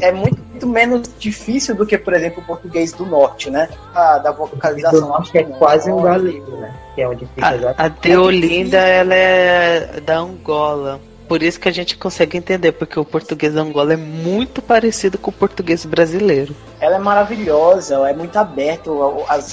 é 0.00 0.12
muito, 0.12 0.42
muito, 0.50 0.66
menos 0.66 1.10
difícil 1.18 1.76
do 1.76 1.86
que, 1.86 1.96
por 1.96 2.14
exemplo, 2.14 2.42
o 2.42 2.46
português 2.46 2.92
do 2.92 3.06
norte, 3.06 3.48
né? 3.48 3.68
A, 3.94 4.18
da 4.18 4.32
vocalização. 4.32 5.14
Acho 5.16 5.30
que 5.30 5.38
é 5.38 5.44
quase 5.44 5.90
um 5.90 6.02
galego, 6.02 6.56
né? 6.56 6.74
Que 6.96 7.02
é 7.02 7.08
onde 7.08 7.26
fica 7.26 7.74
a, 7.76 7.84
a 7.84 7.88
Deolinda, 7.88 8.78
ela 8.78 9.14
é 9.14 10.00
da 10.00 10.18
Angola. 10.18 11.00
Por 11.32 11.42
isso 11.42 11.58
que 11.58 11.66
a 11.66 11.72
gente 11.72 11.96
consegue 11.96 12.36
entender, 12.36 12.72
porque 12.72 13.00
o 13.00 13.06
português 13.06 13.56
Angola 13.56 13.94
é 13.94 13.96
muito 13.96 14.60
parecido 14.60 15.16
com 15.16 15.30
o 15.30 15.32
português 15.32 15.82
brasileiro. 15.86 16.54
Ela 16.78 16.96
é 16.96 16.98
maravilhosa, 16.98 17.94
ela 17.94 18.10
é 18.10 18.12
muito 18.12 18.36
aberta, 18.36 18.90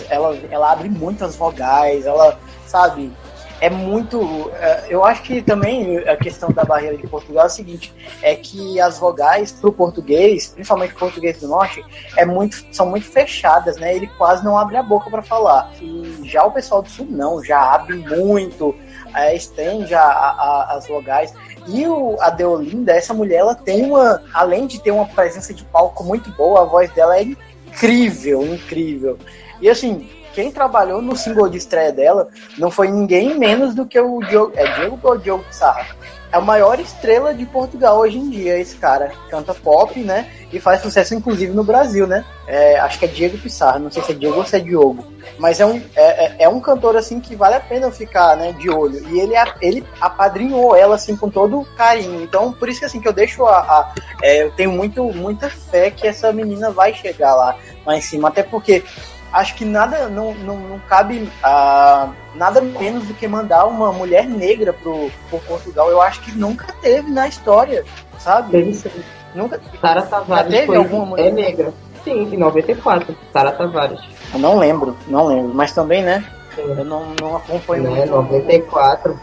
ela, 0.10 0.38
ela 0.52 0.74
abre 0.74 0.90
muitas 0.90 1.38
vogais, 1.38 2.06
ela, 2.06 2.38
sabe, 2.68 3.14
é 3.62 3.70
muito. 3.70 4.52
É, 4.56 4.88
eu 4.90 5.04
acho 5.04 5.22
que 5.24 5.42
também 5.42 5.98
a 6.00 6.16
questão 6.16 6.52
da 6.52 6.64
barreira 6.64 6.98
de 6.98 7.08
Portugal 7.08 7.44
é 7.44 7.48
o 7.48 7.50
seguinte: 7.50 7.94
é 8.22 8.36
que 8.36 8.80
as 8.80 9.00
vogais 9.00 9.52
para 9.52 9.70
o 9.70 9.74
português, 9.74 10.48
principalmente 10.48 10.94
o 10.94 10.98
português 10.98 11.40
do 11.40 11.48
norte, 11.48 11.84
é 12.18 12.26
muito, 12.26 12.66
são 12.72 12.86
muito 12.88 13.06
fechadas, 13.06 13.78
né? 13.78 13.96
Ele 13.96 14.08
quase 14.18 14.44
não 14.44 14.58
abre 14.58 14.78
a 14.78 14.84
boca 14.84 15.10
para 15.10 15.22
falar. 15.22 15.72
E 15.82 16.22
já 16.24 16.44
o 16.44 16.52
pessoal 16.52 16.82
do 16.82 16.90
sul 16.90 17.08
não, 17.10 17.44
já 17.44 17.60
abre 17.74 17.98
muito, 17.98 18.76
é, 19.14 19.36
estende 19.36 19.94
a, 19.94 20.04
a, 20.04 20.76
as 20.78 20.88
vogais. 20.88 21.34
E 21.68 21.86
o, 21.88 22.18
a 22.20 22.30
Deolinda, 22.30 22.93
essa 22.93 23.14
mulher, 23.14 23.38
ela 23.38 23.55
tem 23.55 23.86
uma. 23.86 24.22
Além 24.34 24.68
de 24.68 24.82
ter 24.82 24.91
uma 24.91 25.05
presença 25.05 25.53
de 25.53 25.64
palco 25.66 26.03
muito 26.03 26.32
boa, 26.32 26.62
a 26.62 26.66
voz 26.66 26.91
dela 26.91 27.18
é 27.18 27.24
incrível, 27.24 28.43
incrível. 28.45 29.18
E 29.62 29.70
assim, 29.70 30.10
quem 30.34 30.51
trabalhou 30.51 31.01
no 31.01 31.16
single 31.16 31.49
de 31.49 31.57
estreia 31.57 31.91
dela 31.91 32.30
não 32.57 32.72
foi 32.72 32.88
ninguém 32.88 33.38
menos 33.38 33.76
do 33.76 33.86
que 33.86 33.99
o 33.99 34.20
Diogo. 34.22 34.53
É 34.55 34.76
Diego 34.76 34.99
ou 35.01 35.18
Diogo 35.18 35.45
Sarra? 35.51 35.95
É 36.32 36.38
a 36.38 36.42
maior 36.42 36.80
estrela 36.80 37.34
de 37.34 37.46
Portugal 37.46 37.98
hoje 37.98 38.18
em 38.18 38.30
dia, 38.30 38.58
esse 38.58 38.76
cara. 38.76 39.12
Canta 39.30 39.54
pop, 39.54 40.00
né? 40.00 40.30
E 40.52 40.60
faz 40.60 40.82
sucesso, 40.82 41.16
inclusive, 41.16 41.54
no 41.54 41.64
Brasil, 41.64 42.06
né? 42.08 42.24
É, 42.48 42.80
acho 42.80 43.00
que 43.00 43.06
é 43.06 43.08
Diego 43.08 43.38
Pissarra, 43.38 43.80
não 43.80 43.92
sei 43.92 44.02
se 44.04 44.12
é 44.12 44.16
Diego 44.16 44.38
ou 44.38 44.46
se 44.46 44.56
é 44.56 44.60
Diogo. 44.60 45.06
Mas 45.38 45.60
é 45.60 45.66
um, 45.66 45.82
é, 45.96 46.26
é, 46.26 46.36
é 46.40 46.50
um 46.50 46.60
cantor, 46.60 46.96
assim, 46.96 47.20
que 47.20 47.36
vale 47.36 47.56
a 47.56 47.60
pena 47.60 47.92
ficar, 47.92 48.36
né, 48.36 48.52
de 48.54 48.70
olho. 48.70 49.08
E 49.10 49.20
ele, 49.20 49.34
ele 49.62 49.86
apadrinhou 50.00 50.76
ela, 50.76 50.96
assim, 50.96 51.16
com 51.16 51.30
todo 51.30 51.68
carinho. 51.76 52.22
Então, 52.24 52.52
por 52.52 52.70
isso 52.70 52.80
que, 52.80 52.86
assim, 52.86 53.00
que 53.00 53.08
eu 53.08 53.14
deixo 53.14 53.46
a... 53.46 53.60
a 53.60 53.94
é, 54.22 54.44
eu 54.44 54.52
tenho 54.52 54.72
muito, 54.72 55.04
muita 55.06 55.50
fé 55.50 55.90
que 55.92 56.08
essa 56.08 56.32
menina 56.32 56.72
vai 56.72 56.94
chegar 56.94 57.36
lá, 57.36 57.56
lá 57.86 57.96
em 57.96 58.02
cima. 58.02 58.30
Até 58.30 58.44
porque 58.44 58.84
acho 59.32 59.56
que 59.56 59.66
nada 59.66 60.08
não, 60.08 60.34
não, 60.34 60.58
não 60.58 60.80
cabe 60.80 61.30
uh, 61.44 62.14
nada 62.36 62.62
menos 62.62 63.08
do 63.08 63.14
que 63.14 63.28
mandar 63.28 63.66
uma 63.66 63.92
mulher 63.92 64.26
negra 64.26 64.74
pro, 64.74 65.10
pro 65.30 65.40
Portugal. 65.40 65.90
Eu 65.90 66.02
acho 66.02 66.22
que 66.22 66.32
nunca 66.32 66.74
teve 66.82 67.10
na 67.10 67.28
história, 67.28 67.86
sabe? 68.18 68.52
Teve 68.52 68.74
sim. 68.74 68.90
Nunca 69.36 69.62
Sara 69.80 70.02
Tavares 70.02 70.52
teve 70.52 70.68
foi, 70.68 70.78
alguma 70.78 71.06
mulher 71.06 71.28
é 71.28 71.32
negra. 71.32 71.74
Sim, 72.04 72.34
em 72.34 72.38
94. 72.38 73.16
Sara 73.32 73.52
Tavares. 73.52 74.00
Eu 74.34 74.40
não 74.40 74.58
lembro, 74.58 74.98
não 75.08 75.28
lembro. 75.28 75.54
Mas 75.54 75.72
também, 75.72 76.04
né? 76.04 76.24
Sim. 76.56 76.62
Eu 76.62 76.86
não, 76.86 77.14
não 77.22 77.38
acompanho 77.38 77.84
não, 77.84 77.92
muito. 77.92 78.10
94. 78.10 79.20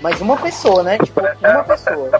Mas 0.00 0.20
uma 0.20 0.36
pessoa, 0.36 0.82
né? 0.82 0.98
Tipo, 0.98 1.20
uma 1.20 1.64
pessoa. 1.64 2.10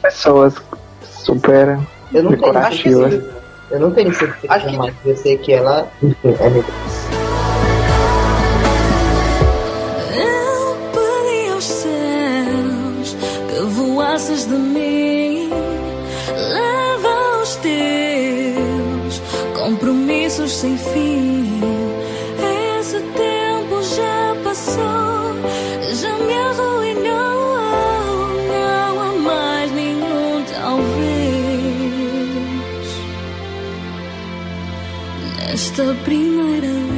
Pessoas 0.00 0.54
super 1.02 1.78
eu 2.12 2.22
não 2.22 2.30
decorativas. 2.30 3.43
Eu 3.74 3.80
não 3.80 3.90
tenho 3.90 4.14
certeza, 4.14 4.54
Acho 4.54 4.68
que... 4.68 4.76
mas 4.76 4.94
eu 5.04 5.16
sei 5.16 5.36
que 5.36 5.52
ela 5.52 5.90
é 6.22 6.50
negra. 6.50 6.72
voasses 14.14 14.46
de 14.46 14.54
mim, 14.54 15.50
leva 16.36 17.08
aos 17.38 17.56
teus 17.56 19.22
compromissos 19.58 20.52
sem 20.52 20.76
fim. 20.78 21.43
Nesta 35.76 35.92
primeira 36.04 36.93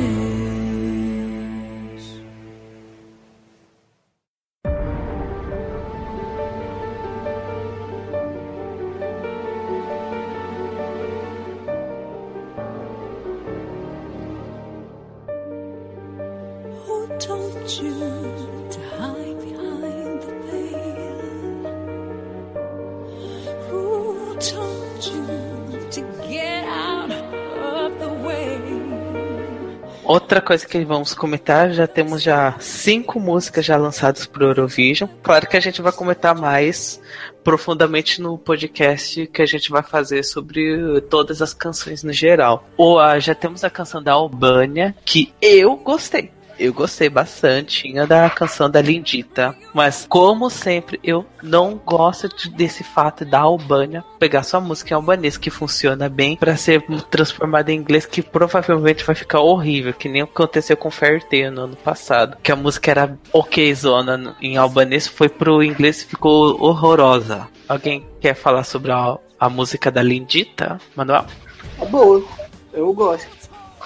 Outra 30.37 30.49
coisa 30.49 30.67
que 30.67 30.85
vamos 30.85 31.15
comentar, 31.15 31.73
já 31.73 31.87
temos 31.87 32.23
já 32.23 32.57
cinco 32.61 33.19
músicas 33.19 33.65
já 33.65 33.79
lançadas 33.79 34.27
para 34.27 34.45
Eurovision. 34.45 35.09
Claro 35.23 35.49
que 35.49 35.57
a 35.57 35.61
gente 35.61 35.81
vai 35.81 35.91
comentar 35.91 36.35
mais 36.39 37.01
profundamente 37.43 38.21
no 38.21 38.37
podcast 38.37 39.27
que 39.29 39.41
a 39.41 39.47
gente 39.47 39.71
vai 39.71 39.83
fazer 39.83 40.23
sobre 40.25 41.01
todas 41.09 41.41
as 41.41 41.55
canções 41.55 42.03
no 42.03 42.13
geral. 42.13 42.69
Ou 42.77 43.01
ah, 43.01 43.19
já 43.19 43.35
temos 43.35 43.65
a 43.65 43.71
canção 43.71 44.03
da 44.03 44.13
Albânia, 44.13 44.95
que 45.07 45.33
eu 45.41 45.75
gostei. 45.75 46.36
Eu 46.59 46.73
gostei 46.73 47.09
bastante 47.09 47.93
da 48.07 48.31
canção 48.31 48.71
da 48.71 48.81
Lindita, 48.81 49.55
mas 49.75 50.07
como 50.09 50.49
sempre, 50.49 50.99
eu 51.03 51.25
não 51.43 51.77
gosto 51.77 52.29
de, 52.29 52.49
desse 52.51 52.83
fato 52.83 53.25
da 53.25 53.41
Albânia 53.41 54.03
pegar 54.19 54.43
sua 54.43 54.61
música 54.61 54.93
em 54.93 54.97
albanês 54.97 55.37
que 55.37 55.51
funciona 55.51 56.09
bem 56.09 56.37
para 56.37 56.57
ser 56.57 56.83
transformada 57.11 57.71
em 57.71 57.77
inglês 57.77 58.07
que 58.07 58.23
provavelmente 58.23 59.05
vai 59.05 59.15
ficar 59.15 59.41
horrível, 59.41 59.93
que 59.93 60.09
nem 60.09 60.23
aconteceu 60.23 60.77
com 60.77 60.91
Fairy 60.91 61.25
Tail 61.29 61.53
no 61.53 61.65
ano 61.65 61.77
passado, 61.77 62.39
que 62.43 62.51
a 62.51 62.57
música 62.57 62.91
era 62.91 63.19
ok 63.33 63.75
zona 63.75 64.35
em 64.41 64.57
albanês, 64.57 65.07
foi 65.07 65.29
pro 65.29 65.63
inglês 65.63 66.03
e 66.03 66.07
ficou 66.07 66.63
horrorosa. 66.63 67.49
Alguém 67.69 68.07
quer 68.21 68.35
falar 68.35 68.65
sobre 68.65 68.93
a, 68.93 69.19
a 69.39 69.49
música 69.51 69.91
da 69.91 70.03
Lindita, 70.03 70.81
Manuel? 70.95 71.27
É 71.81 71.85
boa, 71.85 72.25
eu 72.73 72.93
gosto. 72.93 73.29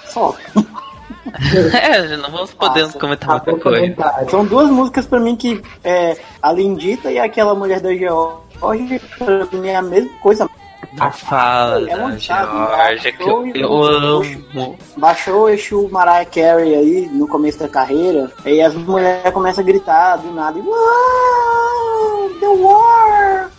Só. 0.05 0.35
é, 1.73 2.17
não 2.17 2.31
vamos 2.31 2.53
poder 2.53 2.83
Nossa, 2.83 2.99
comentar 2.99 3.35
outra 3.35 3.55
coisa. 3.57 3.95
São 4.29 4.45
duas 4.45 4.69
músicas 4.69 5.05
pra 5.05 5.19
mim 5.19 5.35
que 5.35 5.61
é 5.83 6.17
a 6.41 6.51
Lindita 6.51 7.11
e 7.11 7.19
aquela 7.19 7.53
mulher 7.53 7.79
da 7.79 7.93
Georgia, 7.93 9.01
pra 9.17 9.45
mim 9.51 9.67
é 9.67 9.75
a 9.75 9.81
mesma 9.81 10.11
coisa. 10.19 10.49
Não 10.93 11.11
fala 11.11 11.89
é 11.89 11.95
da 11.95 12.17
Georgia, 12.17 13.11
que 13.13 13.23
eu, 13.23 13.47
eu 13.55 13.83
amo. 13.83 14.77
Baixou 14.97 15.43
o 15.43 15.49
Exu 15.49 15.87
Mariah 15.89 16.25
Carey 16.25 16.75
aí 16.75 17.09
no 17.13 17.27
começo 17.27 17.59
da 17.59 17.69
carreira, 17.69 18.31
aí 18.43 18.61
as 18.61 18.73
mulheres 18.73 19.31
começam 19.31 19.63
a 19.63 19.67
gritar 19.67 20.17
do 20.17 20.33
nada. 20.33 20.59
Wow, 20.59 22.29
the 22.39 22.47
war! 22.47 23.51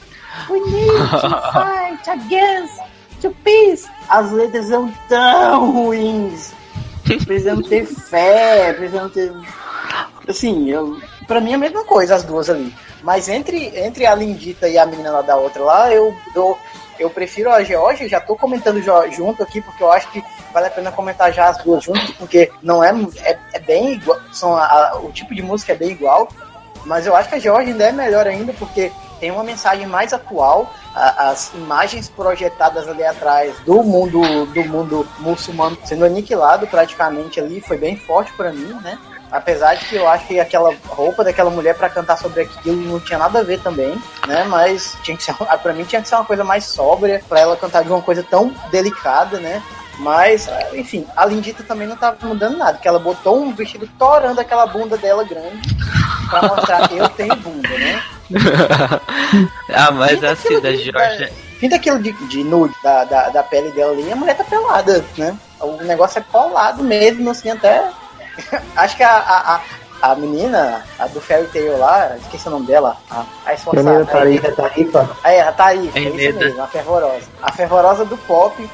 We 0.50 0.60
need 0.60 1.10
to 1.10 1.30
fight 1.52 2.10
against 2.10 2.80
the 3.22 3.30
peace! 3.44 3.88
As 4.10 4.30
letras 4.32 4.66
são 4.66 4.92
tão 5.08 5.70
ruins 5.70 6.52
precisamos 7.18 7.68
ter 7.68 7.86
fé, 7.86 8.72
precisamos 8.72 9.12
ter. 9.12 9.32
Assim, 10.28 10.70
eu, 10.70 10.98
pra 11.26 11.40
mim 11.40 11.52
é 11.52 11.54
a 11.54 11.58
mesma 11.58 11.84
coisa, 11.84 12.14
as 12.14 12.22
duas 12.22 12.48
ali. 12.48 12.74
Mas 13.02 13.28
entre, 13.28 13.72
entre 13.78 14.06
a 14.06 14.14
Lindita 14.14 14.68
e 14.68 14.78
a 14.78 14.86
menina 14.86 15.10
lá 15.10 15.22
da 15.22 15.36
outra 15.36 15.62
lá, 15.62 15.92
eu 15.92 16.14
dou. 16.34 16.58
Eu 16.98 17.10
prefiro 17.10 17.50
a 17.50 17.64
Georgia, 17.64 18.08
já 18.08 18.20
tô 18.20 18.36
comentando 18.36 18.80
junto 19.10 19.42
aqui, 19.42 19.60
porque 19.60 19.82
eu 19.82 19.90
acho 19.90 20.10
que 20.12 20.22
vale 20.52 20.66
a 20.66 20.70
pena 20.70 20.92
comentar 20.92 21.32
já 21.32 21.48
as 21.48 21.58
duas 21.58 21.82
juntas, 21.82 22.10
porque 22.12 22.52
não 22.62 22.84
é, 22.84 22.92
é, 23.22 23.38
é 23.54 23.58
bem 23.58 23.94
igual, 23.94 24.20
são 24.30 24.54
a, 24.54 24.64
a, 24.64 24.98
o 24.98 25.10
tipo 25.10 25.34
de 25.34 25.42
música 25.42 25.72
é 25.72 25.76
bem 25.76 25.90
igual, 25.90 26.28
mas 26.84 27.06
eu 27.06 27.16
acho 27.16 27.28
que 27.28 27.34
a 27.34 27.38
Georgia 27.38 27.72
ainda 27.72 27.84
é 27.84 27.92
melhor 27.92 28.26
ainda, 28.26 28.52
porque 28.52 28.92
tem 29.22 29.30
uma 29.30 29.44
mensagem 29.44 29.86
mais 29.86 30.12
atual, 30.12 30.74
a, 30.92 31.30
as 31.30 31.54
imagens 31.54 32.08
projetadas 32.08 32.88
ali 32.88 33.04
atrás 33.04 33.54
do 33.60 33.80
mundo 33.84 34.20
do 34.46 34.64
mundo 34.64 35.08
muçulmano 35.20 35.78
sendo 35.84 36.04
aniquilado 36.04 36.66
praticamente 36.66 37.38
ali, 37.38 37.60
foi 37.60 37.76
bem 37.76 37.96
forte 37.96 38.32
para 38.32 38.50
mim, 38.50 38.74
né? 38.82 38.98
Apesar 39.30 39.76
de 39.76 39.84
que 39.86 39.94
eu 39.94 40.08
acho 40.08 40.26
que 40.26 40.40
aquela 40.40 40.74
roupa 40.88 41.22
daquela 41.22 41.50
mulher 41.50 41.76
para 41.76 41.88
cantar 41.88 42.18
sobre 42.18 42.42
aquilo 42.42 42.82
não 42.82 42.98
tinha 42.98 43.16
nada 43.16 43.38
a 43.38 43.42
ver 43.44 43.60
também, 43.60 43.96
né? 44.26 44.42
Mas 44.42 44.96
tinha 45.04 45.16
que 45.16 45.22
ser, 45.22 45.34
para 45.34 45.72
mim 45.72 45.84
tinha 45.84 46.02
que 46.02 46.08
ser 46.08 46.16
uma 46.16 46.24
coisa 46.24 46.42
mais 46.42 46.64
sóbria 46.64 47.22
para 47.28 47.38
ela 47.38 47.56
cantar 47.56 47.84
de 47.84 47.90
uma 47.90 48.02
coisa 48.02 48.24
tão 48.28 48.52
delicada, 48.72 49.38
né? 49.38 49.62
Mas, 50.00 50.48
enfim, 50.72 51.06
a 51.16 51.24
Lindita 51.24 51.62
também 51.62 51.86
não 51.86 51.96
tava 51.96 52.26
mudando 52.26 52.56
nada, 52.56 52.72
porque 52.72 52.88
ela 52.88 52.98
botou 52.98 53.40
um 53.40 53.54
vestido 53.54 53.88
torando 53.96 54.40
aquela 54.40 54.66
bunda 54.66 54.96
dela 54.96 55.22
grande 55.22 55.76
pra 56.28 56.48
mostrar 56.48 56.88
que 56.88 56.96
eu 56.96 57.08
tenho 57.10 57.36
bunda, 57.36 57.68
né? 57.68 58.02
ah, 59.74 59.90
mas 59.90 60.12
Pinta 60.12 60.30
assim, 60.30 60.60
da 60.60 60.72
Georgia. 60.72 61.32
Pinta 61.60 61.76
aquilo 61.76 62.00
de, 62.00 62.12
de 62.26 62.42
nude 62.42 62.74
da, 62.82 63.04
da, 63.04 63.28
da, 63.28 63.42
pele 63.42 63.70
dela 63.70 63.92
ali, 63.92 64.10
a 64.10 64.16
mulher 64.16 64.36
tá 64.36 64.44
pelada, 64.44 65.04
né? 65.16 65.36
O 65.60 65.82
negócio 65.84 66.18
é 66.18 66.24
colado 66.32 66.82
mesmo, 66.82 67.30
assim, 67.30 67.50
até. 67.50 67.88
Acho 68.74 68.96
que 68.96 69.02
a, 69.02 69.16
a, 69.16 69.60
a, 70.10 70.14
menina, 70.16 70.84
a 70.98 71.06
do 71.06 71.20
Fairy 71.20 71.46
Tail 71.48 71.78
lá, 71.78 72.16
esqueci 72.16 72.48
o 72.48 72.50
nome 72.50 72.66
dela, 72.66 72.96
a, 73.10 73.24
a 73.46 73.54
esforçada. 73.54 73.90
Menina 73.90 74.10
Tarifa, 74.10 74.52
Tarifa. 74.52 75.16
É, 75.22 75.40
a 75.40 75.52
Tarifa, 75.52 75.98
é, 75.98 76.02
é 76.02 76.08
isso 76.08 76.38
mesmo, 76.38 76.62
a 76.62 76.66
fervorosa. 76.66 77.28
A 77.40 77.52
fervorosa 77.52 78.04
do 78.04 78.16
pop, 78.16 78.70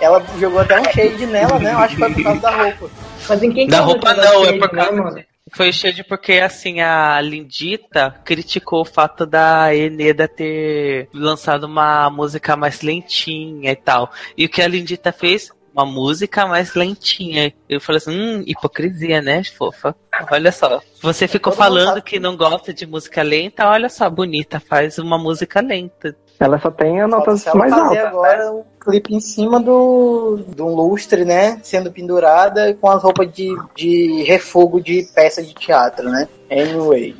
ela 0.00 0.22
jogou 0.38 0.60
até 0.60 0.80
um 0.80 0.84
shade 0.84 1.26
nela, 1.26 1.58
né? 1.58 1.72
Eu 1.72 1.78
acho 1.78 1.94
que 1.94 2.00
foi 2.00 2.14
por 2.14 2.22
causa 2.24 2.40
da 2.40 2.50
roupa. 2.50 2.90
Mas 3.28 3.42
em 3.42 3.52
quem 3.52 3.68
da 3.68 3.80
roupa 3.80 4.14
não, 4.14 4.44
é 4.44 4.58
por 4.58 4.70
causa. 4.70 5.31
Foi 5.54 5.70
cheio 5.72 6.04
porque, 6.04 6.34
assim, 6.34 6.80
a 6.80 7.20
Lindita 7.20 8.10
criticou 8.24 8.80
o 8.80 8.86
fato 8.86 9.26
da 9.26 9.74
Eneda 9.74 10.26
ter 10.26 11.08
lançado 11.12 11.64
uma 11.64 12.08
música 12.08 12.56
mais 12.56 12.80
lentinha 12.80 13.70
e 13.70 13.76
tal. 13.76 14.10
E 14.36 14.46
o 14.46 14.48
que 14.48 14.62
a 14.62 14.68
Lindita 14.68 15.12
fez? 15.12 15.50
Uma 15.74 15.86
música 15.86 16.46
mais 16.46 16.74
lentinha. 16.74 17.52
Eu 17.68 17.80
falei 17.80 17.98
assim, 17.98 18.18
hum, 18.18 18.44
hipocrisia, 18.46 19.20
né, 19.22 19.42
fofa? 19.44 19.94
Olha 20.30 20.52
só. 20.52 20.82
Você 21.00 21.28
ficou 21.28 21.52
falando 21.52 22.02
que 22.02 22.18
não 22.18 22.36
gosta 22.36 22.72
de 22.72 22.86
música 22.86 23.22
lenta, 23.22 23.68
olha 23.68 23.88
só, 23.88 24.08
bonita, 24.08 24.60
faz 24.60 24.98
uma 24.98 25.18
música 25.18 25.60
lenta. 25.60 26.16
Ela 26.38 26.58
só 26.58 26.70
tem 26.70 27.00
a 27.00 27.06
notas 27.06 27.44
mais 27.54 27.72
altas. 27.72 27.98
agora 27.98 28.52
um 28.52 28.64
clipe 28.80 29.14
em 29.14 29.20
cima 29.20 29.60
do, 29.60 30.40
do 30.48 30.66
lustre, 30.66 31.24
né? 31.24 31.60
Sendo 31.62 31.92
pendurada 31.92 32.74
com 32.74 32.90
as 32.90 33.02
roupas 33.02 33.30
de, 33.32 33.54
de 33.76 34.24
refogo 34.24 34.80
de 34.80 35.08
peça 35.14 35.42
de 35.42 35.54
teatro, 35.54 36.08
né? 36.08 36.28
Anyway. 36.50 37.16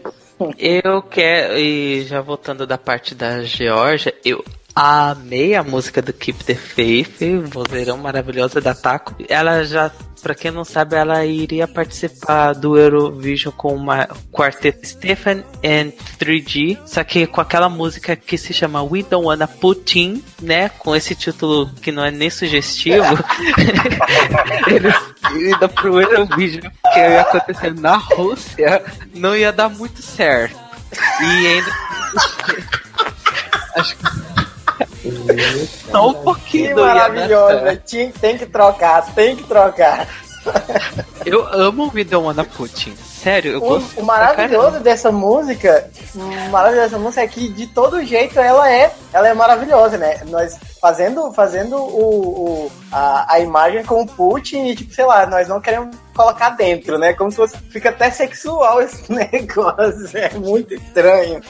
Eu 0.58 1.02
quero, 1.02 1.56
e 1.56 2.02
já 2.02 2.20
voltando 2.20 2.66
da 2.66 2.76
parte 2.76 3.14
da 3.14 3.42
Georgia, 3.42 4.12
eu 4.24 4.44
amei 4.75 5.55
a 5.55 5.62
música 5.62 6.01
do 6.01 6.12
Keep 6.12 6.45
the 6.45 6.55
Faith, 6.55 7.20
vozeirão 7.53 7.99
maravilhosa 7.99 8.61
da 8.61 8.75
Taco. 8.75 9.14
Ela 9.29 9.64
já 9.64 9.91
Pra 10.23 10.37
quem 10.37 10.53
não 10.53 10.64
sabe, 10.64 10.95
ela 10.95 11.27
iria 11.27 11.66
participar 11.66 12.53
do 12.53 12.79
Eurovision 12.79 13.53
com 13.53 13.75
uma 13.75 14.07
quarteto 14.31 14.87
Stephen 14.87 15.43
and 15.64 15.91
3G, 16.16 16.79
só 16.87 17.03
que 17.03 17.27
com 17.27 17.41
aquela 17.41 17.68
música 17.68 18.14
que 18.14 18.39
se 18.39 18.55
chama 18.55 18.85
We 18.85 19.03
Don't 19.03 19.27
Wanna 19.27 19.49
Putin, 19.49 20.23
né? 20.41 20.68
Com 20.68 20.95
esse 20.95 21.16
título 21.16 21.68
que 21.83 21.91
não 21.91 22.05
é 22.05 22.12
nem 22.12 22.31
sugestivo. 22.31 23.18
Eles 24.70 24.95
iam 25.41 25.68
pro 25.70 26.01
Eurovision, 26.01 26.70
que 26.93 27.01
ia 27.01 27.23
acontecer 27.23 27.75
na 27.75 27.97
Rússia, 27.97 28.81
não 29.12 29.35
ia 29.35 29.51
dar 29.51 29.70
muito 29.70 30.01
certo. 30.03 30.57
E 31.20 31.47
ainda. 31.49 31.73
Acho 33.75 33.97
que 33.97 34.32
só 35.90 36.09
um 36.09 36.14
pouquinho. 36.14 36.74
Que 36.74 36.80
maravilhoso, 36.80 37.80
tem, 37.88 38.11
tem 38.11 38.38
que 38.38 38.46
trocar, 38.46 39.14
tem 39.14 39.36
que 39.36 39.44
trocar. 39.44 40.09
Eu 41.24 41.46
amo 41.53 41.84
o 41.84 41.90
Video 41.90 42.22
Wanna 42.22 42.44
Putin. 42.44 42.94
Sério, 43.23 43.53
eu 43.53 43.59
o, 43.59 43.61
gosto. 43.61 44.01
O 44.01 44.05
maravilhoso 44.05 44.81
dessa 44.81 45.12
música, 45.12 45.89
o 46.12 46.51
maravilhoso 46.51 46.91
dessa 46.91 46.99
música 46.99 47.23
é 47.23 47.29
que 47.29 47.49
de 47.49 47.68
todo 47.68 48.05
jeito 48.05 48.41
ela 48.41 48.68
é, 48.68 48.93
ela 49.12 49.29
é 49.29 49.33
maravilhosa, 49.33 49.97
né? 49.97 50.20
Nós 50.27 50.59
fazendo, 50.81 51.33
fazendo 51.33 51.77
o, 51.77 52.64
o 52.66 52.73
a, 52.91 53.35
a 53.35 53.39
imagem 53.39 53.85
com 53.85 54.03
o 54.03 54.07
Putin 54.07 54.64
e 54.66 54.75
tipo, 54.75 54.93
sei 54.93 55.05
lá, 55.05 55.25
nós 55.25 55.47
não 55.47 55.61
queremos 55.61 55.95
colocar 56.12 56.51
dentro, 56.51 56.99
né? 56.99 57.12
Como 57.12 57.31
se 57.31 57.37
fosse 57.37 57.57
fica 57.70 57.91
até 57.91 58.11
sexual 58.11 58.83
esse 58.83 59.05
negócio, 59.12 60.18
é 60.18 60.31
muito 60.31 60.75
estranho. 60.75 61.41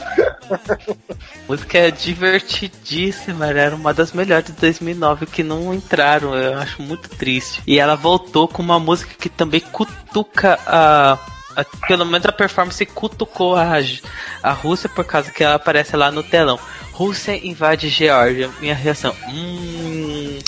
A 0.51 1.49
música 1.49 1.79
é 1.79 1.91
divertidíssima, 1.91 3.47
era 3.47 3.75
uma 3.75 3.95
das 3.95 4.12
melhores 4.12 4.45
de 4.45 4.53
2009 4.53 5.25
que 5.25 5.43
não 5.43 5.73
entraram, 5.73 6.35
eu 6.37 6.59
acho 6.59 6.83
muito 6.83 7.09
triste. 7.09 7.62
E 7.66 7.79
ela 7.79 7.97
voltou 7.97 8.47
com 8.47 8.62
uma 8.62 8.79
música 8.79 9.14
que 9.18 9.31
também 9.31 9.61
cutuca 9.61 10.59
a 10.66 11.18
pelo 11.86 12.05
menos 12.05 12.26
a 12.26 12.32
performance 12.32 12.84
cutucou 12.86 13.57
a, 13.57 13.74
a 14.42 14.53
Rússia 14.53 14.88
por 14.88 15.05
causa 15.05 15.30
que 15.30 15.42
ela 15.42 15.55
aparece 15.55 15.96
lá 15.96 16.11
no 16.11 16.22
telão. 16.22 16.59
Rússia 16.92 17.34
invade 17.44 17.88
Geórgia. 17.88 18.50
Minha 18.61 18.74
reação. 18.74 19.14
Hum, 19.28 20.38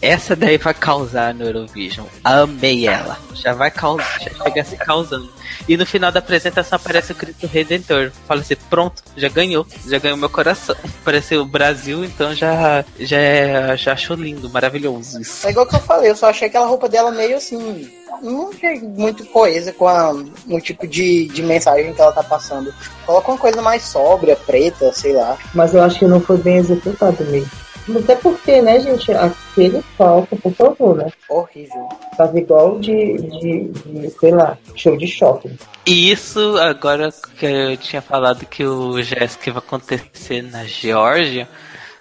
essa 0.00 0.34
daí 0.34 0.58
vai 0.58 0.74
causar 0.74 1.32
no 1.32 1.44
Eurovision. 1.44 2.06
Amei 2.24 2.88
ela. 2.88 3.18
Já 3.34 3.54
vai 3.54 3.70
causar, 3.70 4.20
já 4.20 4.30
chega 4.30 4.64
se 4.64 4.76
causando. 4.76 5.32
E 5.68 5.76
no 5.76 5.86
final 5.86 6.10
da 6.10 6.18
apresentação 6.18 6.76
aparece 6.76 7.12
o 7.12 7.14
Cristo 7.14 7.46
Redentor. 7.46 8.10
Fala 8.26 8.40
assim, 8.40 8.56
pronto, 8.68 9.02
já 9.16 9.28
ganhou, 9.28 9.66
já 9.86 9.98
ganhou 9.98 10.16
meu 10.16 10.28
coração. 10.28 10.74
Apareceu 11.02 11.42
o 11.42 11.46
Brasil, 11.46 12.04
então 12.04 12.34
já 12.34 12.84
já, 12.98 13.18
é, 13.18 13.76
já 13.76 13.92
achou 13.92 14.16
lindo, 14.16 14.50
maravilhoso 14.50 15.20
isso. 15.20 15.46
É 15.46 15.50
igual 15.50 15.66
que 15.66 15.76
eu 15.76 15.80
falei, 15.80 16.10
eu 16.10 16.16
só 16.16 16.30
achei 16.30 16.48
aquela 16.48 16.66
roupa 16.66 16.88
dela 16.88 17.10
meio 17.10 17.36
assim, 17.36 17.90
não 18.20 18.50
achei 18.50 18.80
muito 18.80 19.24
coesa 19.26 19.72
com 19.72 19.88
a, 19.88 20.12
o 20.12 20.60
tipo 20.60 20.86
de, 20.86 21.26
de 21.28 21.42
mensagem 21.42 21.92
que 21.92 22.00
ela 22.00 22.12
tá 22.12 22.22
passando. 22.22 22.72
Coloca 23.06 23.32
uma 23.32 23.38
coisa 23.38 23.62
mais 23.62 23.82
sóbria, 23.84 24.36
preta, 24.36 24.92
sei 24.92 25.12
lá. 25.12 25.38
Mas 25.54 25.74
eu 25.74 25.82
acho 25.82 25.98
que 25.98 26.06
não 26.06 26.20
foi 26.20 26.38
bem 26.38 26.56
executado 26.56 27.24
mesmo. 27.24 27.50
Até 27.98 28.14
porque, 28.14 28.62
né, 28.62 28.78
gente, 28.78 29.10
aquele 29.12 29.82
palco, 29.98 30.36
por 30.36 30.52
favor, 30.54 30.96
né? 30.96 31.10
Horrível. 31.28 31.88
Tava 32.16 32.38
igual 32.38 32.78
de, 32.78 33.16
de, 33.16 33.68
de, 33.68 34.10
sei 34.10 34.30
lá, 34.30 34.56
show 34.76 34.96
de 34.96 35.08
shopping. 35.08 35.58
E 35.84 36.12
isso, 36.12 36.56
agora 36.58 37.12
que 37.36 37.44
eu 37.44 37.76
tinha 37.76 38.00
falado 38.00 38.46
que 38.46 38.64
o 38.64 39.02
Jéssica 39.02 39.50
vai 39.50 39.62
acontecer 39.66 40.42
na 40.42 40.64
Geórgia, 40.64 41.48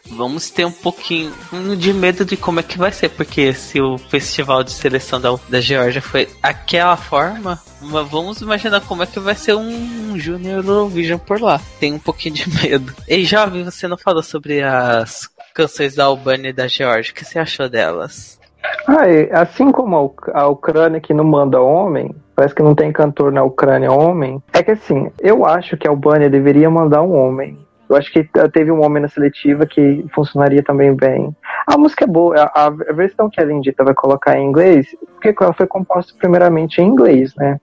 vamos 0.10 0.50
ter 0.50 0.66
um 0.66 0.72
pouquinho 0.72 1.32
de 1.78 1.94
medo 1.94 2.26
de 2.26 2.38
como 2.38 2.60
é 2.60 2.64
que 2.64 2.78
vai 2.78 2.92
ser, 2.92 3.10
porque 3.10 3.54
se 3.54 3.82
o 3.82 3.98
festival 3.98 4.64
de 4.64 4.72
seleção 4.72 5.20
da, 5.20 5.34
da 5.50 5.62
Geórgia 5.62 6.02
foi 6.02 6.28
aquela 6.42 6.98
forma, 6.98 7.60
vamos 7.82 8.42
imaginar 8.42 8.82
como 8.82 9.04
é 9.04 9.06
que 9.06 9.20
vai 9.20 9.36
ser 9.36 9.56
um 9.56 10.18
Junior 10.18 10.64
Eurovision 10.66 11.20
por 11.20 11.42
lá. 11.42 11.60
Tem 11.80 11.94
um 11.94 12.00
pouquinho 12.00 12.36
de 12.36 12.50
medo. 12.62 12.94
Ei, 13.08 13.24
Jovem, 13.24 13.64
você 13.64 13.88
não 13.88 13.98
falou 13.98 14.24
sobre 14.24 14.62
as 14.62 15.30
canções 15.54 15.96
da 15.96 16.06
Albânia 16.06 16.50
e 16.50 16.54
da 16.54 16.68
Geórgia. 16.68 17.12
O 17.12 17.16
que 17.16 17.26
você 17.26 17.40
achou 17.40 17.70
delas? 17.70 18.40
Ah, 18.88 19.42
assim 19.42 19.72
como 19.72 20.16
a 20.34 20.48
Ucrânia 20.48 21.02
que 21.02 21.14
não 21.14 21.24
manda 21.24 21.62
homem, 21.62 22.16
parece 22.36 22.54
que 22.54 22.64
não 22.64 22.76
tem 22.76 22.92
cantor 22.92 23.32
na 23.32 23.44
Ucrânia 23.44 23.92
homem. 23.92 24.42
É 24.54 24.64
que 24.64 24.72
assim, 24.72 25.12
eu 25.20 25.46
acho 25.46 25.78
que 25.78 25.88
a 25.88 25.92
Albânia 25.92 26.30
deveria 26.30 26.70
mandar 26.70 27.02
um 27.02 27.16
homem. 27.16 27.58
Eu 27.92 27.98
acho 27.98 28.12
que 28.12 28.24
teve 28.54 28.72
um 28.72 28.84
homem 28.84 29.02
na 29.02 29.10
seletiva 29.10 29.66
que 29.66 30.06
funcionaria 30.16 30.64
também 30.64 30.96
bem. 30.96 31.36
A 31.68 31.78
música 31.78 32.06
é 32.06 32.08
boa, 32.08 32.50
a, 32.54 32.68
a 32.68 32.94
versão 32.94 33.30
que 33.30 33.42
a 33.42 33.44
Lindita 33.44 33.84
vai 33.84 33.94
colocar 33.94 34.38
em 34.38 34.48
inglês, 34.48 34.88
porque 35.14 35.36
ela 35.44 35.54
foi 35.54 35.68
composta 35.68 36.14
primeiramente 36.18 36.82
em 36.82 36.88
inglês, 36.88 37.36
né? 37.36 37.60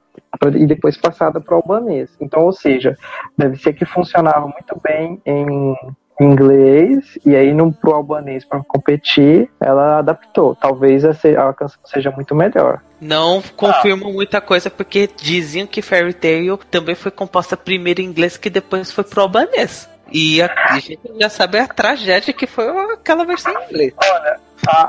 E 0.54 0.66
depois 0.66 0.98
passada 0.98 1.40
para 1.40 1.54
o 1.54 1.56
albanês. 1.56 2.10
Então, 2.20 2.42
ou 2.42 2.52
seja, 2.52 2.94
deve 3.38 3.56
ser 3.56 3.72
que 3.72 3.86
funcionava 3.86 4.46
muito 4.46 4.78
bem 4.82 5.18
em 5.24 5.74
inglês 6.20 7.18
e 7.24 7.34
aí 7.34 7.54
no 7.54 7.72
pro 7.72 7.94
albanês 7.94 8.44
para 8.44 8.62
competir, 8.64 9.48
ela 9.60 9.98
adaptou. 9.98 10.54
Talvez 10.54 11.04
a, 11.04 11.10
a, 11.10 11.54
canção 11.54 11.80
seja 11.84 12.10
muito 12.10 12.34
melhor. 12.34 12.82
Não 13.00 13.40
confirmo 13.56 14.08
ah. 14.08 14.12
muita 14.12 14.40
coisa 14.40 14.68
porque 14.68 15.08
diziam 15.16 15.66
que 15.66 15.80
Fairy 15.80 16.12
Tail 16.12 16.58
também 16.70 16.94
foi 16.94 17.10
composta 17.10 17.56
primeiro 17.56 18.02
em 18.02 18.04
inglês 18.04 18.36
que 18.36 18.50
depois 18.50 18.90
foi 18.92 19.04
pro 19.04 19.22
albanês. 19.22 19.88
E 20.12 20.40
a, 20.42 20.50
a 20.70 20.78
gente 20.78 21.00
já 21.18 21.28
sabe 21.28 21.58
a 21.58 21.66
tragédia 21.66 22.32
que 22.32 22.46
foi 22.46 22.66
aquela 22.92 23.24
versão 23.24 23.52
em 23.52 23.64
inglês. 23.66 23.94
Olha, 23.96 24.40
a, 24.66 24.82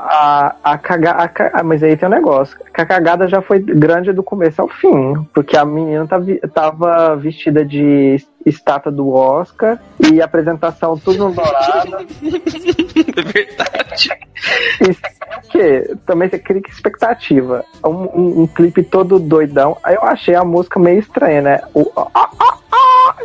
a, 0.64 0.72
a 0.72 0.78
cagada. 0.78 1.50
Ah, 1.52 1.62
mas 1.62 1.82
aí 1.82 1.96
tem 1.96 2.08
um 2.08 2.12
negócio. 2.12 2.56
A 2.74 2.84
cagada 2.84 3.28
já 3.28 3.40
foi 3.40 3.60
grande 3.60 4.12
do 4.12 4.22
começo 4.22 4.60
ao 4.60 4.68
fim. 4.68 5.14
Porque 5.32 5.56
a 5.56 5.64
menina 5.64 6.06
tava, 6.06 6.26
tava 6.52 7.16
vestida 7.16 7.64
de 7.64 8.16
estátua 8.44 8.90
do 8.90 9.10
Oscar 9.10 9.78
e 10.10 10.20
apresentação 10.20 10.98
tudo 10.98 11.28
no 11.28 11.34
dourado. 11.34 12.06
É 13.16 13.22
verdade. 13.22 14.10
Isso 14.80 15.00
é 15.04 15.36
o 15.36 15.40
quê? 15.50 15.96
Também 16.06 16.28
você 16.28 16.38
cria 16.38 16.62
expectativa. 16.68 17.64
Um, 17.84 17.90
um, 17.90 18.42
um, 18.42 18.46
clipe 18.46 18.82
todo 18.82 19.18
doidão. 19.18 19.76
Aí 19.82 19.94
eu 19.94 20.02
achei 20.02 20.34
a 20.34 20.44
música 20.44 20.78
meio 20.80 21.00
estranha, 21.00 21.42
né? 21.42 21.60
O, 21.74 21.90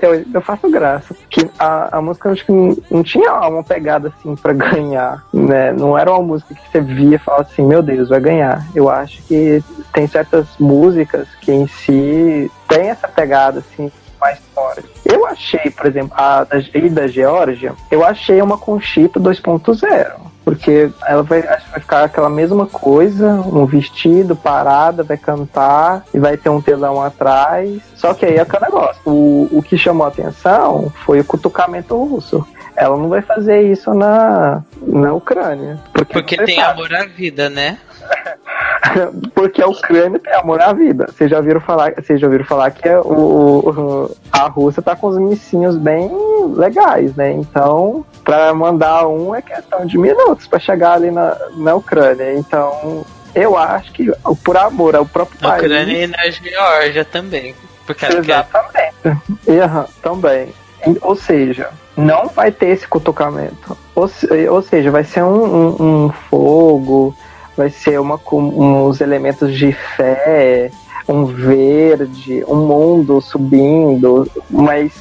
eu, 0.01 0.25
eu 0.33 0.41
faço 0.41 0.69
graça. 0.69 1.15
Que 1.29 1.49
a, 1.57 1.97
a 1.97 2.01
música 2.01 2.31
acho 2.31 2.45
que 2.45 2.51
não, 2.51 2.77
não 2.89 3.03
tinha 3.03 3.31
uma 3.47 3.63
pegada 3.63 4.13
assim 4.17 4.35
para 4.35 4.53
ganhar, 4.53 5.23
né? 5.33 5.71
Não 5.71 5.97
era 5.97 6.11
uma 6.11 6.21
música 6.21 6.53
que 6.53 6.71
você 6.71 6.81
via 6.81 7.15
e 7.15 7.19
falava 7.19 7.43
assim, 7.43 7.65
meu 7.65 7.81
Deus, 7.81 8.09
vai 8.09 8.19
ganhar. 8.19 8.65
Eu 8.75 8.89
acho 8.89 9.21
que 9.23 9.63
tem 9.93 10.07
certas 10.07 10.47
músicas 10.59 11.27
que 11.41 11.51
em 11.51 11.67
si 11.67 12.51
tem 12.67 12.89
essa 12.89 13.07
pegada 13.07 13.59
assim 13.59 13.91
mais 14.19 14.39
história. 14.39 14.83
Eu 15.05 15.25
achei, 15.25 15.69
por 15.71 15.85
exemplo, 15.85 16.13
a 16.17 16.43
da, 16.43 16.57
da 16.91 17.07
Geórgia, 17.07 17.73
eu 17.91 18.03
achei 18.03 18.41
uma 18.41 18.57
Conchita 18.57 19.19
2.0 19.19 20.34
porque 20.45 20.91
ela 21.07 21.23
vai, 21.23 21.41
vai 21.41 21.79
ficar 21.79 22.03
aquela 22.03 22.29
mesma 22.29 22.67
coisa, 22.67 23.31
um 23.31 23.65
vestido, 23.65 24.35
parada, 24.35 25.03
vai 25.03 25.17
cantar 25.17 26.05
e 26.13 26.19
vai 26.19 26.37
ter 26.37 26.49
um 26.49 26.61
telão 26.61 27.01
atrás. 27.01 27.81
Só 27.95 28.13
que 28.13 28.27
aí 28.27 28.35
é 28.35 28.41
aquele 28.41 28.65
negócio. 28.65 29.01
O, 29.03 29.49
o 29.51 29.63
que 29.63 29.75
chamou 29.75 30.05
a 30.05 30.09
atenção 30.09 30.93
foi 31.03 31.19
o 31.19 31.25
cutucamento 31.25 31.97
russo. 31.97 32.47
Ela 32.75 32.95
não 32.95 33.09
vai 33.09 33.23
fazer 33.23 33.63
isso 33.63 33.91
na, 33.95 34.61
na 34.85 35.13
Ucrânia. 35.13 35.79
Porque, 35.91 36.13
porque 36.13 36.37
tem 36.37 36.55
sabe. 36.57 36.73
amor 36.73 36.93
à 36.93 37.05
vida, 37.05 37.49
né? 37.49 37.79
porque 39.33 39.61
a 39.61 39.67
Ucrânia 39.67 40.19
tem 40.19 40.33
amor 40.33 40.61
à 40.61 40.73
vida. 40.73 41.07
Vocês 41.07 41.29
já 41.29 41.37
ouviram 41.37 41.61
falar, 41.61 41.93
vocês 41.95 42.19
já 42.19 42.27
ouviram 42.27 42.45
falar 42.45 42.71
que 42.71 42.87
é 42.87 42.99
o, 42.99 44.11
a 44.31 44.47
Rússia 44.47 44.81
tá 44.81 44.95
com 44.95 45.07
os 45.07 45.17
missinhos 45.17 45.77
bem 45.77 46.11
legais, 46.55 47.15
né? 47.15 47.31
Então, 47.31 48.05
para 48.23 48.53
mandar 48.53 49.07
um 49.07 49.33
é 49.33 49.41
questão 49.41 49.85
de 49.85 49.97
minutos 49.97 50.47
para 50.47 50.59
chegar 50.59 50.93
ali 50.93 51.11
na, 51.11 51.37
na 51.55 51.75
Ucrânia. 51.75 52.33
Então, 52.33 53.05
eu 53.33 53.57
acho 53.57 53.91
que 53.91 54.11
por 54.43 54.57
amor 54.57 54.95
ao 54.95 55.05
próprio 55.05 55.39
na 55.41 55.49
país. 55.49 55.63
Ucrânia 55.63 56.03
e 56.03 56.07
na 56.07 56.29
Geórgia 56.29 57.05
também. 57.05 57.55
Porque 57.85 58.05
Exatamente. 58.05 58.95
Uhum, 59.05 59.85
também. 60.01 60.53
Ou 61.01 61.15
seja, 61.15 61.69
não 61.95 62.27
vai 62.27 62.51
ter 62.51 62.67
esse 62.69 62.87
cutucamento. 62.87 63.77
Ou, 63.93 64.09
ou 64.49 64.61
seja, 64.61 64.91
vai 64.91 65.03
ser 65.03 65.23
um, 65.23 65.45
um, 65.45 66.05
um 66.05 66.09
fogo, 66.29 67.15
vai 67.55 67.69
ser 67.69 67.99
uma 67.99 68.17
com 68.17 68.41
uns 68.41 69.01
elementos 69.01 69.55
de 69.55 69.71
fé, 69.71 70.71
um 71.07 71.25
verde, 71.25 72.43
um 72.47 72.55
mundo 72.55 73.21
subindo, 73.21 74.27
mas 74.49 74.91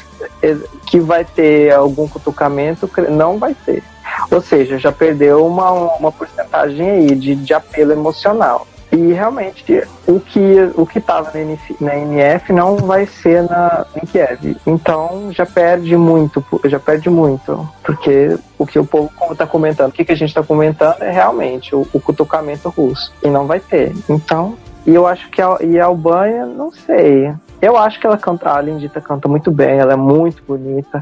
que 0.87 1.01
vai 1.01 1.25
ter 1.25 1.73
algum 1.73 2.07
cutucamento, 2.07 2.91
não 3.11 3.39
vai 3.39 3.55
ter. 3.55 3.83
Ou 4.31 4.41
seja, 4.41 4.79
já 4.79 4.93
perdeu 4.93 5.47
uma, 5.47 5.71
uma 5.71 6.13
porcentagem 6.13 6.89
aí 6.89 7.15
de, 7.15 7.35
de 7.35 7.55
apelo 7.55 7.93
emocional. 7.93 8.67
E 8.95 9.13
realmente 9.13 9.83
o 10.07 10.21
que 10.21 10.71
o 10.77 10.87
que 10.87 10.99
estava 10.99 11.33
na, 11.81 11.97
NF 11.97 12.53
não 12.53 12.77
vai 12.77 13.07
ser 13.07 13.43
na 13.43 13.85
em 14.01 14.07
Kiev. 14.07 14.57
Então 14.65 15.33
já 15.33 15.45
perde 15.45 15.97
muito, 15.97 16.45
já 16.65 16.79
perde 16.79 17.11
muito, 17.11 17.69
porque 17.83 18.39
o 18.57 18.65
que 18.65 18.79
o 18.79 18.87
povo 18.87 19.11
está 19.33 19.47
comentando, 19.47 19.91
o 19.91 19.93
que, 19.93 20.05
que 20.05 20.13
a 20.13 20.17
gente 20.17 20.29
está 20.29 20.43
comentando 20.43 21.03
é 21.03 21.11
realmente 21.11 21.75
o, 21.75 21.87
o 21.93 22.01
cutucamento 22.01 22.69
russo 22.69 23.13
e 23.23 23.29
não 23.29 23.47
vai 23.47 23.59
ter. 23.59 23.93
Então 24.09 24.57
e 24.87 24.95
eu 24.95 25.07
acho 25.07 25.31
que 25.31 25.41
a, 25.41 25.57
e 25.61 25.81
a 25.81 25.87
Albânia, 25.87 26.45
não 26.45 26.71
sei. 26.71 27.33
Eu 27.65 27.79
acho 27.79 27.99
que 27.99 28.07
ela 28.07 28.19
canta, 28.19 28.53
a 28.53 28.61
Lindita 28.61 29.01
canta 29.01 29.27
muito 29.27 29.51
bem, 29.51 29.79
ela 29.79 29.95
é 29.95 29.97
muito 29.97 30.43
bonita. 30.47 31.01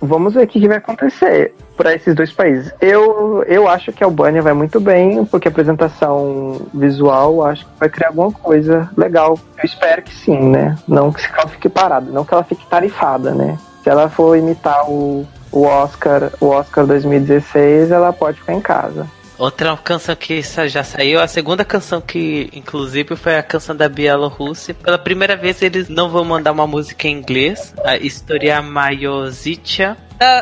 Vamos 0.00 0.34
ver 0.34 0.42
o 0.42 0.46
que, 0.48 0.58
que 0.58 0.66
vai 0.66 0.78
acontecer 0.78 1.54
para 1.76 1.94
esses 1.94 2.16
dois 2.16 2.32
países. 2.32 2.74
Eu, 2.80 3.44
eu 3.44 3.68
acho 3.68 3.92
que 3.92 4.02
a 4.02 4.08
Albânia 4.08 4.42
vai 4.42 4.52
muito 4.52 4.80
bem, 4.80 5.24
porque 5.24 5.46
a 5.46 5.52
apresentação 5.52 6.62
visual 6.74 7.44
acho 7.44 7.64
que 7.64 7.70
vai 7.78 7.88
criar 7.88 8.08
alguma 8.08 8.32
coisa 8.32 8.90
legal. 8.96 9.38
Eu 9.56 9.64
espero 9.64 10.02
que 10.02 10.12
sim, 10.12 10.50
né? 10.50 10.76
Não 10.88 11.12
que 11.12 11.22
ela 11.32 11.46
fique 11.46 11.68
parada, 11.68 12.10
não 12.10 12.24
que 12.24 12.34
ela 12.34 12.42
fique 12.42 12.66
tarifada, 12.66 13.30
né? 13.30 13.56
Se 13.84 13.88
ela 13.88 14.08
for 14.08 14.36
imitar 14.36 14.90
o, 14.90 15.24
o 15.52 15.62
Oscar, 15.62 16.32
o 16.40 16.46
Oscar 16.46 16.86
2016, 16.86 17.92
ela 17.92 18.12
pode 18.12 18.40
ficar 18.40 18.54
em 18.54 18.60
casa. 18.60 19.06
Outra 19.40 19.74
canção 19.78 20.14
que 20.14 20.42
já 20.42 20.84
saiu, 20.84 21.18
a 21.18 21.26
segunda 21.26 21.64
canção 21.64 21.98
que, 21.98 22.50
inclusive, 22.52 23.16
foi 23.16 23.38
a 23.38 23.42
canção 23.42 23.74
da 23.74 23.88
Bielorrússia. 23.88 24.74
Pela 24.74 24.98
primeira 24.98 25.34
vez, 25.34 25.62
eles 25.62 25.88
não 25.88 26.10
vão 26.10 26.22
mandar 26.26 26.52
uma 26.52 26.66
música 26.66 27.08
em 27.08 27.12
inglês, 27.12 27.72
a 27.82 27.96
Historia 27.96 28.60
Mayozitia. 28.60 29.96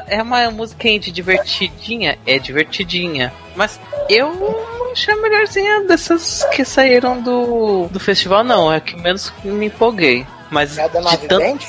É 0.08 0.20
uma 0.20 0.50
música 0.50 0.88
indie 0.88 1.12
divertidinha, 1.12 2.18
é 2.26 2.40
divertidinha. 2.40 3.32
Mas 3.54 3.78
eu 4.08 4.90
achei 4.90 5.14
a 5.14 5.16
melhorzinha 5.16 5.84
dessas 5.84 6.44
que 6.52 6.64
saíram 6.64 7.22
do, 7.22 7.86
do 7.86 8.00
festival, 8.00 8.42
não. 8.42 8.72
É 8.72 8.80
que 8.80 9.00
menos 9.00 9.32
me 9.44 9.66
empolguei. 9.66 10.26
Mas 10.50 10.76
é 10.76 10.88
da 10.88 11.00
nave 11.00 11.28
tanto... 11.28 11.66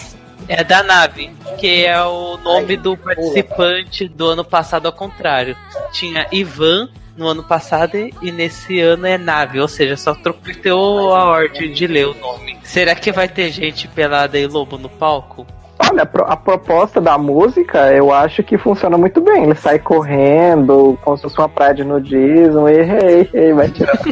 É 0.47 0.63
da 0.63 0.82
nave, 0.82 1.30
que 1.59 1.86
é 1.86 2.01
o 2.03 2.38
nome 2.38 2.71
Ai, 2.71 2.77
do 2.77 2.97
participante 2.97 4.05
pula. 4.05 4.17
do 4.17 4.27
ano 4.30 4.43
passado 4.43 4.88
ao 4.88 4.91
contrário. 4.91 5.55
Tinha 5.91 6.25
Ivan, 6.32 6.89
no 7.20 7.28
ano 7.28 7.43
passado 7.43 7.97
e 7.97 8.32
nesse 8.32 8.80
ano 8.80 9.05
é 9.05 9.17
nave, 9.17 9.59
ou 9.59 9.67
seja, 9.67 9.97
só 9.97 10.15
trocou 10.15 11.13
a 11.13 11.26
ordem 11.26 11.74
de 11.74 11.86
ler 11.86 12.07
o 12.07 12.13
nome. 12.13 12.57
Será 12.63 12.95
que 12.95 13.11
vai 13.11 13.28
ter 13.28 13.51
gente 13.51 13.89
pelada 13.89 14.39
e 14.39 14.47
lobo 14.47 14.78
no 14.78 14.88
palco? 14.88 15.45
Olha, 15.78 16.03
a 16.03 16.38
proposta 16.38 17.01
da 17.01 17.17
música 17.17 17.91
eu 17.91 18.13
acho 18.13 18.41
que 18.41 18.57
funciona 18.57 18.97
muito 18.97 19.20
bem. 19.20 19.43
Ele 19.43 19.55
sai 19.55 19.80
correndo, 19.80 20.97
como 21.03 21.17
se 21.17 21.24
fosse 21.24 21.38
uma 21.38 21.49
praia 21.49 21.74
de 21.74 21.84
nudismo, 21.84 22.70
e 22.70 22.80
ei, 22.80 23.30
ei, 23.34 23.53
vai 23.53 23.70
tirar. 23.70 23.99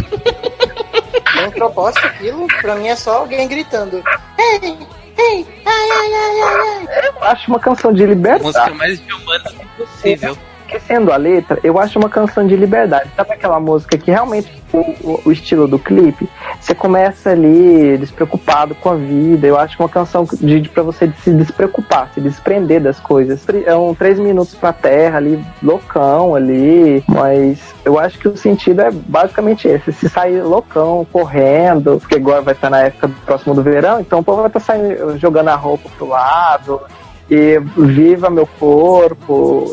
Bem 1.35 1.51
proposta 1.51 2.07
aquilo, 2.07 2.47
pra 2.61 2.75
mim 2.75 2.87
é 2.87 2.95
só 2.95 3.19
alguém 3.19 3.47
gritando. 3.47 4.03
Ei, 4.39 4.75
ei, 5.17 5.45
ai, 5.65 5.89
ai, 5.91 6.13
ai, 6.13 6.41
ai, 6.41 6.87
ai. 6.89 7.07
Eu 7.07 7.23
acho 7.23 7.47
uma 7.47 7.59
canção 7.59 7.93
de 7.93 8.05
liberdade. 8.05 8.43
música 8.43 8.69
mais 8.71 8.99
humana 8.99 9.51
possível 9.77 10.37
esquecendo 10.67 11.11
a 11.11 11.17
letra, 11.17 11.59
eu 11.63 11.79
acho 11.79 11.97
uma 11.97 12.09
canção 12.09 12.45
de 12.45 12.55
liberdade. 12.55 13.09
Sabe 13.15 13.33
aquela 13.33 13.59
música 13.59 13.97
que 13.97 14.11
realmente 14.11 14.61
o, 14.73 15.21
o, 15.25 15.31
estilo 15.31 15.67
do 15.67 15.79
clipe, 15.79 16.29
você 16.59 16.75
começa 16.75 17.29
ali 17.29 17.97
despreocupado 17.97 18.75
com 18.75 18.89
a 18.89 18.95
vida. 18.95 19.47
Eu 19.47 19.57
acho 19.57 19.81
uma 19.81 19.87
canção 19.87 20.27
de, 20.39 20.59
de 20.59 20.69
para 20.69 20.83
você 20.83 21.11
se 21.23 21.31
despreocupar, 21.31 22.11
se 22.13 22.19
desprender 22.19 22.81
das 22.81 22.99
coisas. 22.99 23.45
É 23.65 23.75
um 23.75 23.95
três 23.95 24.19
minutos 24.19 24.53
pra 24.55 24.73
terra 24.73 25.17
ali, 25.17 25.41
loucão 25.63 26.35
ali, 26.35 27.03
mas 27.07 27.73
eu 27.85 27.97
acho 27.97 28.19
que 28.19 28.27
o 28.27 28.35
sentido 28.35 28.81
é 28.81 28.91
basicamente 28.91 29.67
esse: 29.67 29.93
se 29.93 30.09
sair 30.09 30.41
loucão, 30.41 31.07
correndo, 31.11 31.99
porque 31.99 32.15
agora 32.15 32.41
vai 32.41 32.53
estar 32.53 32.69
na 32.69 32.81
época 32.81 33.09
próximo 33.25 33.55
do 33.55 33.63
verão, 33.63 34.01
então 34.01 34.19
o 34.19 34.23
povo 34.23 34.39
vai 34.39 34.47
estar 34.47 34.59
saindo, 34.59 35.17
jogando 35.17 35.47
a 35.47 35.55
roupa 35.55 35.89
pro 35.97 36.09
lado. 36.09 36.81
E 37.29 37.59
viva 37.75 38.29
meu 38.29 38.47
corpo 38.57 39.69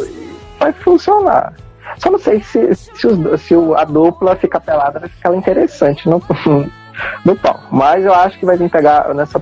vai 0.65 0.73
funcionar. 0.73 1.53
Só 1.99 2.11
não 2.11 2.19
sei 2.19 2.43
se, 2.43 2.75
se, 2.75 3.07
os, 3.07 3.41
se 3.43 3.55
o, 3.55 3.77
a 3.77 3.85
dupla 3.85 4.35
fica 4.37 4.59
pelada, 4.59 4.99
vai 5.01 5.09
ficar 5.09 5.35
interessante 5.35 6.09
no, 6.09 6.23
no 7.25 7.37
pau. 7.37 7.61
Mas 7.71 8.05
eu 8.05 8.15
acho 8.15 8.39
que 8.39 8.47
vai 8.47 8.57
vir 8.57 8.71
pegar 8.71 9.15
nessa. 9.15 9.41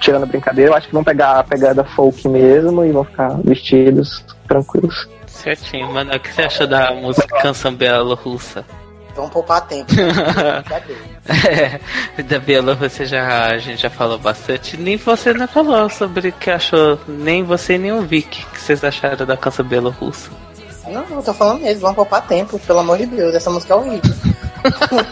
Tirando 0.00 0.24
a 0.24 0.26
brincadeira, 0.26 0.72
eu 0.72 0.76
acho 0.76 0.88
que 0.88 0.92
vão 0.92 1.04
pegar 1.04 1.38
a 1.38 1.44
pegada 1.44 1.82
folk 1.82 2.28
mesmo 2.28 2.84
e 2.84 2.92
vão 2.92 3.04
ficar 3.04 3.30
vestidos 3.42 4.24
tranquilos. 4.46 5.08
Certinho, 5.26 5.90
mano. 5.92 6.14
O 6.14 6.20
que 6.20 6.30
você 6.30 6.42
achou 6.42 6.66
da 6.66 6.92
música 6.92 7.38
Canção 7.40 7.74
Bela 7.74 8.14
Russa? 8.14 8.64
Vamos 9.14 9.30
poupar 9.30 9.66
tempo. 9.66 9.90
é, 12.18 12.22
da 12.22 12.38
Bielorrússia 12.38 13.06
já, 13.06 13.46
a 13.46 13.58
gente 13.58 13.80
já 13.80 13.88
falou 13.88 14.18
bastante. 14.18 14.76
Nem 14.76 14.96
você 14.96 15.32
não 15.32 15.46
falou 15.46 15.88
sobre 15.88 16.28
o 16.28 16.32
que 16.32 16.50
achou. 16.50 16.98
Nem 17.06 17.44
você 17.44 17.78
nem 17.78 17.92
o 17.92 18.02
Vic. 18.02 18.42
O 18.42 18.50
que 18.50 18.60
vocês 18.60 18.82
acharam 18.82 19.24
da 19.24 19.36
canção 19.36 19.64
Bielorrussa? 19.64 20.43
Não, 20.88 21.04
eu 21.10 21.22
tô 21.22 21.32
falando 21.32 21.62
mesmo. 21.62 21.80
Vamos 21.80 21.96
poupar 21.96 22.26
tempo, 22.26 22.58
pelo 22.58 22.80
amor 22.80 22.98
de 22.98 23.06
Deus. 23.06 23.34
Essa 23.34 23.50
música 23.50 23.74
é 23.74 23.76
horrível. 23.76 24.14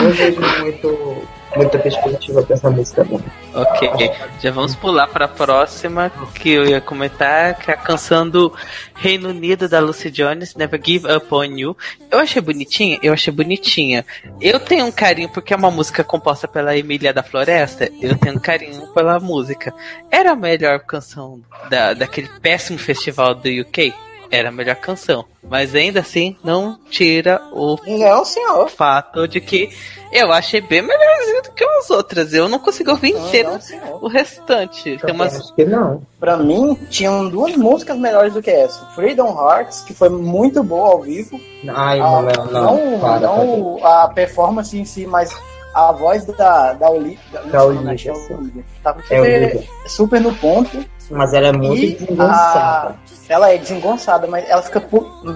não 0.00 0.10
vejo 0.10 0.40
muito 0.60 1.28
muita 1.56 1.78
perspectiva 1.78 2.42
pra 2.42 2.54
essa 2.54 2.70
música 2.70 3.04
não. 3.04 3.22
Ok, 3.54 4.10
já 4.40 4.50
vamos 4.50 4.74
pular 4.74 5.06
para 5.06 5.26
a 5.26 5.28
próxima 5.28 6.10
que 6.34 6.50
eu 6.50 6.66
ia 6.66 6.80
comentar, 6.80 7.56
que 7.56 7.70
é 7.70 7.74
a 7.74 7.76
canção 7.76 8.28
do 8.28 8.52
Reino 8.94 9.28
Unido 9.28 9.68
da 9.68 9.78
Lucy 9.80 10.10
Jones, 10.10 10.54
Never 10.54 10.80
Give 10.82 11.06
Up 11.06 11.26
On 11.32 11.44
You. 11.44 11.76
Eu 12.10 12.18
achei 12.18 12.42
bonitinha, 12.42 12.98
eu 13.02 13.12
achei 13.12 13.32
bonitinha. 13.32 14.04
Eu 14.40 14.58
tenho 14.58 14.86
um 14.86 14.92
carinho 14.92 15.28
porque 15.28 15.54
é 15.54 15.56
uma 15.56 15.70
música 15.70 16.02
composta 16.02 16.48
pela 16.48 16.76
Emília 16.76 17.12
da 17.12 17.22
Floresta, 17.22 17.88
eu 18.00 18.16
tenho 18.18 18.36
um 18.36 18.40
carinho 18.40 18.88
pela 18.88 19.20
música. 19.20 19.72
Era 20.10 20.32
a 20.32 20.36
melhor 20.36 20.80
canção 20.80 21.40
da, 21.70 21.94
daquele 21.94 22.28
péssimo 22.40 22.78
festival 22.78 23.34
do 23.34 23.48
UK? 23.48 23.94
Era 24.34 24.48
a 24.48 24.52
melhor 24.52 24.74
canção. 24.74 25.24
Mas 25.48 25.76
ainda 25.76 26.00
assim, 26.00 26.36
não 26.42 26.76
tira 26.90 27.40
o 27.52 27.78
não, 27.86 28.24
senhor. 28.24 28.68
fato 28.68 29.28
de 29.28 29.40
que 29.40 29.70
eu 30.10 30.32
achei 30.32 30.60
bem 30.60 30.82
melhorzinho 30.82 31.42
do 31.42 31.52
que 31.52 31.62
as 31.62 31.88
outras. 31.88 32.34
Eu 32.34 32.48
não 32.48 32.58
consigo 32.58 32.90
ouvir 32.90 33.10
inteiro 33.10 33.56
o 34.00 34.08
restante. 34.08 34.98
Tem 34.98 35.14
umas... 35.14 35.38
Acho 35.38 35.54
que 35.54 35.64
não. 35.64 36.02
Pra 36.18 36.36
mim, 36.36 36.74
tinham 36.90 37.28
duas 37.28 37.54
músicas 37.56 37.96
melhores 37.96 38.34
do 38.34 38.42
que 38.42 38.50
essa. 38.50 38.84
Freedom 38.86 39.38
Hearts, 39.38 39.82
que 39.82 39.94
foi 39.94 40.08
muito 40.08 40.64
boa 40.64 40.88
ao 40.88 41.02
vivo. 41.02 41.40
Ai, 41.68 42.00
a, 42.00 42.02
não, 42.02 42.22
não. 42.22 42.76
Não, 42.76 43.00
para, 43.00 43.20
não 43.20 43.76
para. 43.80 44.02
a 44.02 44.08
performance 44.08 44.76
em 44.76 44.84
si, 44.84 45.06
mas 45.06 45.30
a 45.74 45.92
voz 45.92 46.24
da, 46.24 46.72
da 46.72 46.88
Olivia. 46.88 47.18
Da 47.50 47.64
Olivia. 47.64 48.14
Tava 48.82 49.02
super, 49.02 49.26
é 49.26 49.88
super 49.88 50.20
no 50.20 50.34
ponto. 50.36 50.84
Mas 51.10 51.34
ela 51.34 51.48
é 51.48 51.52
muito 51.52 51.82
e 51.82 51.92
desengonçada. 51.94 52.88
A... 52.90 52.94
Ela 53.28 53.52
é 53.52 53.58
desengonçada, 53.58 54.26
mas 54.26 54.48
ela 54.48 54.62
fica 54.62 54.82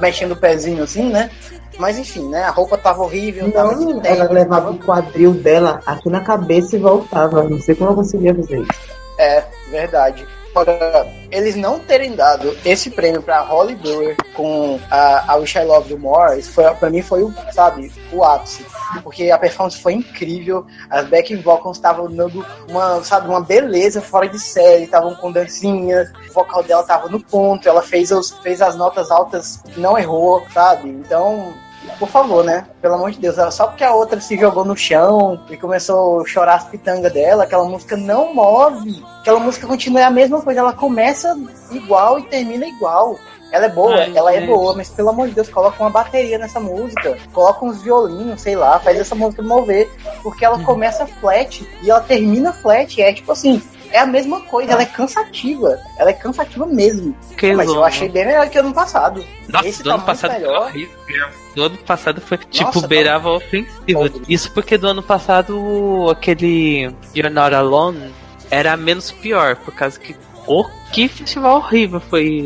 mexendo 0.01 0.32
o 0.32 0.36
pezinho 0.36 0.82
assim, 0.84 1.11
né? 1.11 1.30
Mas 1.78 1.99
enfim, 1.99 2.28
né? 2.28 2.45
A 2.45 2.51
roupa 2.51 2.78
tava 2.78 3.03
horrível. 3.03 3.45
Não, 3.45 3.53
tava 3.53 4.07
ela 4.07 4.30
levava 4.30 4.70
o 4.70 4.78
quadril 4.78 5.34
dela 5.34 5.80
aqui 5.84 6.09
na 6.09 6.20
cabeça 6.20 6.76
e 6.76 6.78
voltava. 6.78 7.43
Não 7.43 7.61
sei 7.61 7.74
como 7.74 7.89
ela 7.89 7.97
conseguia 7.97 8.34
fazer 8.34 8.61
isso. 8.61 8.99
É, 9.18 9.45
verdade. 9.70 10.26
Agora, 10.59 11.07
eles 11.31 11.55
não 11.55 11.79
terem 11.79 12.17
dado 12.17 12.57
esse 12.65 12.91
prêmio 12.91 13.23
pra 13.23 13.43
Holly 13.43 13.77
Brewer 13.77 14.17
com 14.35 14.81
a, 14.91 15.37
Wish 15.37 15.57
I 15.57 15.65
Love 15.65 15.93
You 15.93 15.99
More, 16.01 16.37
isso 16.37 16.53
pra 16.81 16.91
mim 16.91 17.01
foi 17.01 17.23
o, 17.23 17.33
sabe, 17.53 17.93
o 18.13 18.25
ápice. 18.25 18.67
Porque 19.05 19.31
a 19.31 19.39
performance 19.39 19.79
foi 19.79 19.93
incrível, 19.93 20.67
as 20.91 21.07
backing 21.07 21.41
vocals 21.43 21.77
estavam 21.77 22.11
dando 22.11 22.45
uma, 22.69 23.05
sabe, 23.05 23.29
uma 23.29 23.41
beleza 23.41 24.01
fora 24.01 24.29
de 24.29 24.39
série, 24.41 24.85
estavam 24.85 25.15
com 25.15 25.31
dancinhas, 25.31 26.11
o 26.29 26.33
vocal 26.33 26.63
dela 26.65 26.83
tava 26.83 27.09
no 27.09 27.21
ponto, 27.21 27.69
ela 27.69 27.83
fez, 27.83 28.11
os, 28.11 28.31
fez 28.43 28.61
as 28.61 28.75
notas 28.75 29.11
altas, 29.13 29.63
não 29.77 29.97
errou, 29.97 30.45
sabe? 30.53 30.89
Então, 30.89 31.55
por 31.99 32.09
favor, 32.09 32.45
né? 32.45 32.66
Pelo 32.80 32.95
amor 32.95 33.11
de 33.11 33.18
Deus, 33.18 33.36
só 33.55 33.66
porque 33.66 33.84
a 33.84 33.95
outra 33.95 34.20
se 34.20 34.39
jogou 34.39 34.64
no 34.64 34.76
chão 34.76 35.41
e 35.49 35.57
começou 35.57 36.20
a 36.20 36.26
chorar 36.26 36.55
as 36.55 36.64
pitangas 36.64 37.12
dela, 37.12 37.45
aquela 37.45 37.64
música 37.64 37.97
não 37.97 38.34
move. 38.34 39.03
Aquela 39.20 39.41
música 39.41 39.66
continua 39.66 40.07
a 40.07 40.11
mesma 40.11 40.41
coisa, 40.41 40.61
ela 40.61 40.72
começa 40.72 41.36
igual 41.70 42.18
e 42.18 42.22
termina 42.24 42.66
igual. 42.66 43.16
Ela 43.51 43.64
é 43.64 43.68
boa, 43.68 43.95
Ai, 43.95 44.12
ela 44.14 44.32
gente. 44.32 44.45
é 44.45 44.47
boa, 44.47 44.74
mas 44.74 44.91
pelo 44.91 45.09
amor 45.09 45.28
de 45.28 45.34
Deus, 45.34 45.49
coloca 45.49 45.82
uma 45.82 45.89
bateria 45.89 46.36
nessa 46.36 46.61
música, 46.61 47.16
coloca 47.32 47.64
uns 47.64 47.82
violinos, 47.82 48.43
sei 48.43 48.55
lá, 48.55 48.78
faz 48.78 48.99
essa 48.99 49.14
música 49.14 49.43
mover, 49.43 49.91
porque 50.22 50.45
ela 50.45 50.62
começa 50.64 51.07
flat 51.07 51.66
e 51.82 51.91
ela 51.91 52.01
termina 52.01 52.53
flat, 52.53 53.01
é 53.01 53.12
tipo 53.12 53.32
assim, 53.32 53.62
é 53.91 53.99
a 54.01 54.07
mesma 54.07 54.41
coisa, 54.41 54.72
ela 54.72 54.82
é 54.82 54.86
cansativa. 54.86 55.78
Ela 55.99 56.11
é 56.11 56.12
cansativa 56.12 56.66
mesmo. 56.66 57.16
Que 57.36 57.53
Mas 57.53 57.68
eu 57.68 57.84
achei 57.84 58.09
bem 58.09 58.26
melhor 58.26 58.49
que 58.49 58.59
ano 58.59 58.72
passado. 58.72 59.24
Nossa, 59.49 59.68
Esse 59.68 59.82
do 59.82 59.91
tá 59.91 59.95
ano 59.97 60.05
passado 60.05 60.32
melhor. 60.32 60.62
foi 60.62 60.68
horrível. 60.68 61.28
Do 61.55 61.62
ano 61.64 61.78
passado 61.78 62.20
foi 62.20 62.39
tipo 62.39 62.64
Nossa, 62.64 62.80
tá 62.82 62.86
beirava 62.86 63.30
tá... 63.30 63.36
ofensivo. 63.36 64.22
Isso 64.28 64.53
porque 64.53 64.78
do 64.78 64.89
ano 64.89 65.03
passado 65.03 66.09
aquele 66.11 66.95
You're 67.14 67.30
Not 67.30 67.55
Alone 67.55 68.12
era 68.51 68.76
menos 68.76 69.11
pior, 69.11 69.57
por 69.57 69.74
causa 69.74 69.99
que 69.99 70.16
o 70.47 70.64
que 70.91 71.09
festival 71.09 71.57
horrível 71.59 72.01
foi 72.01 72.41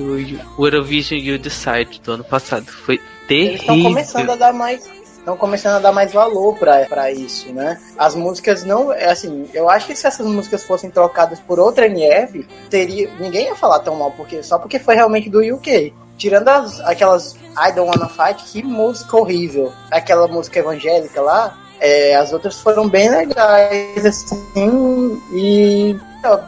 o 0.59 0.65
Eurovision 0.65 1.21
You 1.21 1.39
Decide 1.39 2.01
do 2.03 2.13
ano 2.13 2.25
passado. 2.25 2.67
Foi 2.67 3.01
terrível. 3.29 3.51
Eles 3.51 3.61
estão 3.61 3.83
começando 3.83 4.31
a 4.31 4.37
dar 4.37 4.53
mais 4.53 4.91
estão 5.23 5.37
começando 5.37 5.77
a 5.77 5.79
dar 5.79 5.93
mais 5.93 6.13
valor 6.13 6.57
para 6.59 7.11
isso, 7.11 7.53
né? 7.53 7.81
As 7.97 8.15
músicas 8.15 8.65
não, 8.65 8.93
é 8.93 9.11
assim, 9.11 9.49
eu 9.55 9.71
acho 9.71 9.87
que 9.87 9.97
se 9.97 10.07
essas 10.07 10.27
músicas 10.27 10.65
fossem 10.65 10.91
trocadas 10.91 11.39
por 11.41 11.59
outra 11.61 11.87
NF, 11.87 12.47
teria, 12.69 13.09
ninguém 13.19 13.47
ia 13.47 13.55
falar 13.55 13.79
tão 13.81 13.95
mal, 13.95 14.11
porque 14.11 14.43
só 14.43 14.59
porque 14.59 14.79
foi 14.79 14.97
realmente 14.97 15.31
do 15.31 15.41
UK. 15.41 15.95
Tirando 16.19 16.49
as, 16.49 16.81
aquelas 16.81 17.35
I 17.57 17.73
Don't 17.73 17.91
Wanna 17.91 18.09
Fight, 18.09 18.45
que 18.45 18.63
música 18.63 19.17
horrível. 19.17 19.73
Aquela 19.91 20.29
música 20.29 20.59
evangélica 20.59 21.21
lá, 21.21 21.57
é, 21.81 22.17
as 22.17 22.33
outras 22.33 22.61
foram 22.61 22.89
bem 22.89 23.09
legais, 23.09 24.05
assim, 24.05 25.21
e 25.33 25.97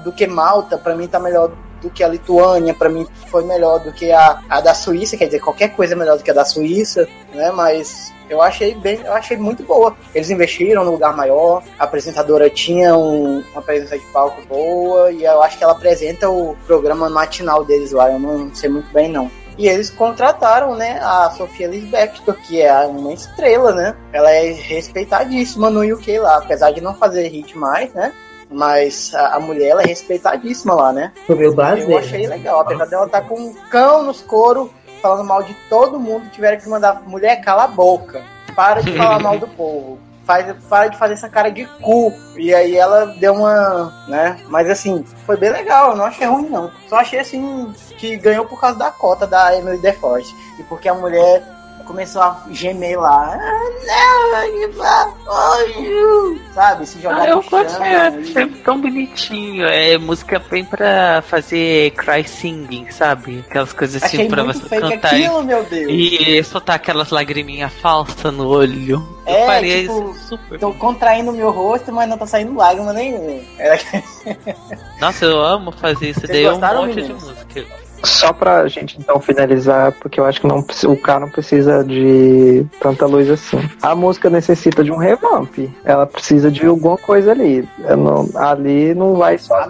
do 0.05 0.13
que 0.13 0.27
Malta, 0.27 0.79
para 0.79 0.95
mim 0.95 1.09
tá 1.09 1.19
melhor 1.19 1.51
do 1.85 1.91
que 1.91 2.03
a 2.03 2.09
Lituânia, 2.09 2.75
para 2.75 2.89
mim 2.89 3.07
foi 3.31 3.45
melhor 3.45 3.79
do 3.79 3.93
que 3.93 4.11
a, 4.11 4.43
a 4.49 4.61
da 4.61 4.75
Suíça, 4.75 5.17
quer 5.17 5.27
dizer, 5.27 5.41
qualquer 5.41 5.69
coisa 5.69 5.95
é 5.95 5.97
melhor 5.97 6.17
do 6.17 6.25
que 6.25 6.31
a 6.31 6.35
da 6.35 6.45
Suíça, 6.45 7.07
né? 7.33 7.53
Mas 7.53 8.13
eu 8.29 8.41
achei 8.41 8.75
bem, 8.75 9.01
eu 9.05 9.13
achei 9.13 9.37
muito 9.37 9.63
boa. 9.63 9.95
Eles 10.15 10.31
investiram 10.31 10.85
no 10.85 10.93
lugar 10.93 11.15
maior, 11.15 11.63
a 11.79 11.85
apresentadora 11.85 12.49
tinha 12.49 12.97
um, 12.97 13.45
uma 13.53 13.63
presença 13.63 13.99
de 13.99 14.05
palco 14.07 14.43
boa 14.49 15.13
e 15.13 15.25
eu 15.25 15.43
acho 15.43 15.59
que 15.59 15.65
ela 15.65 15.75
apresenta 15.75 16.29
o 16.29 16.57
programa 16.67 17.09
matinal 17.11 17.65
deles 17.65 17.93
lá, 17.93 18.11
eu 18.11 18.19
não 18.19 18.53
sei 18.55 18.71
muito 18.71 18.91
bem 18.93 19.09
não. 19.09 19.31
E 19.57 19.69
eles 19.69 19.89
contrataram, 19.89 20.75
né, 20.75 20.99
a 21.01 21.31
Sofia 21.31 21.69
Lisbector, 21.69 22.35
que 22.35 22.61
é 22.61 22.75
uma 22.87 23.13
estrela, 23.13 23.73
né? 23.73 23.95
Ela 24.13 24.33
é 24.33 24.51
respeitadíssima 24.51 25.71
no 25.71 25.95
UK 25.95 26.19
lá, 26.19 26.39
apesar 26.39 26.73
de 26.73 26.81
não 26.81 26.93
fazer 26.95 27.29
hit 27.29 27.57
mais, 27.57 27.93
né? 27.95 28.13
Mas 28.55 29.13
a, 29.15 29.35
a 29.35 29.41
mulher, 29.41 29.71
ela 29.71 29.83
é 29.83 29.87
respeitadíssima 29.87 30.75
lá, 30.75 30.93
né? 30.93 31.13
Eu 31.91 31.99
achei 31.99 32.27
legal, 32.27 32.61
apesar 32.61 32.87
dela 32.87 33.07
estar 33.07 33.21
tá 33.21 33.29
com 33.29 33.35
um 33.35 33.55
cão 33.69 34.05
nos 34.05 34.23
coros 34.23 34.71
falando 35.03 35.25
mal 35.25 35.43
de 35.43 35.53
todo 35.69 36.01
mundo, 36.01 36.31
tiveram 36.31 36.59
que 36.59 36.67
mandar 36.67 37.03
mulher 37.07 37.43
cala 37.43 37.65
a 37.65 37.69
boca. 37.69 38.23
Para 38.57 38.81
de 38.81 38.97
falar 38.97 39.19
mal 39.19 39.39
do 39.39 39.49
povo. 39.49 39.99
Faz, 40.25 40.57
para 40.71 40.89
de 40.89 40.97
fazer 40.97 41.13
essa 41.13 41.29
cara 41.29 41.51
de 41.51 41.67
cu. 41.83 42.11
E 42.37 42.55
aí 42.55 42.75
ela 42.75 43.07
deu 43.19 43.35
uma, 43.35 43.93
né? 44.09 44.39
Mas 44.49 44.71
assim, 44.71 45.05
foi 45.27 45.37
bem 45.37 45.51
legal, 45.51 45.91
eu 45.91 45.97
não 45.97 46.07
achei 46.07 46.27
ruim 46.27 46.49
não. 46.49 46.71
Só 46.89 46.97
achei 46.97 47.19
assim 47.19 47.75
que 47.99 48.17
ganhou 48.17 48.47
por 48.47 48.59
causa 48.59 48.79
da 48.79 48.91
cota 48.91 49.27
da 49.27 49.55
Emily 49.55 49.77
DeForest. 49.79 50.35
E 50.59 50.63
porque 50.63 50.89
a 50.89 50.95
mulher 50.95 51.45
começou 51.85 52.23
a 52.23 52.43
gemer 52.51 52.99
lá. 52.99 53.39
Sabe? 56.53 56.87
Se 56.87 57.01
jogar 57.01 57.23
ah, 57.23 57.29
eu 57.29 57.43
gosto, 57.43 57.83
é, 57.83 58.07
é 58.43 58.47
tão 58.65 58.81
bonitinho. 58.81 59.67
É 59.67 59.97
música 59.99 60.39
bem 60.39 60.65
pra 60.65 61.23
fazer 61.23 61.93
cry 61.93 62.27
singing, 62.27 62.91
sabe? 62.91 63.45
Aquelas 63.49 63.73
coisas 63.73 64.03
assim 64.03 64.17
Achei 64.17 64.29
pra 64.29 64.43
você 64.43 64.81
cantar. 64.81 65.15
Aquilo, 65.15 65.43
meu 65.43 65.63
Deus. 65.65 65.91
E 65.91 66.43
soltar 66.45 66.77
aquelas 66.77 67.11
lagriminhas 67.11 67.73
falsas 67.75 68.33
no 68.33 68.49
olho. 68.49 69.07
É, 69.27 69.43
eu 69.43 69.47
faria 69.47 69.81
tipo, 69.83 70.15
super. 70.29 70.59
Tô 70.59 70.73
contraindo 70.75 71.33
meu 71.33 71.51
rosto, 71.51 71.93
mas 71.93 72.09
não 72.09 72.19
tá 72.19 72.27
saindo 72.27 72.55
lágrima 72.55 72.93
nenhuma. 72.93 73.41
Nossa, 75.01 75.25
eu 75.25 75.41
amo 75.41 75.73
fazer 75.73 76.11
isso. 76.11 76.21
Vocês 76.21 76.33
daí 76.33 76.45
é 76.45 76.53
um 76.53 76.61
monte 76.61 77.03
de 77.03 77.13
música. 77.13 77.84
Só 78.05 78.33
pra 78.33 78.67
gente 78.69 78.99
então 78.99 79.21
finalizar, 79.21 79.93
porque 79.93 80.21
eu 80.21 80.25
acho 80.25 80.41
que 80.41 80.47
não, 80.47 80.59
o 80.59 80.97
cara 80.97 81.21
não 81.21 81.31
precisa 81.31 81.83
de 81.85 82.67
tanta 82.81 83.07
luz 83.07 83.29
assim. 83.31 83.59
A 83.83 83.95
música 83.95 84.31
necessita 84.31 84.85
de 84.85 84.93
um 84.93 84.97
revamp. 84.97 85.59
Ela 85.85 86.07
precisa 86.07 86.51
de 86.51 86.67
alguma 86.67 86.97
coisa 86.99 87.33
ali. 87.33 87.69
Não, 87.79 88.29
ali 88.35 88.95
não 88.95 89.15
vai 89.15 89.39
só. 89.39 89.69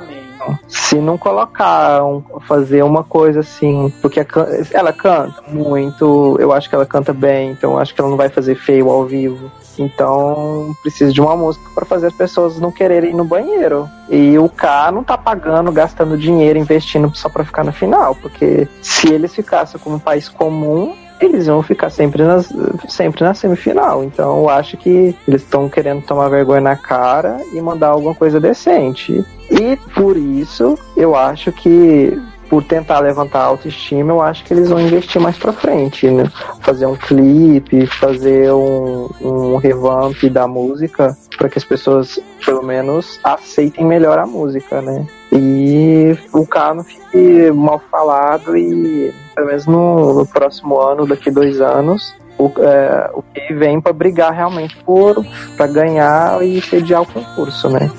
Se 0.68 0.97
não 0.97 1.16
colocar, 1.16 2.05
um, 2.05 2.22
fazer 2.47 2.82
uma 2.82 3.03
coisa 3.03 3.41
assim, 3.41 3.93
porque 4.03 4.24
ela 4.72 4.93
canta 4.93 5.43
muito, 5.49 6.37
eu 6.39 6.53
acho 6.53 6.68
que 6.68 6.74
ela 6.74 6.85
canta 6.85 7.12
bem, 7.12 7.53
então 7.53 7.78
acho 7.78 7.95
que 7.95 8.01
ela 8.01 8.11
não 8.11 8.16
vai 8.16 8.28
fazer 8.28 8.55
feio 8.55 8.91
ao 8.91 9.07
vivo. 9.07 9.51
Então, 9.79 10.75
precisa 10.83 11.12
de 11.12 11.20
uma 11.20 11.37
música 11.37 11.68
para 11.75 11.85
fazer 11.85 12.09
as 12.09 12.12
pessoas 12.12 12.59
não 12.59 12.70
quererem 12.70 13.11
ir 13.11 13.14
no 13.14 13.25
banheiro. 13.25 13.89
E 14.09 14.39
o 14.39 14.49
K 14.49 14.93
não 14.93 15.03
tá 15.03 15.16
pagando, 15.16 15.72
gastando 15.72 16.16
dinheiro, 16.16 16.59
investindo 16.59 17.11
só 17.14 17.29
para 17.29 17.45
ficar 17.45 17.64
na 17.64 17.72
final, 17.72 18.14
porque 18.14 18.68
se 18.83 19.12
eles 19.12 19.35
ficassem 19.35 19.81
como 19.81 19.97
um 19.97 20.01
país 20.01 20.29
comum, 20.29 20.95
eles 21.20 21.47
vão 21.47 21.62
ficar 21.62 21.91
sempre, 21.91 22.22
nas, 22.22 22.53
sempre 22.89 23.25
na 23.25 23.35
semifinal. 23.35 24.05
Então 24.05 24.39
eu 24.39 24.49
acho 24.49 24.77
que 24.77 25.14
eles 25.27 25.43
estão 25.43 25.68
querendo 25.68 26.03
tomar 26.03 26.29
vergonha 26.29 26.61
na 26.61 26.77
cara 26.77 27.41
e 27.53 27.61
mandar 27.61 27.89
alguma 27.89 28.14
coisa 28.14 28.41
decente. 28.41 29.25
E 29.51 29.77
por 29.95 30.16
isso 30.16 30.79
eu 30.97 31.14
acho 31.14 31.53
que 31.53 32.20
por 32.55 32.63
tentar 32.63 33.01
levantar 33.01 33.41
a 33.41 33.47
autoestima, 33.47 34.13
eu 34.13 34.23
acho 34.23 34.45
que 34.45 34.55
eles 34.55 34.69
vão 34.69 34.79
investir 34.79 35.21
mais 35.21 35.37
pra 35.37 35.53
frente, 35.53 36.09
né? 36.09 36.31
Fazer 36.61 36.87
um 36.87 36.95
clipe, 36.95 37.85
fazer 37.85 38.53
um, 38.53 39.11
um 39.21 39.57
revamp 39.57 40.23
da 40.31 40.47
música, 40.47 41.19
para 41.37 41.49
que 41.49 41.59
as 41.59 41.65
pessoas, 41.65 42.17
pelo 42.47 42.63
menos, 42.63 43.19
aceitem 43.25 43.85
melhor 43.85 44.21
a 44.21 44.25
música, 44.25 44.81
né? 44.81 45.05
E 45.33 46.17
o 46.33 46.47
cara 46.47 46.75
não 46.75 46.85
fique 46.85 47.51
mal 47.51 47.83
falado 47.91 48.57
e, 48.57 49.13
pelo 49.35 49.49
menos 49.49 49.67
no, 49.67 50.15
no 50.15 50.25
próximo 50.25 50.81
ano, 50.81 51.09
daqui 51.09 51.33
dois 51.33 51.61
anos, 51.61 52.15
o, 52.39 52.53
é, 52.61 53.11
o 53.15 53.23
que 53.35 53.53
vem 53.53 53.81
para 53.81 53.93
brigar 53.93 54.33
realmente 54.33 54.77
por 54.85 55.27
para 55.57 55.67
ganhar 55.67 56.41
e 56.41 56.63
sediar 56.63 57.03
o 57.03 57.07
concurso, 57.07 57.69
né? 57.69 57.91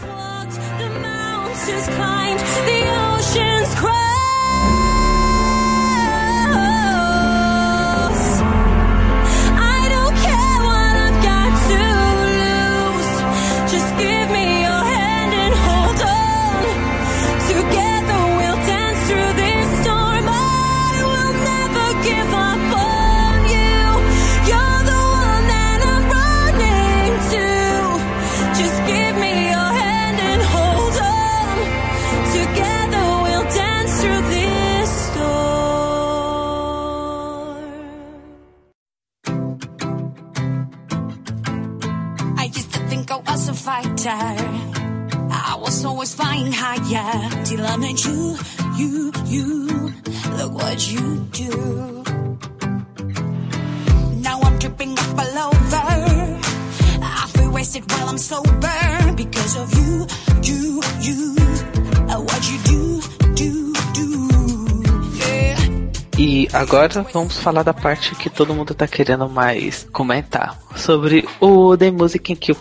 Agora 66.86 67.07
vamos 67.11 67.38
falar 67.38 67.63
da 67.63 67.73
parte 67.73 68.13
que 68.15 68.29
todo 68.29 68.53
mundo 68.53 68.75
tá 68.75 68.88
querendo 68.88 69.27
mais 69.27 69.88
comentar 69.91 70.57
sobre 70.75 71.27
o 71.39 71.75
The 71.75 71.89
Music 71.89 72.31
in 72.31 72.36
Kill 72.36 72.55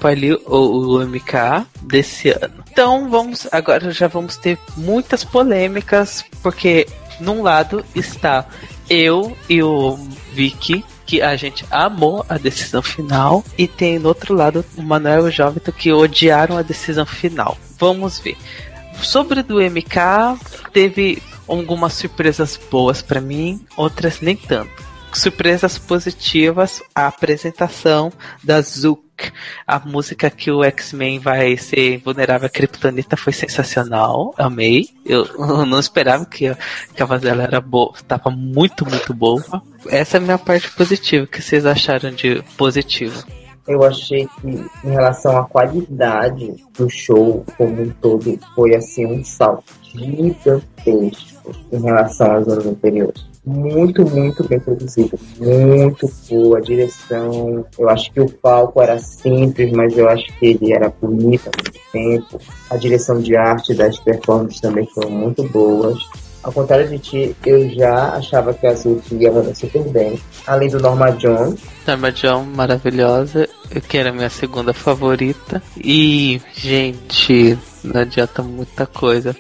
ou 0.46 0.96
o 0.96 1.06
MK 1.06 1.66
desse 1.82 2.30
ano. 2.30 2.64
Então 2.70 3.10
vamos 3.10 3.46
agora 3.52 3.90
já 3.90 4.08
vamos 4.08 4.36
ter 4.36 4.58
muitas 4.76 5.24
polêmicas 5.24 6.24
porque 6.42 6.86
num 7.20 7.42
lado 7.42 7.84
está 7.94 8.46
eu 8.88 9.36
e 9.48 9.62
o 9.62 9.98
Vicky 10.32 10.84
que 11.04 11.20
a 11.20 11.36
gente 11.36 11.66
amou 11.70 12.24
a 12.26 12.38
decisão 12.38 12.82
final 12.82 13.44
e 13.58 13.68
tem 13.68 13.98
no 13.98 14.08
outro 14.08 14.34
lado 14.34 14.64
o 14.76 14.82
Manuel 14.82 15.26
e 15.26 15.28
o 15.28 15.30
Jovito 15.30 15.70
que 15.70 15.92
odiaram 15.92 16.56
a 16.56 16.62
decisão 16.62 17.04
final. 17.04 17.58
Vamos 17.78 18.18
ver. 18.18 18.38
Sobre 19.02 19.42
do 19.42 19.60
MK, 19.60 20.38
teve 20.72 21.22
algumas 21.48 21.94
surpresas 21.94 22.58
boas 22.70 23.02
para 23.02 23.20
mim, 23.20 23.64
outras 23.76 24.20
nem 24.20 24.36
tanto. 24.36 24.94
Surpresas 25.12 25.78
positivas, 25.78 26.82
a 26.92 27.06
apresentação 27.06 28.12
da 28.42 28.60
Zook, 28.60 29.30
a 29.64 29.78
música 29.78 30.28
que 30.28 30.50
o 30.50 30.64
X-Men 30.64 31.20
vai 31.20 31.56
ser 31.56 31.98
vulnerável 31.98 32.46
à 32.46 32.50
Kryptonita 32.50 33.16
foi 33.16 33.32
sensacional, 33.32 34.34
amei. 34.36 34.88
Eu, 35.06 35.24
eu 35.38 35.64
não 35.64 35.78
esperava 35.78 36.26
que, 36.26 36.52
que 36.96 37.02
a 37.02 37.06
voz 37.06 37.22
dela 37.22 37.44
era 37.44 37.60
boa, 37.60 37.92
estava 37.94 38.28
muito, 38.30 38.84
muito 38.84 39.14
boa. 39.14 39.62
Essa 39.86 40.16
é 40.16 40.18
a 40.18 40.22
minha 40.22 40.38
parte 40.38 40.68
positiva, 40.72 41.24
o 41.24 41.28
que 41.28 41.40
vocês 41.40 41.64
acharam 41.64 42.10
de 42.10 42.42
positivo? 42.56 43.24
eu 43.66 43.82
achei 43.82 44.28
que 44.40 44.48
em 44.48 44.90
relação 44.90 45.38
à 45.38 45.44
qualidade 45.44 46.54
do 46.76 46.88
show 46.90 47.44
como 47.56 47.82
um 47.82 47.90
todo 47.90 48.38
foi 48.54 48.74
assim 48.74 49.06
um 49.06 49.24
salto 49.24 49.72
gigantesco 49.82 51.33
em 51.72 51.80
relação 51.80 52.32
aos 52.32 52.48
anos 52.48 52.66
anteriores. 52.66 53.24
Muito, 53.44 54.08
muito 54.08 54.42
bem 54.44 54.58
produzido, 54.58 55.18
muito 55.38 56.10
boa 56.30 56.60
direção. 56.62 57.64
Eu 57.78 57.90
acho 57.90 58.10
que 58.10 58.20
o 58.20 58.30
palco 58.30 58.80
era 58.80 58.98
simples, 58.98 59.70
mas 59.72 59.96
eu 59.98 60.08
acho 60.08 60.26
que 60.38 60.46
ele 60.46 60.72
era 60.72 60.88
bonito 60.88 61.48
ao 61.48 61.52
mesmo 61.62 61.80
tempo. 61.92 62.40
A 62.70 62.76
direção 62.76 63.20
de 63.20 63.36
arte 63.36 63.74
das 63.74 63.98
performances 63.98 64.60
também 64.60 64.86
foram 64.94 65.10
muito 65.10 65.42
boas. 65.48 65.98
Ao 66.42 66.52
contrário 66.52 66.88
de 66.88 66.98
ti, 66.98 67.36
eu 67.44 67.70
já 67.70 68.16
achava 68.16 68.52
que 68.52 68.66
a 68.66 68.70
Azul 68.70 69.00
ia 69.12 69.32
mandar 69.32 69.54
super 69.54 69.82
bem. 69.84 70.20
Além 70.46 70.68
do 70.68 70.78
Norma 70.78 71.10
John. 71.12 71.54
Norma 71.86 72.12
John, 72.12 72.44
maravilhosa. 72.44 73.48
Que 73.88 73.96
era 73.96 74.10
a 74.10 74.12
minha 74.12 74.28
segunda 74.28 74.74
favorita. 74.74 75.62
E, 75.76 76.40
gente, 76.54 77.58
não 77.84 78.00
adianta 78.00 78.42
muita 78.42 78.86
coisa. 78.86 79.36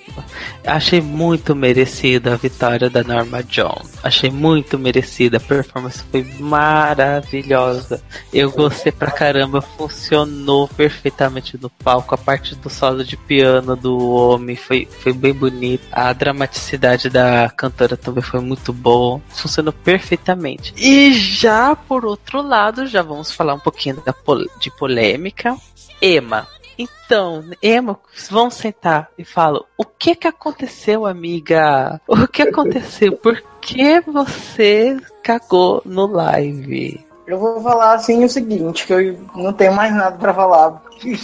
Achei 0.66 1.00
muito 1.00 1.56
merecida 1.56 2.34
a 2.34 2.36
vitória 2.36 2.90
da 2.90 3.02
Norma 3.02 3.42
John. 3.42 3.80
Achei 4.02 4.30
muito 4.30 4.78
merecida. 4.78 5.38
A 5.38 5.40
performance 5.40 6.04
foi 6.10 6.22
maravilhosa. 6.38 8.02
Eu 8.32 8.50
gostei 8.50 8.92
pra 8.92 9.10
caramba. 9.10 9.62
Funcionou 9.62 10.68
perfeitamente 10.68 11.58
no 11.60 11.70
palco. 11.70 12.14
A 12.14 12.18
parte 12.18 12.54
do 12.54 12.68
solo 12.68 13.02
de 13.02 13.16
piano 13.16 13.74
do 13.74 13.98
homem 14.10 14.56
foi, 14.56 14.86
foi 15.00 15.14
bem 15.14 15.32
bonita. 15.32 15.84
A 15.90 16.12
dramaticidade 16.12 17.08
da 17.08 17.48
cantora 17.48 17.96
também 17.96 18.22
foi 18.22 18.40
muito 18.40 18.74
boa. 18.74 19.22
Funcionou 19.30 19.72
perfeitamente. 19.72 20.74
E 20.76 21.14
já 21.14 21.74
por 21.74 22.04
outro 22.04 22.42
lado, 22.42 22.86
já 22.86 23.00
vamos 23.00 23.32
falar 23.32 23.54
um 23.54 23.60
pouquinho 23.60 24.02
da, 24.04 24.14
de 24.60 24.70
polêmica. 24.76 25.56
Emma, 26.02 26.46
então, 26.78 27.44
Emma, 27.62 27.98
vamos 28.30 28.54
sentar 28.54 29.08
e 29.16 29.24
falo: 29.24 29.66
o 29.76 29.84
que 29.84 30.14
que 30.14 30.28
aconteceu, 30.28 31.06
amiga? 31.06 32.00
O 32.06 32.26
que 32.26 32.42
aconteceu? 32.42 33.16
Por 33.16 33.42
que 33.60 34.00
você 34.00 34.96
cagou 35.22 35.82
no 35.84 36.06
live? 36.06 37.04
Eu 37.26 37.38
vou 37.38 37.60
falar 37.62 37.94
assim 37.94 38.22
o 38.22 38.28
seguinte, 38.28 38.86
que 38.86 38.92
eu 38.92 39.18
não 39.34 39.52
tenho 39.52 39.72
mais 39.72 39.94
nada 39.94 40.18
para 40.18 40.34
falar, 40.34 40.72
porque 40.72 41.16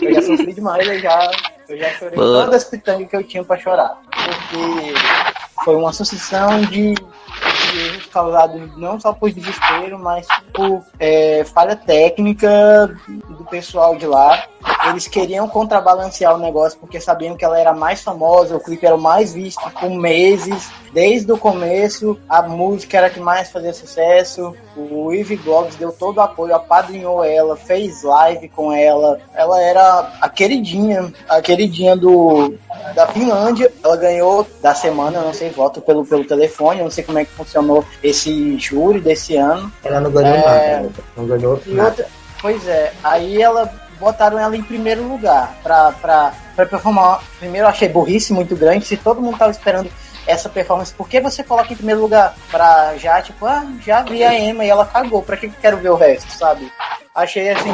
eu 0.00 0.14
já 0.14 0.22
sofri 0.22 0.54
demais, 0.54 0.88
eu 0.88 0.98
já, 0.98 1.30
eu 1.68 1.78
já 1.78 1.90
chorei 1.90 2.14
todas 2.14 2.54
as 2.54 2.64
pitangas 2.64 3.08
que 3.10 3.16
eu 3.16 3.22
tinha 3.22 3.44
para 3.44 3.60
chorar. 3.60 4.00
Porque 4.10 4.94
foi 5.62 5.76
uma 5.76 5.92
sucessão 5.92 6.62
de 6.62 6.94
erros 7.74 8.06
causados 8.06 8.76
não 8.76 8.98
só 8.98 9.12
por 9.12 9.30
desespero, 9.30 9.98
mas 9.98 10.26
por 10.52 10.82
é, 10.98 11.44
falha 11.44 11.76
técnica 11.76 12.94
do 13.08 13.44
pessoal 13.44 13.96
de 13.96 14.06
lá. 14.06 14.46
Eles 14.88 15.06
queriam 15.06 15.48
contrabalancear 15.48 16.34
o 16.34 16.38
negócio 16.38 16.78
porque 16.78 17.00
sabiam 17.00 17.36
que 17.36 17.44
ela 17.44 17.58
era 17.58 17.72
mais 17.72 18.02
famosa, 18.02 18.56
o 18.56 18.60
clipe 18.60 18.86
era 18.86 18.94
o 18.94 19.00
mais 19.00 19.32
visto 19.32 19.68
por 19.72 19.90
meses. 19.90 20.70
Desde 20.92 21.30
o 21.32 21.38
começo, 21.38 22.18
a 22.28 22.42
música 22.42 22.98
era 22.98 23.06
a 23.08 23.10
que 23.10 23.20
mais 23.20 23.50
fazia 23.50 23.72
sucesso. 23.72 24.54
O 24.76 25.12
Eve 25.12 25.36
Blogs 25.36 25.76
deu 25.76 25.92
todo 25.92 26.18
o 26.18 26.20
apoio, 26.20 26.54
apadrinhou 26.54 27.22
ela, 27.22 27.56
fez 27.56 28.02
live 28.02 28.48
com 28.48 28.72
ela. 28.72 29.20
Ela 29.34 29.62
era 29.62 30.12
a 30.20 30.28
queridinha, 30.28 31.12
a 31.28 31.40
queridinha 31.40 31.96
do, 31.96 32.54
da 32.94 33.06
Finlândia. 33.06 33.72
Ela 33.82 33.96
ganhou 33.96 34.46
da 34.60 34.74
semana, 34.74 35.20
não 35.20 35.32
sei, 35.32 35.50
voto 35.50 35.80
pelo, 35.80 36.04
pelo 36.04 36.24
telefone, 36.24 36.82
não 36.82 36.90
sei 36.90 37.04
como 37.04 37.18
é 37.18 37.24
que 37.24 37.32
funcionou 37.32 37.84
esse 38.02 38.58
júri 38.58 39.00
desse 39.00 39.36
ano. 39.36 39.72
Ela 39.84 40.00
não 40.00 40.10
ganhou 40.10 40.36
é... 40.36 40.76
nada, 40.76 40.90
não 41.16 41.26
ganhou 41.26 41.60
nada. 41.66 41.88
Outra, 41.90 42.06
pois 42.40 42.66
é, 42.66 42.92
aí 43.02 43.40
ela 43.40 43.72
botaram 43.98 44.38
ela 44.38 44.56
em 44.56 44.62
primeiro 44.62 45.06
lugar 45.06 45.56
pra, 45.62 45.92
pra, 45.92 46.34
pra 46.54 46.66
performar. 46.66 47.22
Primeiro 47.38 47.66
eu 47.66 47.70
achei 47.70 47.88
burrice 47.88 48.32
muito 48.32 48.56
grande, 48.56 48.84
se 48.84 48.96
todo 48.96 49.20
mundo 49.20 49.38
tava 49.38 49.50
esperando 49.50 49.90
essa 50.26 50.48
performance, 50.48 50.92
por 50.94 51.08
que 51.08 51.20
você 51.20 51.42
coloca 51.42 51.72
em 51.72 51.76
primeiro 51.76 52.00
lugar? 52.00 52.34
Pra 52.50 52.96
já, 52.96 53.20
tipo, 53.20 53.46
ah, 53.46 53.66
já 53.80 54.02
vi 54.02 54.24
a 54.24 54.38
Emma 54.38 54.64
e 54.64 54.68
ela 54.68 54.86
cagou, 54.86 55.22
pra 55.22 55.36
que 55.36 55.46
eu 55.46 55.52
quero 55.60 55.76
ver 55.78 55.90
o 55.90 55.96
resto, 55.96 56.30
sabe? 56.32 56.70
Achei 57.14 57.50
assim, 57.50 57.70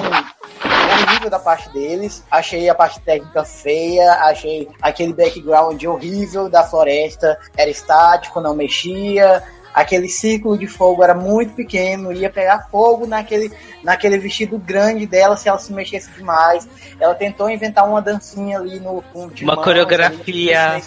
horrível 1.11 1.31
da 1.31 1.39
parte 1.39 1.71
deles, 1.71 2.23
achei 2.31 2.69
a 2.69 2.75
parte 2.75 3.01
técnica 3.01 3.45
feia, 3.45 4.13
achei 4.25 4.69
aquele 4.83 5.13
background 5.13 5.83
horrível 5.85 6.49
da 6.49 6.63
floresta, 6.63 7.39
era 7.57 7.71
estático, 7.71 8.41
não 8.41 8.55
mexia, 8.55 9.43
aquele 9.75 10.09
círculo 10.09 10.59
de 10.59 10.67
fogo 10.67 11.03
era 11.03 11.15
muito 11.15 11.55
pequeno, 11.55 12.13
ia 12.13 12.31
pegar 12.31 12.69
fogo 12.71 13.07
naquele, 13.07 13.53
naquele 13.83 14.19
vestido 14.19 14.59
grande 14.59 15.07
dela 15.07 15.37
se 15.37 15.49
ela 15.49 15.59
se 15.59 15.73
mexesse 15.73 16.11
demais. 16.13 16.69
Ela 16.99 17.15
tentou 17.15 17.51
inventar 17.51 17.89
uma 17.89 18.03
dancinha 18.03 18.59
ali 18.59 18.79
no. 18.81 19.03
Um, 19.15 19.31
uma 19.43 19.55
mãos, 19.55 19.65
coreografia 19.65 20.83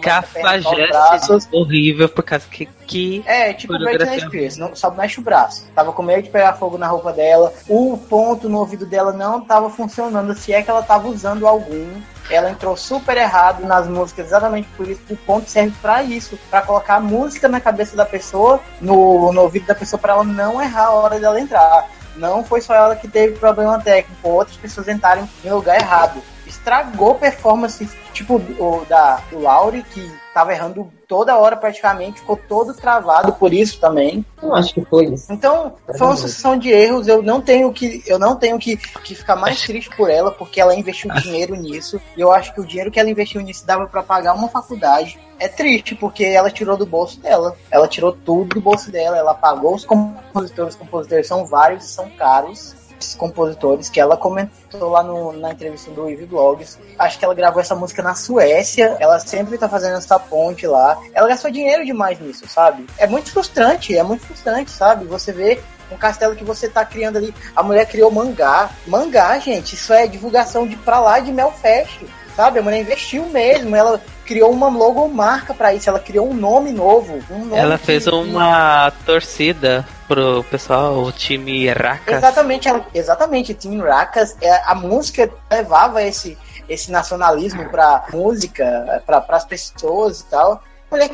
cafajeste 0.00 1.48
horrível 1.52 2.08
por 2.08 2.22
causa 2.22 2.46
que. 2.48 2.66
que 2.86 3.22
é, 3.26 3.52
tipo 3.52 3.78
Britney 3.78 4.20
Spears, 4.20 4.56
não, 4.56 4.74
só 4.74 4.90
mexe 4.90 5.20
o 5.20 5.22
braço. 5.22 5.66
Tava 5.74 5.92
com 5.92 6.02
medo 6.02 6.22
de 6.22 6.30
pegar 6.30 6.54
fogo 6.54 6.78
na 6.78 6.86
roupa 6.86 7.12
dela. 7.12 7.52
O 7.68 7.98
ponto 7.98 8.48
no 8.48 8.58
ouvido 8.58 8.86
dela 8.86 9.12
não 9.12 9.40
tava 9.40 9.70
funcionando, 9.70 10.34
se 10.34 10.52
é 10.52 10.62
que 10.62 10.70
ela 10.70 10.82
tava 10.82 11.08
usando 11.08 11.46
algum 11.46 12.00
ela 12.30 12.50
entrou 12.50 12.76
super 12.76 13.16
errado 13.16 13.64
nas 13.64 13.86
músicas, 13.86 14.26
exatamente 14.26 14.68
por 14.76 14.88
isso. 14.88 15.00
O 15.10 15.16
ponto 15.16 15.48
serve 15.50 15.74
para 15.80 16.02
isso, 16.02 16.38
para 16.50 16.62
colocar 16.62 16.96
a 16.96 17.00
música 17.00 17.48
na 17.48 17.60
cabeça 17.60 17.96
da 17.96 18.04
pessoa, 18.04 18.60
no, 18.80 19.32
no 19.32 19.42
ouvido 19.42 19.66
da 19.66 19.74
pessoa, 19.74 19.98
para 19.98 20.14
ela 20.14 20.24
não 20.24 20.60
errar 20.60 20.86
a 20.86 20.90
hora 20.92 21.18
dela 21.18 21.40
entrar. 21.40 21.88
Não 22.16 22.44
foi 22.44 22.60
só 22.60 22.74
ela 22.74 22.96
que 22.96 23.08
teve 23.08 23.38
problema 23.38 23.80
técnico, 23.80 24.28
outras 24.28 24.56
pessoas 24.56 24.88
entraram 24.88 25.28
em 25.44 25.50
lugar 25.50 25.80
errado. 25.80 26.20
Estragou 26.48 27.14
performance, 27.14 27.88
tipo 28.12 28.36
o 28.36 28.84
da 28.88 29.20
do 29.30 29.40
Lauri, 29.40 29.82
que 29.82 30.10
tava 30.32 30.52
errando 30.52 30.90
toda 31.08 31.36
hora 31.36 31.56
praticamente, 31.56 32.20
ficou 32.20 32.36
todo 32.36 32.72
travado 32.72 33.32
por 33.32 33.52
isso 33.52 33.80
também. 33.80 34.24
Eu 34.40 34.54
acho 34.54 34.74
que 34.74 34.84
foi 34.84 35.06
isso. 35.06 35.32
Então, 35.32 35.74
foi 35.96 36.06
uma 36.06 36.16
sucessão 36.16 36.56
de 36.56 36.68
erros, 36.70 37.08
eu 37.08 37.22
não 37.22 37.40
tenho 37.40 37.72
que 37.72 38.02
eu 38.06 38.18
não 38.18 38.36
tenho 38.36 38.58
que, 38.58 38.76
que 38.76 39.14
ficar 39.14 39.34
mais 39.34 39.60
triste 39.60 39.94
por 39.96 40.08
ela, 40.08 40.30
porque 40.30 40.60
ela 40.60 40.74
investiu 40.74 41.10
dinheiro 41.14 41.56
nisso, 41.56 42.00
e 42.16 42.20
eu 42.20 42.30
acho 42.30 42.54
que 42.54 42.60
o 42.60 42.66
dinheiro 42.66 42.90
que 42.90 43.00
ela 43.00 43.10
investiu 43.10 43.40
nisso 43.40 43.66
dava 43.66 43.86
para 43.86 44.02
pagar 44.02 44.34
uma 44.34 44.48
faculdade. 44.48 45.18
É 45.40 45.48
triste, 45.48 45.94
porque 45.94 46.24
ela 46.24 46.50
tirou 46.50 46.76
do 46.76 46.84
bolso 46.84 47.20
dela. 47.20 47.56
Ela 47.70 47.86
tirou 47.86 48.12
tudo 48.12 48.56
do 48.56 48.60
bolso 48.60 48.90
dela, 48.90 49.16
ela 49.16 49.34
pagou 49.34 49.74
os 49.74 49.84
compositores, 49.84 50.74
os 50.74 50.80
compositores 50.80 51.26
são 51.28 51.46
vários, 51.46 51.84
são 51.84 52.10
caros 52.10 52.74
compositores 53.14 53.88
que 53.88 54.00
ela 54.00 54.16
comentou 54.16 54.90
lá 54.90 55.02
no, 55.02 55.32
na 55.32 55.52
entrevista 55.52 55.90
do 55.90 56.08
Eve 56.08 56.26
Blogs. 56.26 56.78
Acho 56.98 57.18
que 57.18 57.24
ela 57.24 57.34
gravou 57.34 57.60
essa 57.60 57.74
música 57.74 58.02
na 58.02 58.14
Suécia. 58.14 58.96
Ela 59.00 59.18
sempre 59.18 59.58
tá 59.58 59.68
fazendo 59.68 59.96
essa 59.96 60.18
ponte 60.18 60.66
lá. 60.66 60.98
Ela 61.12 61.28
gastou 61.28 61.50
dinheiro 61.50 61.84
demais 61.84 62.20
nisso, 62.20 62.46
sabe? 62.48 62.86
É 62.98 63.06
muito 63.06 63.30
frustrante, 63.30 63.96
é 63.96 64.02
muito 64.02 64.24
frustrante, 64.26 64.70
sabe? 64.70 65.04
Você 65.06 65.32
vê 65.32 65.60
um 65.90 65.96
castelo 65.96 66.36
que 66.36 66.44
você 66.44 66.68
tá 66.68 66.84
criando 66.84 67.16
ali. 67.16 67.34
A 67.54 67.62
mulher 67.62 67.86
criou 67.86 68.10
mangá. 68.10 68.70
Mangá, 68.86 69.38
gente, 69.38 69.74
isso 69.74 69.92
é 69.92 70.06
divulgação 70.06 70.66
de 70.66 70.76
pra 70.76 71.00
lá 71.00 71.18
de 71.18 71.32
Melfest. 71.32 72.00
Sabe? 72.36 72.60
A 72.60 72.62
mulher 72.62 72.80
investiu 72.80 73.26
mesmo. 73.26 73.74
Ela 73.74 74.00
criou 74.24 74.52
uma 74.52 74.68
logomarca 74.68 75.52
para 75.52 75.74
isso. 75.74 75.88
Ela 75.88 75.98
criou 75.98 76.30
um 76.30 76.34
nome 76.34 76.70
novo. 76.70 77.20
Um 77.30 77.46
nome 77.46 77.56
ela 77.56 77.76
fez 77.76 78.06
uma 78.06 78.92
torcida 79.04 79.84
pro 80.08 80.42
pessoal, 80.44 81.02
o 81.02 81.12
time 81.12 81.68
Racas. 81.68 82.16
Exatamente, 82.16 82.66
ela, 82.66 82.86
exatamente, 82.94 83.54
time 83.54 83.76
Racas. 83.76 84.34
É, 84.40 84.62
a 84.64 84.74
música 84.74 85.30
levava 85.50 86.02
esse, 86.02 86.36
esse 86.68 86.90
nacionalismo 86.90 87.68
pra 87.68 88.06
música, 88.12 89.02
para 89.06 89.24
as 89.28 89.44
pessoas 89.44 90.20
e 90.20 90.24
tal. 90.24 90.62
Olha, 90.90 91.10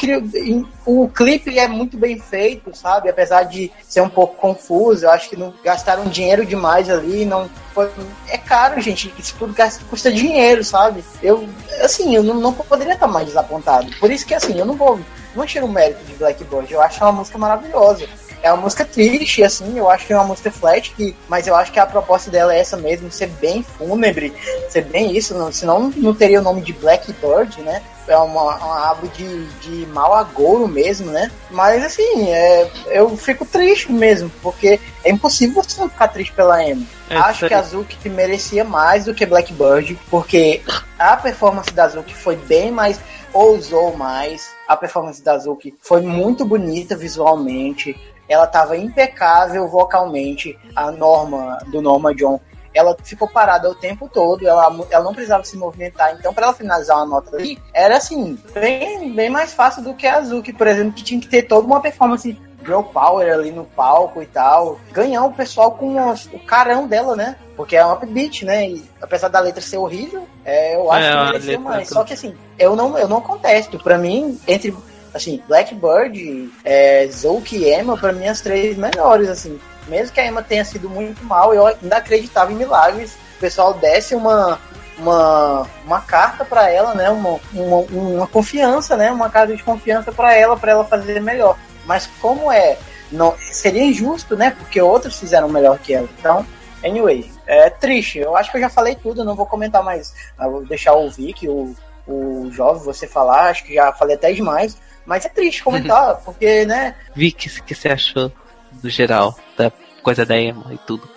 o 0.87 1.09
clipe 1.09 1.59
é 1.59 1.67
muito 1.67 1.99
bem 1.99 2.17
feito, 2.17 2.73
sabe? 2.77 3.11
Apesar 3.11 3.43
de 3.43 3.73
ser 3.83 4.03
um 4.03 4.09
pouco 4.09 4.37
confuso, 4.37 5.05
eu 5.05 5.11
acho 5.11 5.29
que 5.29 5.37
não 5.37 5.53
gastaram 5.65 6.05
dinheiro 6.05 6.47
demais 6.47 6.89
ali, 6.89 7.25
não 7.25 7.51
foi, 7.73 7.91
é 8.29 8.39
caro, 8.39 8.81
gente. 8.81 9.13
Isso 9.19 9.35
tudo 9.37 9.53
custa 9.91 10.13
dinheiro, 10.13 10.63
sabe? 10.63 11.05
Eu, 11.21 11.49
assim, 11.83 12.15
eu 12.15 12.23
não, 12.23 12.35
não 12.35 12.53
poderia 12.53 12.95
estar 12.95 13.09
mais 13.09 13.27
desapontado. 13.27 13.91
Por 13.99 14.13
isso 14.13 14.25
que, 14.25 14.35
assim, 14.35 14.57
eu 14.57 14.65
não 14.65 14.77
vou, 14.77 15.01
não 15.35 15.45
tiro 15.45 15.67
o 15.67 15.73
mérito 15.73 16.05
de 16.05 16.15
Blackbird. 16.15 16.73
Eu 16.73 16.81
acho 16.81 17.03
uma 17.03 17.11
música 17.11 17.37
maravilhosa 17.37 18.07
é 18.45 18.53
uma 18.53 18.61
música 18.61 18.85
triste, 18.85 19.43
assim, 19.43 19.79
eu 19.79 19.89
acho 19.89 20.07
que 20.07 20.13
é 20.13 20.17
uma 20.17 20.27
música 20.27 20.51
flat, 20.51 20.91
que, 20.91 21.17
mas 21.31 21.47
eu 21.47 21.57
acho 21.57 21.73
que 21.73 21.81
a 21.81 21.87
proposta 21.87 22.31
dela 22.31 22.55
é 22.55 22.61
essa 22.61 22.77
mesmo, 22.77 23.11
ser 23.11 23.29
bem 23.29 23.63
fúnebre, 23.63 24.35
ser 24.69 24.85
bem 24.85 25.17
isso, 25.17 25.35
não, 25.35 25.51
senão 25.51 25.91
não 25.97 26.15
teria 26.15 26.41
o 26.41 26.45
nome 26.45 26.61
de 26.61 26.75
Blackbird, 26.75 27.63
né? 27.63 27.83
É 28.07 28.19
uma, 28.19 28.55
uma 28.57 28.89
árvore 28.91 29.09
de, 29.17 29.47
de 29.61 29.87
mau 29.87 30.13
agouro 30.13 30.69
mesmo, 30.69 31.11
né? 31.11 31.33
Mas 31.51 31.83
assim, 31.83 32.31
é, 32.31 32.71
eu 32.89 33.17
fico 33.17 33.47
triste 33.47 33.91
mesmo, 33.91 34.31
porque 34.43 34.79
é 35.03 35.11
impossível 35.11 35.63
você 35.63 35.81
não 35.81 35.89
ficar 35.89 36.09
triste 36.09 36.35
pela 36.35 36.57
Amy. 36.57 36.87
É, 37.09 37.17
Acho 37.17 37.49
que 37.49 37.55
a 37.55 37.61
Azuki 37.61 38.11
merecia 38.11 38.63
mais 38.63 39.07
do 39.07 39.15
que 39.15 39.25
Blackbird, 39.25 39.99
porque 40.11 40.61
a 40.99 41.17
performance 41.17 41.73
da 41.73 41.85
Azuki 41.85 42.15
foi 42.15 42.37
bem 42.37 42.71
mais 42.71 43.01
ousou 43.33 43.97
mais. 43.97 44.55
A 44.69 44.77
performance 44.77 45.21
da 45.21 45.33
Azuki 45.33 45.75
foi 45.81 46.01
muito 46.01 46.45
bonita 46.45 46.97
visualmente 46.97 47.97
ela 48.29 48.45
estava 48.45 48.77
impecável 48.77 49.69
vocalmente. 49.69 50.59
A 50.75 50.91
Norma, 50.91 51.59
do 51.67 51.81
Norma 51.81 52.15
John, 52.15 52.41
ela 52.75 52.97
ficou 53.03 53.29
parada 53.29 53.71
o 53.71 53.75
tempo 53.75 54.09
todo, 54.13 54.47
ela, 54.47 54.75
ela 54.91 55.05
não 55.05 55.15
precisava 55.15 55.45
se 55.45 55.57
movimentar. 55.57 56.15
Então, 56.19 56.35
para 56.35 56.47
ela 56.47 56.55
finalizar 56.55 56.97
uma 56.97 57.07
nota 57.07 57.37
ali, 57.37 57.59
era 57.73 57.97
assim, 57.97 58.37
bem, 58.53 59.13
bem 59.13 59.31
mais 59.31 59.55
fácil 59.55 59.83
do 59.83 59.95
que 59.95 60.07
a 60.07 60.17
Azuki, 60.17 60.53
por 60.53 60.67
exemplo, 60.67 60.93
que 60.93 61.05
tinha 61.05 61.21
que 61.21 61.29
ter 61.29 61.43
toda 61.43 61.67
uma 61.67 61.81
performance 61.81 62.37
girl 62.65 62.83
power 62.83 63.33
ali 63.33 63.53
no 63.53 63.65
palco 63.65 64.21
e 64.23 64.27
tal. 64.27 64.81
Ganhar 64.91 65.25
o 65.25 65.33
pessoal 65.33 65.73
com 65.73 65.97
o 65.97 66.39
carão 66.41 66.89
dela, 66.89 67.15
né? 67.15 67.37
Porque 67.57 67.77
é 67.77 67.87
um 67.87 67.93
upbeat, 67.93 68.45
né? 68.45 68.71
E 68.71 68.85
apesar 69.01 69.29
da 69.29 69.39
letra 69.39 69.61
ser 69.61 69.77
horrível, 69.77 70.27
é, 70.45 70.75
eu 70.75 70.91
acho 70.91 71.07
é, 71.07 71.11
que 71.11 71.25
merecia 71.25 71.61
mais. 71.61 71.89
Só 71.89 72.03
que 72.03 72.15
assim, 72.15 72.35
eu 72.59 72.75
não, 72.75 72.99
eu 72.99 73.07
não 73.07 73.21
contesto. 73.21 73.79
Pra 73.79 73.99
mim, 73.99 74.41
entre 74.49 74.75
assim, 75.15 75.41
Blackbird, 75.47 76.51
é, 76.65 77.07
Zouk 77.07 77.57
e 77.57 77.73
Emma, 77.73 77.97
pra 77.97 78.13
mim, 78.13 78.27
as 78.27 78.41
três 78.41 78.77
melhores, 78.77 79.29
assim. 79.29 79.59
Mesmo 79.87 80.13
que 80.13 80.21
a 80.21 80.27
Emma 80.27 80.43
tenha 80.43 80.65
sido 80.65 80.91
muito 80.91 81.25
mal, 81.25 81.55
eu 81.55 81.67
ainda 81.67 81.97
acreditava 81.97 82.53
em 82.53 82.57
milagres. 82.57 83.17
O 83.37 83.41
pessoal 83.41 83.75
desse 83.75 84.15
uma, 84.15 84.59
uma, 84.99 85.67
uma 85.85 86.01
carta 86.01 86.45
para 86.45 86.69
ela, 86.71 86.95
né? 86.95 87.09
Uma, 87.11 87.39
uma, 87.53 87.77
uma, 87.91 88.27
confiança, 88.27 88.97
né? 88.97 89.13
Uma 89.13 89.31
carta 89.31 89.55
de 89.55 89.63
confiança 89.63 90.11
para 90.11 90.35
ela, 90.35 90.57
para 90.57 90.73
ela 90.73 90.85
fazer 90.85 91.21
melhor. 91.21 91.57
Mas 91.87 92.09
como 92.21 92.51
é, 92.51 92.79
não 93.13 93.35
seria 93.39 93.85
injusto, 93.85 94.37
né? 94.37 94.51
Porque 94.51 94.81
outros 94.81 95.19
fizeram 95.19 95.49
melhor 95.49 95.79
que 95.79 95.95
ela. 95.95 96.09
Então, 96.19 96.47
anyway, 96.83 97.31
é 97.47 97.69
triste. 97.69 98.19
Eu 98.19 98.37
acho 98.37 98.51
que 98.51 98.57
eu 98.57 98.63
já 98.63 98.71
falei 98.71 98.95
tudo, 98.95 99.25
não 99.25 99.37
vou 99.37 99.47
comentar 99.47 99.83
mais. 99.83 100.15
Eu 100.41 100.51
vou 100.51 100.65
deixar 100.65 100.95
o 100.95 101.11
Vic, 101.11 101.47
o, 101.47 101.77
o 102.07 102.51
jovem, 102.51 102.83
você 102.83 103.07
falar. 103.07 103.51
Acho 103.51 103.65
que 103.65 103.75
já 103.75 103.93
falei 103.93 104.17
até 104.17 104.33
demais. 104.33 104.77
Mas 105.07 105.25
é 105.25 105.29
triste 105.29 105.63
comentar, 105.63 106.17
porque, 106.25 106.65
né? 106.65 106.95
Vi 107.15 107.33
que, 107.33 107.49
que 107.63 107.75
você 107.75 107.89
achou 107.89 108.33
do 108.73 108.89
geral, 108.91 109.37
da 109.57 109.71
coisa 110.03 110.25
da 110.25 110.37
emo 110.37 110.65
e 110.73 110.79
tudo. 110.79 111.09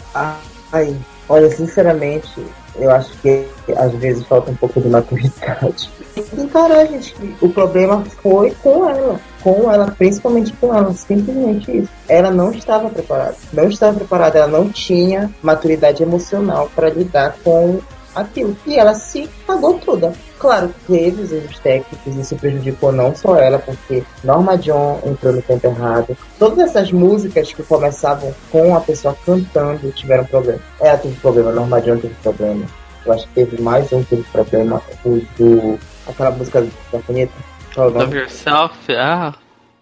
Ai, 0.72 0.96
olha, 1.28 1.50
sinceramente, 1.50 2.46
eu 2.76 2.92
acho 2.92 3.10
que 3.18 3.46
às 3.76 3.94
vezes 3.96 4.26
falta 4.26 4.52
um 4.52 4.56
pouco 4.56 4.80
de 4.82 4.88
maturidade. 4.88 5.90
Encarar, 6.38 6.86
gente, 6.88 7.16
o 7.42 7.50
problema 7.50 8.04
foi 8.22 8.52
com 8.64 8.90
ela. 8.90 9.20
Com 9.42 9.72
ela, 9.72 9.92
principalmente 9.92 10.52
com 10.54 10.76
ela, 10.76 10.94
simplesmente 10.94 11.78
isso. 11.78 11.90
Ela 12.08 12.32
não 12.32 12.52
estava 12.52 12.90
preparada. 12.90 13.36
Não 13.54 13.70
estava 13.70 13.98
preparada, 13.98 14.40
ela 14.40 14.48
não 14.48 14.70
tinha 14.70 15.32
maturidade 15.42 16.04
emocional 16.04 16.70
para 16.76 16.90
lidar 16.90 17.38
com 17.44 17.80
aquilo. 18.16 18.58
E 18.66 18.78
ela 18.78 18.94
se 18.94 19.30
pagou 19.46 19.80
toda. 19.80 20.14
Claro, 20.40 20.74
teve 20.86 21.24
os 21.24 21.32
erros 21.32 21.60
técnicos, 21.60 22.16
isso 22.16 22.36
prejudicou 22.36 22.92
não 22.92 23.16
só 23.16 23.38
ela, 23.38 23.58
porque 23.58 24.04
Norma 24.24 24.58
John 24.58 25.02
entrou 25.06 25.34
no 25.34 25.42
tempo 25.42 25.68
errado. 25.68 26.16
Todas 26.38 26.60
essas 26.60 26.92
músicas 26.92 27.52
que 27.52 27.64
começavam 27.64 28.34
com 28.52 28.76
a 28.76 28.82
pessoa 28.82 29.18
cantando 29.26 29.92
tiveram 29.92 30.26
problema. 30.26 30.60
Ela 30.80 30.98
teve 30.98 31.16
problema, 31.16 31.52
Norma 31.52 31.82
John 31.82 31.98
teve 31.98 32.14
problema. 32.22 32.66
Eu 33.06 33.14
acho 33.14 33.28
que 33.28 33.34
teve 33.34 33.62
mais 33.62 33.92
um 33.92 34.04
teve 34.04 34.24
problema, 34.32 34.82
o 35.04 35.22
do. 35.38 35.80
aquela 36.08 36.32
música 36.32 36.66
da 36.92 37.00
punheta. 37.00 37.34
Love 37.76 38.18
Yourself, 38.18 38.76
ah. 38.96 39.34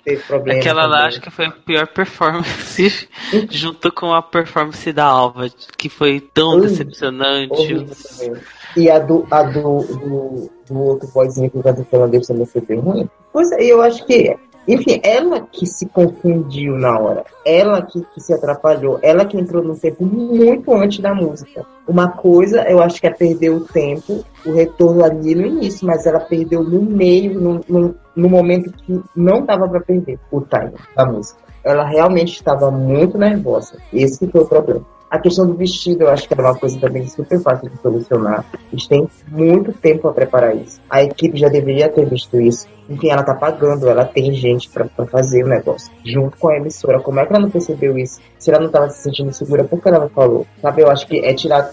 Teve 0.06 0.22
problema. 0.22 0.60
Aquela 0.60 0.84
também. 0.84 1.00
lá 1.00 1.08
acho 1.08 1.20
que 1.20 1.32
foi 1.32 1.46
a 1.48 1.52
pior 1.52 1.88
performance, 1.88 3.10
junto 3.50 3.92
com 3.92 4.14
a 4.14 4.22
performance 4.22 4.94
da 4.94 5.04
Alva, 5.04 5.50
que 5.76 5.90
foi 5.90 6.20
tão 6.20 6.62
decepcionante. 6.62 7.88
E 8.78 8.88
a 8.88 9.00
do, 9.00 9.26
a 9.32 9.42
do, 9.42 9.80
do, 9.80 10.52
do 10.68 10.80
outro 10.80 11.08
boyzinho 11.08 11.50
que 11.50 11.64
canta 11.64 11.84
finlandês 11.84 12.28
também 12.28 12.46
foi 12.46 12.62
bem 12.62 12.80
ruim. 12.80 13.10
Pois 13.34 13.52
é, 13.52 13.64
eu 13.64 13.82
acho 13.82 14.06
que 14.06 14.38
Enfim, 14.68 15.00
ela 15.04 15.42
que 15.42 15.66
se 15.66 15.86
confundiu 15.86 16.76
na 16.76 16.98
hora, 16.98 17.24
ela 17.46 17.82
que, 17.84 18.02
que 18.14 18.20
se 18.20 18.34
atrapalhou, 18.34 19.00
ela 19.02 19.26
que 19.26 19.38
entrou 19.38 19.64
no 19.64 19.78
tempo 19.78 20.04
muito 20.04 20.74
antes 20.74 21.00
da 21.00 21.14
música. 21.14 21.66
Uma 21.88 22.10
coisa, 22.10 22.64
eu 22.64 22.82
acho 22.82 23.00
que 23.00 23.06
é 23.06 23.12
perder 23.12 23.52
o 23.52 23.62
tempo, 23.62 24.26
o 24.46 24.54
retorno 24.54 25.06
ali 25.06 25.36
no 25.36 25.46
início, 25.46 25.86
mas 25.86 26.06
ela 26.08 26.20
perdeu 26.20 26.64
no 26.64 26.82
meio, 26.82 27.40
no, 27.40 27.62
no, 27.70 27.96
no 28.16 28.30
momento 28.30 28.72
que 28.72 29.00
não 29.16 29.46
dava 29.46 29.68
para 29.68 29.82
perder 29.82 30.20
o 30.32 30.42
time 30.42 30.74
da 30.96 31.06
música. 31.06 31.40
Ela 31.64 31.84
realmente 31.84 32.34
estava 32.34 32.72
muito 32.72 33.18
nervosa. 33.18 33.78
Esse 33.94 34.28
foi 34.28 34.42
o 34.42 34.48
problema. 34.48 34.95
A 35.16 35.20
questão 35.20 35.48
do 35.48 35.54
vestido, 35.54 36.02
eu 36.02 36.10
acho 36.10 36.28
que 36.28 36.34
é 36.34 36.38
uma 36.38 36.54
coisa 36.54 36.78
também 36.78 37.08
super 37.08 37.40
fácil 37.40 37.70
de 37.70 37.82
solucionar. 37.82 38.44
Eles 38.70 38.86
têm 38.86 39.08
muito 39.30 39.72
tempo 39.72 40.02
para 40.02 40.12
preparar 40.12 40.54
isso. 40.54 40.82
A 40.90 41.02
equipe 41.02 41.40
já 41.40 41.48
deveria 41.48 41.88
ter 41.88 42.06
visto 42.06 42.38
isso. 42.38 42.68
Enfim, 42.90 43.12
ela 43.12 43.24
tá 43.24 43.34
pagando, 43.34 43.88
ela 43.88 44.04
tem 44.04 44.34
gente 44.34 44.70
para 44.70 44.90
fazer 45.06 45.46
o 45.46 45.48
negócio. 45.48 45.90
Junto 46.04 46.36
com 46.38 46.50
a 46.50 46.58
emissora. 46.58 47.00
Como 47.00 47.18
é 47.18 47.26
que 47.26 47.32
ela 47.32 47.44
não 47.44 47.50
percebeu 47.50 47.98
isso? 47.98 48.20
Se 48.38 48.52
ela 48.52 48.60
não 48.60 48.70
tava 48.70 48.90
se 48.90 49.04
sentindo 49.04 49.32
segura, 49.32 49.64
por 49.64 49.82
que 49.82 49.88
ela 49.88 50.00
não 50.00 50.10
falou? 50.10 50.46
Sabe, 50.62 50.82
eu 50.82 50.92
acho 50.92 51.08
que 51.08 51.20
é 51.20 51.34
tirar 51.34 51.72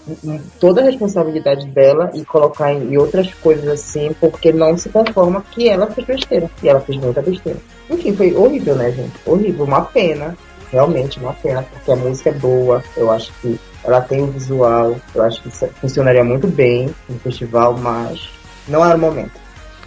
toda 0.57 0.79
a 0.79 0.85
responsabilidade 0.85 1.67
dela 1.67 2.11
e 2.13 2.23
colocar 2.23 2.71
em 2.71 2.95
outras 2.95 3.33
coisas 3.33 3.67
assim, 3.67 4.15
porque 4.21 4.53
não 4.53 4.77
se 4.77 4.87
conforma 4.87 5.43
que 5.51 5.67
ela 5.67 5.87
fez 5.87 6.07
besteira. 6.07 6.49
E 6.63 6.69
ela 6.69 6.79
fez 6.79 6.97
muita 6.97 7.21
besteira. 7.21 7.59
Enfim, 7.89 8.13
foi 8.13 8.33
horrível, 8.33 8.75
né, 8.75 8.89
gente? 8.89 9.19
Horrível, 9.25 9.65
uma 9.65 9.81
pena 9.81 10.33
realmente 10.73 11.19
uma 11.19 11.33
pena, 11.33 11.61
porque 11.61 11.91
a 11.91 11.95
música 11.95 12.31
é 12.31 12.33
boa, 12.33 12.83
eu 12.97 13.11
acho 13.11 13.31
que 13.41 13.59
ela 13.83 14.01
tem 14.01 14.23
um 14.23 14.31
visual, 14.31 14.95
eu 15.13 15.23
acho 15.23 15.41
que 15.43 15.49
funcionaria 15.79 16.23
muito 16.23 16.47
bem 16.47 16.93
no 17.07 17.19
festival, 17.19 17.77
mas 17.77 18.29
não 18.67 18.83
era 18.83 18.97
o 18.97 18.99
momento. 18.99 19.43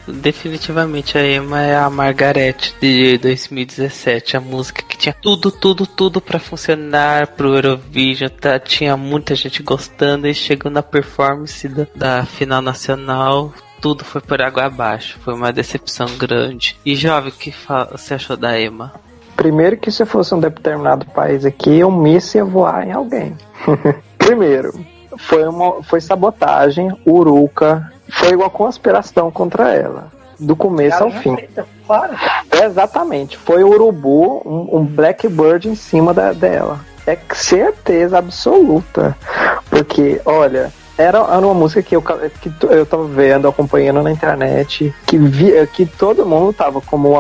Definitivamente 0.07 1.19
a 1.19 1.27
Emma 1.29 1.61
é 1.61 1.75
a 1.75 1.91
Margaret 1.91 2.55
de 2.81 3.19
2017, 3.19 4.37
a 4.37 4.41
música 4.41 4.81
que 4.83 4.97
tinha 4.97 5.13
tudo, 5.13 5.51
tudo, 5.51 5.85
tudo 5.85 6.21
para 6.21 6.39
funcionar 6.39 7.27
pro 7.29 7.57
Eurovision, 7.57 8.31
tá? 8.31 8.61
tinha 8.61 8.97
muita 8.97 9.35
gente 9.35 9.65
gostando 9.65 10.29
e 10.29 10.35
chegou 10.35 10.71
na 10.71 10.83
performance 10.83 11.67
da, 11.69 11.87
da 11.93 12.25
final 12.25 12.63
nacional, 12.63 13.53
tudo 13.81 14.05
foi 14.05 14.21
por 14.21 14.41
água 14.41 14.67
abaixo. 14.67 15.19
Foi 15.25 15.35
uma 15.35 15.53
decepção 15.53 16.07
grande. 16.17 16.77
E 16.85 16.95
jovem, 16.95 17.31
o 17.31 17.35
que 17.35 17.53
você 17.91 18.15
achou 18.15 18.37
da 18.37 18.61
Emma? 18.61 18.93
Primeiro 19.37 19.77
que 19.77 19.91
se 19.91 20.05
fosse 20.07 20.35
um 20.35 20.41
determinado 20.41 21.07
país 21.07 21.45
aqui, 21.45 21.85
um 21.85 21.91
míssil 21.91 22.47
ia 22.47 22.51
voar 22.51 22.87
em 22.87 22.93
alguém. 22.93 23.37
Primeiro, 24.17 24.73
foi, 25.19 25.47
uma, 25.47 25.83
foi 25.83 26.01
sabotagem, 26.01 26.91
uruca, 27.07 27.93
foi 28.11 28.35
uma 28.35 28.51
conspiração 28.51 29.31
contra 29.31 29.73
ela. 29.73 30.11
Do 30.39 30.55
começo 30.55 31.03
ao 31.03 31.11
fim. 31.11 31.35
É, 32.51 32.65
exatamente. 32.65 33.39
Foi 33.39 33.65
o 33.65 33.69
urubu, 33.69 34.43
um, 34.45 34.79
um 34.79 34.85
blackbird 34.85 35.69
em 35.69 35.75
cima 35.75 36.13
da, 36.13 36.33
dela. 36.33 36.81
É 37.07 37.17
certeza 37.33 38.19
absoluta. 38.19 39.17
Porque, 39.71 40.21
olha, 40.27 40.71
era, 40.99 41.19
era 41.19 41.39
uma 41.39 41.55
música 41.55 41.83
que 41.83 41.95
eu, 41.97 42.03
que 42.03 42.53
eu 42.63 42.85
tava 42.85 43.05
vendo, 43.05 43.49
acompanhando 43.49 44.03
na 44.03 44.11
internet, 44.11 44.95
que, 45.07 45.19
via, 45.19 45.67
que 45.67 45.85
todo 45.85 46.27
mundo 46.27 46.53
tava 46.53 46.81
como 46.81 47.15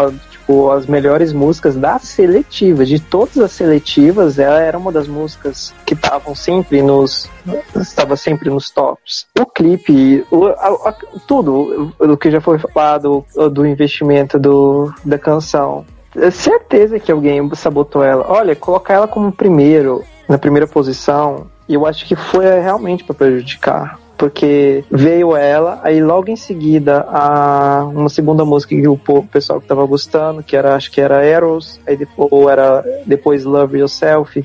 tipo, 0.46 0.70
as 0.70 0.86
melhores 0.86 1.32
músicas 1.32 1.74
das 1.74 2.02
seletivas. 2.02 2.88
De 2.88 3.00
todas 3.00 3.38
as 3.38 3.52
seletivas, 3.52 4.38
ela 4.38 4.60
era 4.60 4.78
uma 4.78 4.92
das 4.92 5.08
músicas 5.08 5.74
que 5.84 5.94
estavam 5.94 6.34
sempre 6.34 6.80
nos. 6.80 7.28
estava 7.74 8.16
sempre 8.16 8.48
nos 8.48 8.70
tops. 8.70 9.26
O 9.38 9.44
clipe, 9.44 10.24
o, 10.30 10.46
a, 10.46 10.88
a, 10.88 10.94
tudo 11.26 11.92
o 11.98 12.16
que 12.16 12.30
já 12.30 12.40
foi 12.40 12.58
falado 12.58 13.24
do 13.52 13.66
investimento 13.66 14.38
do, 14.38 14.92
da 15.04 15.18
canção. 15.18 15.84
É 16.14 16.30
certeza 16.30 16.98
que 16.98 17.12
alguém 17.12 17.54
sabotou 17.54 18.02
ela. 18.02 18.24
Olha, 18.28 18.56
colocar 18.56 18.94
ela 18.94 19.08
como 19.08 19.30
primeiro, 19.30 20.02
na 20.28 20.38
primeira 20.38 20.66
posição, 20.66 21.46
eu 21.68 21.84
acho 21.84 22.06
que 22.06 22.16
foi 22.16 22.46
realmente 22.60 23.04
para 23.04 23.14
prejudicar 23.14 23.98
porque 24.16 24.84
veio 24.90 25.36
ela, 25.36 25.80
aí 25.82 26.02
logo 26.02 26.30
em 26.30 26.36
seguida 26.36 27.06
a 27.08 27.84
uma 27.84 28.08
segunda 28.08 28.44
música 28.44 28.74
que 28.74 28.88
o 28.88 28.98
pessoal 29.30 29.60
que 29.60 29.66
tava 29.66 29.84
gostando, 29.84 30.42
que 30.42 30.56
era 30.56 30.74
acho 30.74 30.90
que 30.90 31.00
era 31.00 31.24
Eros, 31.24 31.78
aí 31.86 31.96
depois, 31.96 32.28
ou 32.30 32.50
era 32.50 32.84
depois 33.04 33.44
Love 33.44 33.78
Yourself, 33.78 34.44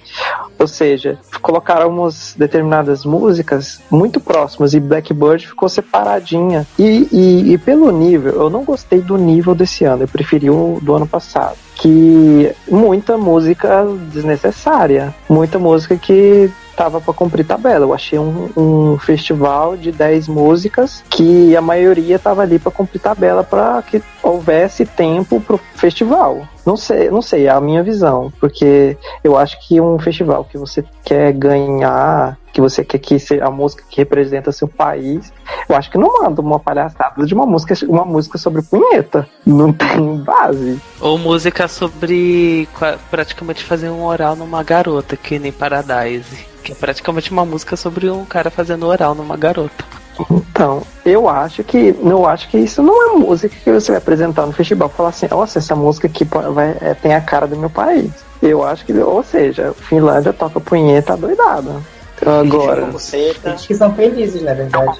ou 0.59 0.67
seja, 0.67 1.17
colocaram 1.41 1.89
umas 1.89 2.36
determinadas 2.38 3.05
músicas 3.05 3.80
muito 3.89 4.19
próximas 4.19 4.74
e 4.74 4.80
Blackbird 4.80 5.47
ficou 5.47 5.69
separadinha. 5.69 6.67
E, 6.78 7.07
e, 7.11 7.53
e 7.53 7.57
pelo 7.57 7.91
nível, 7.91 8.34
eu 8.34 8.49
não 8.49 8.63
gostei 8.63 9.01
do 9.01 9.17
nível 9.17 9.55
desse 9.55 9.86
ano, 9.86 10.03
eu 10.03 10.07
preferi 10.07 10.49
o 10.49 10.80
do 10.82 10.93
ano 10.93 11.07
passado 11.07 11.57
que 11.82 12.53
muita 12.69 13.17
música 13.17 13.84
desnecessária, 14.13 15.15
muita 15.28 15.57
música 15.57 15.97
que 15.97 16.51
tava 16.82 17.00
para 17.00 17.14
cumprir 17.14 17.46
tabela. 17.46 17.86
Eu 17.86 17.94
achei 17.94 18.18
um, 18.18 18.50
um, 18.58 18.98
festival 18.98 19.78
de 19.78 19.92
10 19.92 20.28
músicas 20.28 21.04
que 21.12 21.56
a 21.56 21.62
maioria 21.62 22.18
tava 22.18 22.42
ali 22.42 22.58
para 22.58 22.72
cumprir 22.72 23.00
tabela 23.00 23.44
para 23.44 23.84
que 23.84 24.02
houvesse 24.24 24.84
tempo 24.84 25.40
pro 25.40 25.60
festival. 25.76 26.42
Não 26.66 26.76
sei, 26.76 27.12
não 27.12 27.22
sei, 27.22 27.46
é 27.46 27.50
a 27.50 27.62
minha 27.62 27.84
visão, 27.84 28.32
porque 28.40 28.98
eu 29.24 29.38
acho 29.38 29.60
que 29.68 29.80
um 29.80 29.98
festival 30.00 30.44
que 30.44 30.58
você 30.58 30.84
quer 31.04 31.34
ganhar, 31.34 32.38
que 32.54 32.62
você 32.62 32.84
quer 32.84 33.00
que 33.00 33.18
seja 33.20 33.46
a 33.46 33.52
música 33.52 33.84
que 33.88 33.98
representa 33.98 34.52
seu 34.52 34.68
país, 34.68 35.32
eu 35.68 35.76
acho 35.76 35.90
que 35.90 35.98
não 35.98 36.22
manda 36.22 36.42
uma 36.42 36.60
palhaçada 36.60 37.26
de 37.26 37.34
uma 37.34 37.46
música, 37.46 37.74
uma 37.88 38.06
música 38.06 38.38
sobre 38.38 38.62
punheta. 38.62 39.28
Não 39.46 39.74
tem 39.74 40.18
base. 40.18 40.80
Ou 41.00 41.18
música 41.18 41.68
sobre 41.68 42.68
praticamente 43.10 43.64
fazer 43.64 43.90
um 43.90 44.04
oral 44.04 44.36
numa 44.36 44.64
garota, 44.64 45.18
que 45.18 45.40
nem 45.40 45.52
Paradise. 45.52 46.51
Que 46.72 46.74
é 46.74 46.76
praticamente 46.76 47.32
uma 47.32 47.45
música 47.45 47.76
sobre 47.76 48.09
um 48.09 48.24
cara 48.24 48.49
fazendo 48.49 48.88
oral 48.88 49.13
numa 49.13 49.36
garota. 49.36 49.84
Então, 50.30 50.84
eu 51.05 51.28
acho 51.28 51.63
que 51.63 51.95
eu 52.01 52.26
acho 52.26 52.47
que 52.49 52.57
isso 52.57 52.82
não 52.82 53.11
é 53.11 53.15
música 53.17 53.55
que 53.55 53.72
você 53.72 53.91
vai 53.91 53.97
apresentar 53.97 54.45
no 54.45 54.53
festival. 54.53 54.88
Falar 54.88 55.09
assim, 55.09 55.28
nossa, 55.30 55.59
essa 55.59 55.76
música 55.76 56.07
aqui 56.07 56.24
vai, 56.24 56.78
é, 56.80 56.93
tem 56.93 57.13
a 57.13 57.22
cara 57.22 57.47
do 57.47 57.57
meu 57.57 57.69
país. 57.69 58.11
Eu 58.41 58.63
acho 58.63 58.86
que, 58.86 58.93
ou 58.93 59.24
seja, 59.24 59.74
Finlândia 59.74 60.32
toca 60.32 60.59
punheta 60.59 61.17
doidada. 61.17 61.82
Agora. 62.26 62.89
Eles 63.13 63.65
que 63.65 63.76
são 63.76 63.93
felizes, 63.93 64.41
na 64.43 64.53
verdade. 64.53 64.99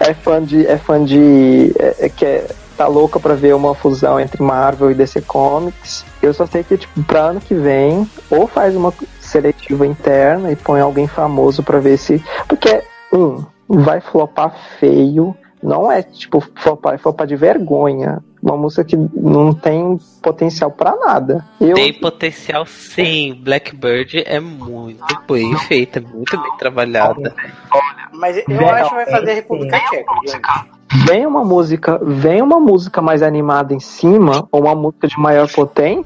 É 0.00 0.12
fã 0.14 0.44
de. 0.44 0.66
É 0.66 0.76
fã 0.76 1.02
de. 1.02 1.72
É, 1.78 1.96
é, 2.00 2.08
que 2.08 2.24
é, 2.24 2.46
tá 2.76 2.86
louca 2.86 3.18
pra 3.18 3.34
ver 3.34 3.54
uma 3.54 3.74
fusão 3.74 4.20
entre 4.20 4.42
Marvel 4.42 4.90
e 4.90 4.94
DC 4.94 5.22
Comics. 5.22 6.04
Eu 6.22 6.34
só 6.34 6.46
sei 6.46 6.62
que, 6.62 6.76
tipo, 6.76 7.02
pra 7.04 7.20
ano 7.20 7.40
que 7.40 7.54
vem, 7.54 8.08
ou 8.30 8.46
faz 8.46 8.76
uma 8.76 8.92
seletiva 9.20 9.86
interna 9.86 10.52
e 10.52 10.56
põe 10.56 10.80
alguém 10.80 11.06
famoso 11.06 11.62
pra 11.62 11.80
ver 11.80 11.96
se. 11.96 12.22
Porque, 12.46 12.82
um, 13.12 13.44
vai 13.68 14.00
flopar 14.00 14.54
feio. 14.78 15.36
Não 15.62 15.90
é 15.90 16.02
tipo 16.02 16.40
flopar, 16.54 16.94
é 16.94 16.98
flopar 16.98 17.26
de 17.26 17.34
vergonha. 17.34 18.22
Uma 18.42 18.56
música 18.56 18.84
que 18.84 18.96
não 18.96 19.52
tem 19.52 19.98
potencial 20.22 20.70
para 20.70 20.94
nada. 20.94 21.44
Eu... 21.60 21.74
Tem 21.74 21.92
potencial 21.92 22.64
sim. 22.66 23.34
Blackbird 23.42 24.22
é 24.24 24.38
muito 24.38 25.04
bem 25.26 25.56
feita, 25.60 26.00
muito 26.00 26.40
bem 26.40 26.56
trabalhada. 26.58 27.34
Mas 28.12 28.36
eu 28.36 28.68
acho 28.68 28.90
que 28.90 28.94
vai 28.94 29.06
fazer 29.06 29.30
a 29.30 29.34
República 29.34 29.80
Tcheca, 29.80 30.75
Vem 31.06 31.26
uma 31.26 31.44
música, 31.44 31.98
vem 32.02 32.40
uma 32.40 32.60
música 32.60 33.02
mais 33.02 33.22
animada 33.22 33.74
em 33.74 33.80
cima, 33.80 34.46
ou 34.52 34.62
uma 34.62 34.74
música 34.74 35.08
de 35.08 35.18
maior 35.18 35.50
potência. 35.50 36.04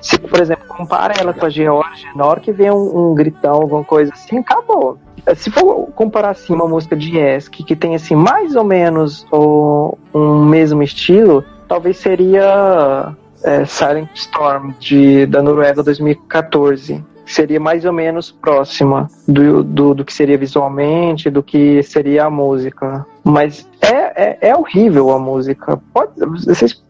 Se, 0.00 0.18
por 0.18 0.40
exemplo, 0.40 0.66
compara 0.68 1.14
ela 1.18 1.32
com 1.32 1.46
a 1.46 1.50
Georgia, 1.50 2.10
na 2.14 2.24
hora 2.26 2.40
que 2.40 2.52
vem 2.52 2.70
um, 2.70 3.10
um 3.10 3.14
gritão, 3.14 3.54
alguma 3.54 3.84
coisa 3.84 4.12
assim, 4.12 4.38
acabou 4.38 4.98
se 5.34 5.50
for 5.50 5.88
comparar 5.94 6.30
assim 6.30 6.54
uma 6.54 6.66
música 6.66 6.96
de 6.96 7.18
Esk 7.18 7.52
que 7.52 7.76
tem 7.76 7.94
assim 7.94 8.14
mais 8.14 8.56
ou 8.56 8.64
menos 8.64 9.26
o, 9.30 9.96
um 10.14 10.44
mesmo 10.44 10.82
estilo, 10.82 11.44
talvez 11.68 11.98
seria 11.98 13.14
é, 13.44 13.64
Silent 13.64 14.08
Storm 14.14 14.72
de 14.78 15.26
da 15.26 15.42
Noruega 15.42 15.82
2014 15.82 17.04
seria 17.26 17.60
mais 17.60 17.84
ou 17.84 17.92
menos 17.92 18.32
próxima 18.32 19.08
do, 19.26 19.62
do, 19.62 19.94
do, 19.94 20.04
que 20.04 20.12
seria 20.12 20.36
visualmente, 20.36 21.30
do 21.30 21.44
que 21.44 21.80
seria 21.84 22.24
a 22.24 22.30
música. 22.30 23.06
Mas 23.22 23.68
é, 23.90 24.12
é, 24.16 24.48
é 24.50 24.56
horrível 24.56 25.10
a 25.10 25.18
música. 25.18 25.80
Pode, 25.92 26.12
vocês 26.18 26.82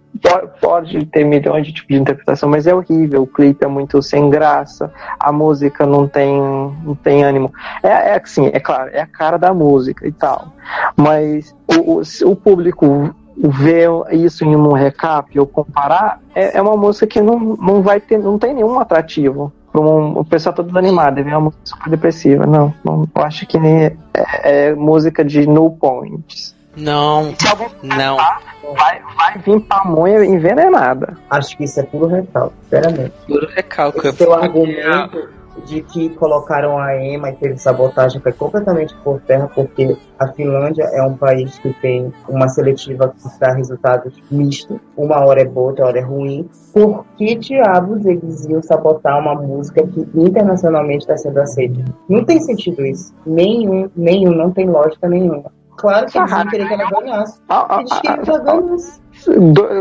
pode 0.60 1.06
ter 1.06 1.24
milhões 1.24 1.66
de 1.66 1.72
tipos 1.72 1.94
de 1.94 2.00
interpretação, 2.00 2.48
mas 2.48 2.66
é 2.66 2.74
horrível. 2.74 3.22
O 3.22 3.26
clipe 3.26 3.64
é 3.64 3.68
muito 3.68 4.02
sem 4.02 4.28
graça, 4.28 4.92
a 5.18 5.32
música 5.32 5.86
não 5.86 6.06
tem, 6.06 6.40
não 6.84 6.94
tem 6.94 7.24
ânimo. 7.24 7.52
É, 7.82 7.88
é 7.88 8.20
assim, 8.22 8.50
é 8.52 8.60
claro, 8.60 8.90
é 8.92 9.00
a 9.00 9.06
cara 9.06 9.36
da 9.36 9.54
música 9.54 10.06
e 10.06 10.12
tal. 10.12 10.52
Mas 10.96 11.54
o, 11.66 12.00
o, 12.00 12.30
o 12.30 12.36
público 12.36 13.14
ver 13.36 13.88
isso 14.12 14.44
em 14.44 14.54
um 14.54 14.72
recap 14.72 15.38
ou 15.38 15.46
comparar, 15.46 16.20
é, 16.34 16.58
é, 16.58 16.62
uma 16.62 16.76
música 16.76 17.06
que 17.06 17.20
não, 17.20 17.38
não 17.38 17.82
vai 17.82 17.98
ter, 17.98 18.18
não 18.18 18.38
tem 18.38 18.54
nenhum 18.54 18.78
atrativo. 18.78 19.52
Um, 19.74 20.18
o 20.18 20.24
pessoal 20.24 20.54
todo 20.54 20.76
animado, 20.76 21.20
é 21.20 21.22
uma 21.22 21.40
música 21.40 21.62
super 21.64 21.90
depressiva. 21.90 22.44
Não, 22.44 22.74
não 22.84 23.08
eu 23.14 23.22
acho 23.22 23.46
que 23.46 23.56
é, 23.56 23.96
é 24.42 24.74
música 24.74 25.24
de 25.24 25.46
no 25.46 25.70
points. 25.70 26.54
Não, 26.76 27.34
não. 27.82 28.16
Vai, 28.76 29.02
vai 29.16 29.38
vir 29.38 29.60
pamonha 29.62 30.24
envenenada. 30.24 31.16
Acho 31.28 31.56
que 31.56 31.64
isso 31.64 31.80
é 31.80 31.82
puro 31.82 32.06
recalque, 32.06 32.54
sinceramente. 32.62 33.12
Puro 33.26 33.48
recalque. 33.48 34.06
Esse 34.06 34.18
teu 34.18 34.32
argumento 34.32 35.28
de 35.66 35.82
que 35.82 36.08
colocaram 36.10 36.78
a 36.78 36.96
EMA 36.96 37.30
e 37.30 37.36
teve 37.36 37.58
sabotagem 37.58 38.20
foi 38.20 38.32
completamente 38.32 38.94
por 39.02 39.20
terra, 39.22 39.50
porque 39.54 39.96
a 40.18 40.28
Finlândia 40.28 40.84
é 40.92 41.02
um 41.02 41.16
país 41.16 41.58
que 41.58 41.72
tem 41.80 42.12
uma 42.28 42.48
seletiva 42.48 43.08
que 43.08 43.38
dá 43.38 43.52
resultados 43.52 44.14
mistos. 44.30 44.78
Uma 44.96 45.24
hora 45.24 45.42
é 45.42 45.44
boa, 45.44 45.68
outra 45.68 45.86
hora 45.86 45.98
é 45.98 46.02
ruim. 46.02 46.48
Por 46.72 47.04
que 47.16 47.34
diabos 47.34 48.04
eles 48.06 48.46
iam 48.46 48.62
sabotar 48.62 49.18
uma 49.18 49.34
música 49.34 49.86
que 49.86 50.06
internacionalmente 50.14 51.00
está 51.00 51.16
sendo 51.16 51.40
aceita? 51.40 51.84
Não 52.08 52.24
tem 52.24 52.40
sentido 52.40 52.84
isso. 52.86 53.12
Nenhum, 53.26 53.90
nenhum, 53.96 54.32
não 54.32 54.50
tem 54.50 54.68
lógica 54.68 55.08
nenhuma. 55.08 55.50
Claro 55.80 56.06
que 56.06 56.18
eles 56.18 56.30
iam 56.30 56.48
querer 56.48 56.68
que 56.68 56.74
ela 56.74 56.90
ganhasse. 56.90 57.40
Ah, 57.48 57.66
ah, 57.68 57.80
Eles 57.80 57.92
queriam 58.00 58.22
que 58.22 58.30
ela 58.30 58.38
ah, 58.38 58.60
ganhasse. 58.60 59.00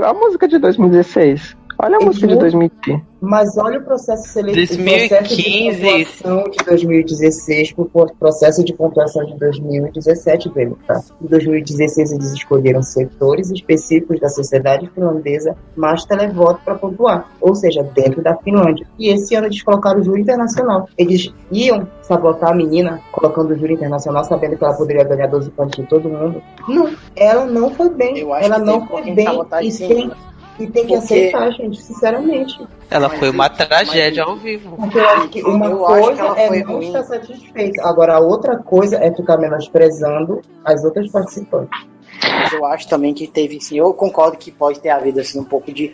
A 0.05 0.13
música 0.13 0.47
de 0.47 0.57
2016. 0.57 1.57
Olha 1.81 1.97
a 1.97 2.05
música 2.05 2.27
de 2.27 2.33
vão- 2.33 2.41
2015. 2.41 3.01
Mas 3.21 3.57
olha 3.57 3.79
o 3.79 3.83
processo 3.83 4.27
seletivo. 4.29 4.83
2015. 4.83 5.83
O 6.25 6.43
processo 6.43 6.43
de 6.43 6.43
pontuação 6.43 6.45
de 6.49 6.57
2016 6.65 7.73
pro 7.73 7.85
processo 8.19 8.63
de 8.63 8.73
pontuação 8.73 9.25
de 9.25 9.37
2017 9.37 10.49
dele, 10.49 10.75
tá? 10.87 11.01
Em 11.21 11.27
2016 11.27 12.11
eles 12.11 12.33
escolheram 12.33 12.81
setores 12.81 13.51
específicos 13.51 14.19
da 14.19 14.29
sociedade 14.29 14.89
finlandesa 14.93 15.55
mais 15.75 16.03
televoto 16.05 16.61
para 16.63 16.75
pontuar, 16.75 17.29
ou 17.41 17.55
seja, 17.55 17.83
dentro 17.83 18.21
da 18.21 18.35
Finlândia. 18.37 18.85
E 18.97 19.09
esse 19.09 19.35
ano 19.35 19.47
eles 19.47 19.61
colocaram 19.61 19.99
o 19.99 20.03
júri 20.03 20.21
internacional. 20.21 20.87
Eles 20.97 21.33
iam 21.51 21.87
sabotar 22.01 22.51
a 22.51 22.55
menina 22.55 23.01
colocando 23.11 23.51
o 23.51 23.57
júri 23.57 23.73
internacional, 23.73 24.23
sabendo 24.23 24.57
que 24.57 24.63
ela 24.63 24.73
poderia 24.75 25.03
ganhar 25.03 25.27
12 25.27 25.49
pontos 25.51 25.77
de 25.79 25.87
todo 25.87 26.09
mundo. 26.09 26.41
Não, 26.67 26.89
ela 27.15 27.45
não 27.45 27.69
foi 27.71 27.89
bem. 27.89 28.19
Eu 28.19 28.33
acho 28.33 28.45
ela 28.45 28.55
que 28.59 28.65
não 28.65 28.87
foi 28.87 29.11
bem 29.11 29.27
e 29.61 29.71
sim. 29.71 30.11
E 30.59 30.67
tem 30.67 30.85
que 30.85 30.93
Porque- 30.93 30.95
aceitar, 30.95 31.51
gente, 31.51 31.81
sinceramente. 31.81 32.59
Ela 32.91 33.07
Mas 33.09 33.19
foi 33.19 33.29
uma 33.29 33.49
tragédia 33.49 34.23
ao 34.23 34.35
vivo. 34.35 34.75
Porque 34.75 34.97
eu 34.97 35.09
acho 35.09 35.29
que 35.29 35.43
uma 35.43 35.67
Eu 35.67 35.77
que 35.79 35.85
coisa 35.85 36.21
ela 36.21 36.39
é 36.39 36.63
não 36.63 36.73
ruim. 36.75 36.87
estar 36.87 37.03
satisfeita. 37.03 37.87
Agora, 37.87 38.15
a 38.15 38.19
outra 38.19 38.57
coisa 38.57 38.97
é 38.97 39.13
ficar 39.15 39.37
menosprezando 39.37 40.41
as 40.65 40.83
outras 40.83 41.09
participantes. 41.11 41.87
Mas 42.21 42.51
eu 42.51 42.65
acho 42.65 42.87
também 42.89 43.13
que 43.13 43.27
teve, 43.27 43.61
sim, 43.61 43.77
eu 43.77 43.93
concordo 43.93 44.37
que 44.37 44.51
pode 44.51 44.79
ter 44.81 44.89
havido 44.89 45.21
assim, 45.21 45.39
um 45.39 45.43
pouco 45.45 45.71
de, 45.71 45.93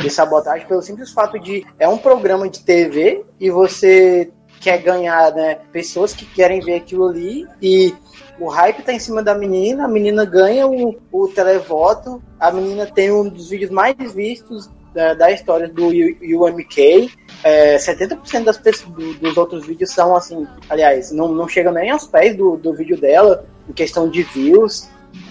de 0.00 0.10
sabotagem 0.10 0.66
pelo 0.66 0.82
simples 0.82 1.12
fato 1.12 1.38
de 1.38 1.64
é 1.78 1.88
um 1.88 1.96
programa 1.98 2.48
de 2.48 2.60
TV 2.60 3.24
e 3.38 3.50
você 3.50 4.30
quer 4.60 4.78
ganhar 4.78 5.32
né, 5.32 5.58
pessoas 5.72 6.12
que 6.12 6.24
querem 6.24 6.58
ver 6.60 6.74
aquilo 6.76 7.06
ali 7.06 7.46
e 7.62 7.94
o 8.38 8.48
hype 8.48 8.82
tá 8.82 8.92
em 8.92 8.98
cima 8.98 9.22
da 9.22 9.34
menina, 9.34 9.84
a 9.84 9.88
menina 9.88 10.24
ganha 10.24 10.66
o, 10.66 10.96
o 11.12 11.28
televoto, 11.28 12.22
a 12.38 12.50
menina 12.50 12.86
tem 12.86 13.12
um 13.12 13.28
dos 13.28 13.48
vídeos 13.50 13.70
mais 13.70 13.94
vistos 14.12 14.68
da, 14.94 15.14
da 15.14 15.30
história 15.30 15.68
do 15.68 15.86
UMK. 15.88 17.10
É, 17.42 17.76
70% 17.76 18.44
das 18.44 18.56
pessoas, 18.58 18.90
do- 18.92 19.14
dos 19.14 19.36
outros 19.36 19.66
vídeos 19.66 19.90
são 19.90 20.16
assim, 20.16 20.46
aliás, 20.68 21.10
não, 21.12 21.28
não 21.28 21.48
chegam 21.48 21.72
nem 21.72 21.90
aos 21.90 22.06
pés 22.06 22.36
do, 22.36 22.56
do 22.56 22.72
vídeo 22.74 23.00
dela, 23.00 23.44
em 23.68 23.72
questão 23.72 24.08
de 24.08 24.22
views. 24.22 24.88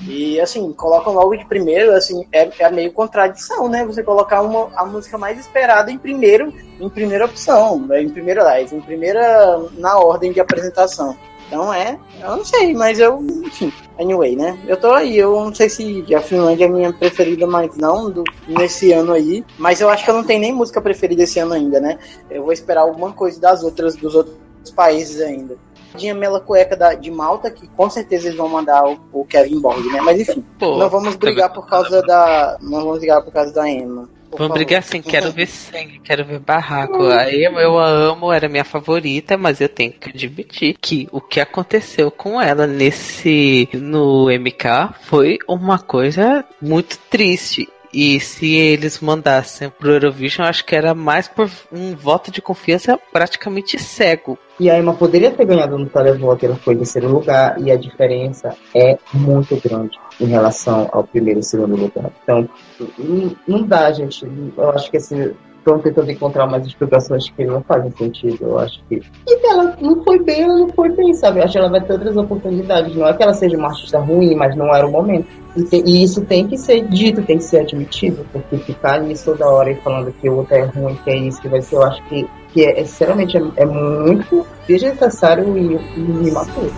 E 0.08 0.40
assim, 0.40 0.72
colocam 0.72 1.14
logo 1.14 1.36
de 1.36 1.44
primeiro, 1.46 1.92
assim, 1.94 2.26
é, 2.32 2.50
é 2.60 2.72
meio 2.72 2.94
contradição, 2.94 3.68
né? 3.68 3.86
Você 3.86 4.02
colocar 4.02 4.42
uma, 4.42 4.70
a 4.78 4.86
música 4.86 5.18
mais 5.18 5.38
esperada 5.38 5.92
em 5.92 5.98
primeiro, 5.98 6.54
em 6.80 6.90
primeira 6.90 7.26
opção, 7.26 7.80
né? 7.80 8.02
em 8.02 8.10
primeira 8.10 8.44
live, 8.44 8.76
em 8.76 8.82
primeira 8.82 9.60
na 9.74 9.98
ordem 10.00 10.32
de 10.32 10.40
apresentação. 10.40 11.18
Então 11.54 11.72
é, 11.72 12.00
eu 12.20 12.38
não 12.38 12.44
sei, 12.44 12.74
mas 12.74 12.98
eu, 12.98 13.24
enfim, 13.44 13.72
anyway, 14.00 14.36
né? 14.36 14.58
Eu 14.68 14.76
tô 14.76 14.92
aí, 14.92 15.16
eu 15.16 15.36
não 15.36 15.54
sei 15.54 15.70
se 15.70 16.04
a 16.16 16.20
Finlândia 16.20 16.66
é 16.66 16.68
a 16.68 16.72
minha 16.72 16.92
preferida, 16.92 17.46
mas 17.46 17.78
não, 17.78 18.10
do, 18.10 18.24
nesse 18.48 18.92
ano 18.92 19.14
aí. 19.14 19.46
Mas 19.60 19.80
eu 19.80 19.88
acho 19.88 20.04
que 20.04 20.10
eu 20.10 20.16
não 20.16 20.24
tenho 20.24 20.42
nem 20.42 20.52
música 20.52 20.82
preferida 20.82 21.22
esse 21.22 21.38
ano 21.38 21.54
ainda, 21.54 21.80
né? 21.80 22.00
Eu 22.28 22.42
vou 22.42 22.52
esperar 22.52 22.82
alguma 22.82 23.14
coisa 23.14 23.40
das 23.40 23.64
outras, 23.64 23.96
dos 23.96 24.16
outros 24.16 24.36
países 24.76 25.22
ainda. 25.22 25.56
Tinha 25.96 26.16
Mela 26.16 26.40
Cueca 26.40 26.76
da, 26.76 26.96
de 26.96 27.12
Malta, 27.12 27.52
que 27.52 27.68
com 27.68 27.88
certeza 27.88 28.30
eles 28.30 28.38
vão 28.38 28.50
mandar 28.50 28.84
o, 28.90 28.98
o 29.12 29.24
Kevin 29.24 29.62
Borg, 29.62 29.86
né? 29.92 30.02
Mas 30.02 30.20
enfim, 30.22 30.44
Pô, 30.58 30.80
não 30.80 30.90
vamos 30.90 31.16
brigar 31.16 31.50
também- 31.50 31.62
por 31.62 31.70
causa 31.70 32.02
da. 32.02 32.58
Não 32.64 32.84
vamos 32.84 32.98
brigar 32.98 33.24
por 33.24 33.32
causa 33.32 33.54
da 33.54 33.70
Emma. 33.70 34.10
Vamos 34.38 34.54
brigar 34.54 34.80
assim, 34.80 35.02
quero 35.02 35.32
ver 35.32 35.48
sangue, 35.48 36.00
quero 36.04 36.26
ver 36.26 36.40
barraco. 36.40 37.04
Aí 37.08 37.44
eu, 37.44 37.54
eu 37.54 37.80
a 37.80 37.88
amo, 37.88 38.32
era 38.32 38.50
minha 38.50 38.64
favorita, 38.64 39.38
mas 39.38 39.62
eu 39.62 39.70
tenho 39.70 39.94
que 39.94 40.10
admitir 40.10 40.76
que 40.80 41.08
o 41.12 41.22
que 41.22 41.40
aconteceu 41.40 42.10
com 42.12 42.42
ela 42.42 42.66
nesse 42.68 43.70
no 43.74 44.28
MK 44.28 44.96
foi 45.04 45.38
uma 45.48 45.80
coisa 45.80 46.46
muito 46.62 46.98
triste. 47.10 47.68
E 47.94 48.20
se 48.20 48.56
eles 48.56 49.00
mandassem 49.00 49.70
pro 49.70 49.92
Eurovision, 49.92 50.48
acho 50.48 50.66
que 50.66 50.76
era 50.76 50.96
mais 50.96 51.28
por 51.28 51.48
um 51.72 51.96
voto 51.96 52.32
de 52.32 52.42
confiança 52.42 53.00
praticamente 53.12 53.78
cego. 53.78 54.38
E 54.60 54.70
a 54.70 54.80
Emma 54.80 54.96
poderia 54.96 55.30
ter 55.30 55.46
ganhado 55.46 55.78
no 55.78 55.86
televoto, 55.86 56.46
ela 56.46 56.56
foi 56.56 56.74
em 56.74 56.78
terceiro 56.78 57.08
lugar, 57.08 57.56
e 57.62 57.72
a 57.72 57.76
diferença 57.76 58.56
é 58.74 58.98
muito 59.14 59.56
grande 59.58 60.00
em 60.20 60.26
relação 60.26 60.90
ao 60.92 61.04
primeiro 61.04 61.40
e 61.40 61.44
segundo 61.44 61.76
lugar. 61.76 62.12
Então, 62.24 62.50
não, 62.98 63.36
não 63.48 63.64
dá, 63.64 63.92
gente. 63.92 64.26
Eu 64.58 64.70
acho 64.72 64.90
que 64.90 64.98
assim, 64.98 65.34
estão 65.64 65.80
tentando 65.80 66.12
encontrar 66.12 66.46
umas 66.46 66.68
explicações 66.68 67.30
que 67.30 67.46
não 67.46 67.64
fazem 67.64 67.92
sentido. 67.92 68.38
Eu 68.42 68.60
acho 68.60 68.80
que. 68.88 69.02
E 69.28 69.48
ela 69.48 69.76
não 69.82 70.04
foi 70.04 70.20
bem, 70.20 70.44
ela 70.44 70.60
não 70.60 70.70
foi 70.70 70.90
bem, 70.90 71.14
sabe? 71.14 71.40
Eu 71.40 71.46
acho 71.46 71.54
que 71.54 71.58
ela 71.58 71.70
vai 71.70 71.82
ter 71.82 71.94
outras 71.94 72.18
oportunidades. 72.18 72.96
Não 72.96 73.08
é 73.08 73.14
que 73.14 73.24
ela 73.24 73.34
seja 73.34 73.58
uma 73.58 73.70
artista 73.70 74.00
ruim, 74.00 74.36
mas 74.36 74.56
não 74.56 74.74
era 74.76 74.86
o 74.86 74.92
momento. 74.92 75.28
E, 75.56 75.84
e 75.86 76.04
isso 76.04 76.22
tem 76.26 76.48
que 76.48 76.58
ser 76.58 76.88
dito, 76.88 77.22
tem 77.24 77.38
que 77.38 77.44
ser 77.44 77.62
admitido, 77.62 78.26
porque 78.32 78.58
ficar 78.58 79.00
nisso 79.02 79.32
toda 79.32 79.48
hora 79.48 79.72
e 79.72 79.76
falando 79.76 80.12
que 80.20 80.30
o 80.30 80.38
outro 80.38 80.56
é 80.56 80.64
ruim, 80.64 80.98
que 81.04 81.10
é 81.10 81.16
isso, 81.16 81.42
que 81.42 81.48
vai 81.48 81.62
ser, 81.62 81.76
eu 81.76 81.84
acho 81.84 82.04
que, 82.06 82.28
que 82.52 82.66
é, 82.66 82.80
é, 82.80 82.86
sinceramente, 82.86 83.38
é, 83.38 83.42
é 83.58 83.66
muito 83.66 84.46
desnecessário 84.68 85.58
e, 85.58 85.76
e 85.76 86.28
imaturo. 86.28 86.74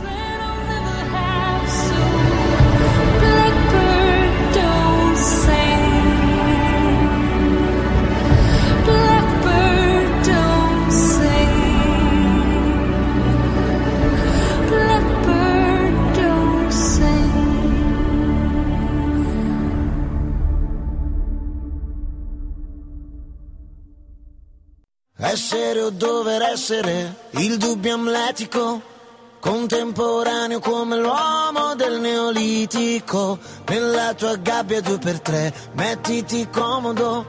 Essere 25.27 25.81
o 25.81 25.89
dover 25.89 26.39
essere, 26.43 27.15
il 27.31 27.57
dubbio 27.57 27.95
amletico, 27.95 28.79
contemporaneo 29.39 30.59
come 30.59 30.97
l'uomo 30.97 31.73
del 31.73 31.99
neolitico. 31.99 33.39
Nella 33.67 34.13
tua 34.13 34.35
gabbia 34.35 34.81
due 34.81 34.99
per 34.99 35.19
tre, 35.21 35.51
mettiti 35.73 36.47
comodo, 36.47 37.25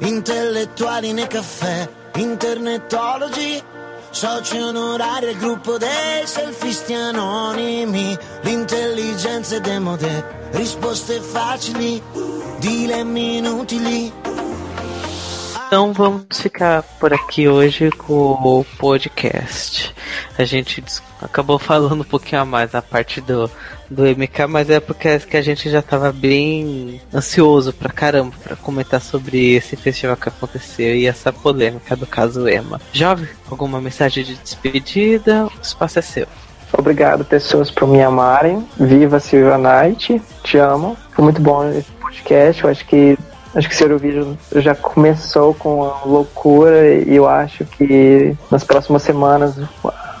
intellettuali 0.00 1.14
nei 1.14 1.28
caffè, 1.28 1.88
internetologi, 2.16 3.62
soci 4.10 4.58
onorari 4.58 5.28
al 5.28 5.36
gruppo 5.36 5.78
dei 5.78 6.26
selfisti 6.26 6.92
anonimi, 6.92 8.18
l'intelligenza 8.42 9.56
è 9.56 9.60
demode, 9.60 10.50
risposte 10.50 11.20
facili, 11.20 12.02
dilemmi 12.58 13.38
inutili. 13.38 14.19
Então 15.70 15.92
vamos 15.92 16.24
ficar 16.32 16.82
por 16.98 17.14
aqui 17.14 17.46
hoje 17.46 17.92
com 17.92 18.12
o 18.32 18.66
podcast. 18.76 19.94
A 20.36 20.42
gente 20.42 20.82
acabou 21.22 21.60
falando 21.60 22.00
um 22.00 22.04
pouquinho 22.04 22.42
a 22.42 22.44
mais 22.44 22.72
na 22.72 22.82
parte 22.82 23.20
do, 23.20 23.48
do 23.88 24.02
MK, 24.02 24.48
mas 24.48 24.68
é 24.68 24.80
porque 24.80 25.16
que 25.20 25.36
a 25.36 25.40
gente 25.40 25.70
já 25.70 25.80
tava 25.80 26.10
bem 26.10 27.00
ansioso 27.14 27.72
pra 27.72 27.88
caramba 27.88 28.34
pra 28.42 28.56
comentar 28.56 29.00
sobre 29.00 29.54
esse 29.54 29.76
festival 29.76 30.16
que 30.16 30.28
aconteceu 30.28 30.92
e 30.92 31.06
essa 31.06 31.32
polêmica 31.32 31.94
do 31.94 32.04
caso 32.04 32.48
Emma. 32.48 32.80
Jovem, 32.92 33.28
alguma 33.48 33.80
mensagem 33.80 34.24
de 34.24 34.34
despedida? 34.34 35.46
O 35.46 35.52
espaço 35.62 36.00
é 36.00 36.02
seu. 36.02 36.26
Obrigado, 36.76 37.24
pessoas, 37.24 37.70
por 37.70 37.86
me 37.86 38.02
amarem. 38.02 38.66
Viva 38.76 39.20
Silvia 39.20 39.56
Night. 39.56 40.20
Te 40.42 40.58
amo. 40.58 40.96
Foi 41.12 41.22
muito 41.22 41.40
bom 41.40 41.70
esse 41.70 41.92
podcast. 41.92 42.64
Eu 42.64 42.70
acho 42.70 42.84
que 42.86 43.16
acho 43.54 43.68
que 43.68 43.74
esse 43.74 43.82
Eurovision 43.82 44.34
já 44.56 44.74
começou 44.74 45.54
com 45.54 45.84
a 45.84 46.04
loucura 46.04 46.88
e 46.88 47.16
eu 47.16 47.28
acho 47.28 47.64
que 47.64 48.36
nas 48.50 48.64
próximas 48.64 49.02
semanas 49.02 49.56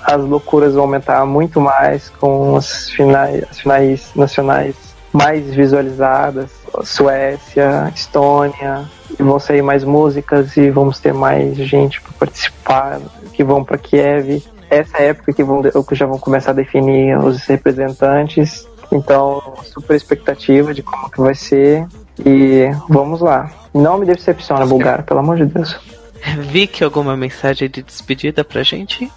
as 0.04 0.20
loucuras 0.20 0.74
vão 0.74 0.84
aumentar 0.84 1.24
muito 1.26 1.60
mais 1.60 2.08
com 2.08 2.56
as 2.56 2.90
finais, 2.90 3.44
as 3.50 3.60
finais 3.60 4.10
nacionais 4.14 4.74
mais 5.12 5.52
visualizadas. 5.52 6.50
Suécia, 6.84 7.92
Estônia, 7.94 8.88
e 9.18 9.22
vão 9.22 9.40
sair 9.40 9.60
mais 9.60 9.82
músicas 9.82 10.56
e 10.56 10.70
vamos 10.70 11.00
ter 11.00 11.12
mais 11.12 11.56
gente 11.56 12.00
para 12.00 12.12
participar, 12.12 13.00
que 13.32 13.42
vão 13.42 13.64
para 13.64 13.76
Kiev 13.76 14.42
essa 14.70 14.98
época 14.98 15.32
que, 15.32 15.42
vão, 15.42 15.62
que 15.62 15.94
já 15.96 16.06
vão 16.06 16.18
começar 16.18 16.52
a 16.52 16.54
definir 16.54 17.18
os 17.18 17.44
representantes. 17.44 18.68
Então, 18.92 19.54
super 19.64 19.96
expectativa 19.96 20.72
de 20.72 20.82
como 20.82 21.10
que 21.10 21.20
vai 21.20 21.34
ser. 21.34 21.86
E 22.24 22.68
vamos 22.88 23.20
lá. 23.20 23.50
Não 23.72 23.98
me 23.98 24.06
decepciona, 24.06 24.66
Bulgar, 24.66 25.04
pelo 25.04 25.20
amor 25.20 25.36
de 25.36 25.46
Deus. 25.46 25.78
Vicky, 26.38 26.84
alguma 26.84 27.16
mensagem 27.16 27.68
de 27.68 27.82
despedida 27.82 28.44
pra 28.44 28.62
gente? 28.62 29.10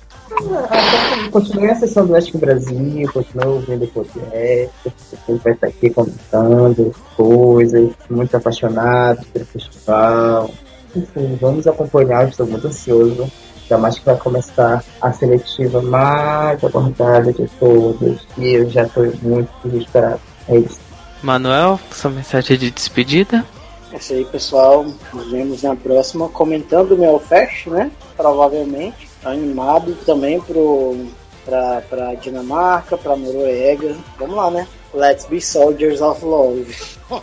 Continue 1.32 1.70
acessando 1.70 2.12
o 2.12 2.16
Oeste 2.16 2.38
Brasil, 2.38 3.12
continue 3.12 3.46
ouvindo 3.46 3.86
o 3.86 3.88
podcast, 3.88 4.72
você 4.84 5.36
vai 5.44 5.54
estar 5.54 5.68
aqui 5.68 5.90
comentando 5.90 6.94
coisas, 7.16 7.92
muito 8.10 8.36
apaixonado 8.36 9.24
pelo 9.32 9.46
festival. 9.46 10.50
Enfim, 10.96 11.38
vamos 11.40 11.68
acompanhar, 11.68 12.28
estou 12.28 12.48
muito 12.48 12.68
ansioso. 12.68 13.30
Ainda 13.64 13.78
mais 13.78 13.98
que 13.98 14.06
vai 14.06 14.18
começar 14.18 14.84
a 15.02 15.12
seletiva 15.12 15.82
mais 15.82 16.64
abordada 16.64 17.32
de 17.32 17.48
todas. 17.60 18.20
E 18.38 18.54
eu 18.54 18.70
já 18.70 18.84
estou 18.84 19.12
muito 19.22 19.50
desesperado. 19.64 20.20
É 20.48 20.58
isso. 20.58 20.83
Manuel, 21.24 21.80
sua 21.92 22.12
mensagem 22.12 22.58
de 22.58 22.70
despedida? 22.70 23.46
É 23.92 23.98
isso 23.98 24.14
aí, 24.14 24.26
pessoal. 24.26 24.86
Nos 25.14 25.32
vemos 25.32 25.64
na 25.64 25.76
próxima 25.76 26.28
comentando 26.30 26.94
o 26.94 26.98
meu 26.98 27.20
Fest, 27.20 27.68
né? 27.68 27.92
Provavelmente. 28.18 29.08
Animado 29.24 29.96
também 30.06 30.42
pro, 30.42 31.06
pra, 31.46 31.82
pra 31.90 32.14
Dinamarca, 32.16 32.98
pra 32.98 33.16
Noruega. 33.16 33.96
Vamos 34.20 34.36
lá, 34.36 34.52
né? 34.52 34.68
Let's 34.94 35.26
be 35.26 35.40
soldiers 35.40 36.02
of 36.02 36.24
love. 36.26 36.76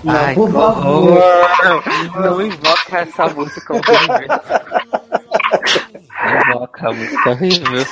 Ai, 0.06 0.34
que 0.34 0.40
horror! 0.40 1.22
Não 2.16 2.42
invoca 2.42 2.98
essa 2.98 3.28
música 3.28 3.74
horrível. 3.74 4.28
Não 6.24 6.40
invoca 6.56 6.88
a 6.88 6.92
música 6.92 7.30
horrível. 7.30 7.86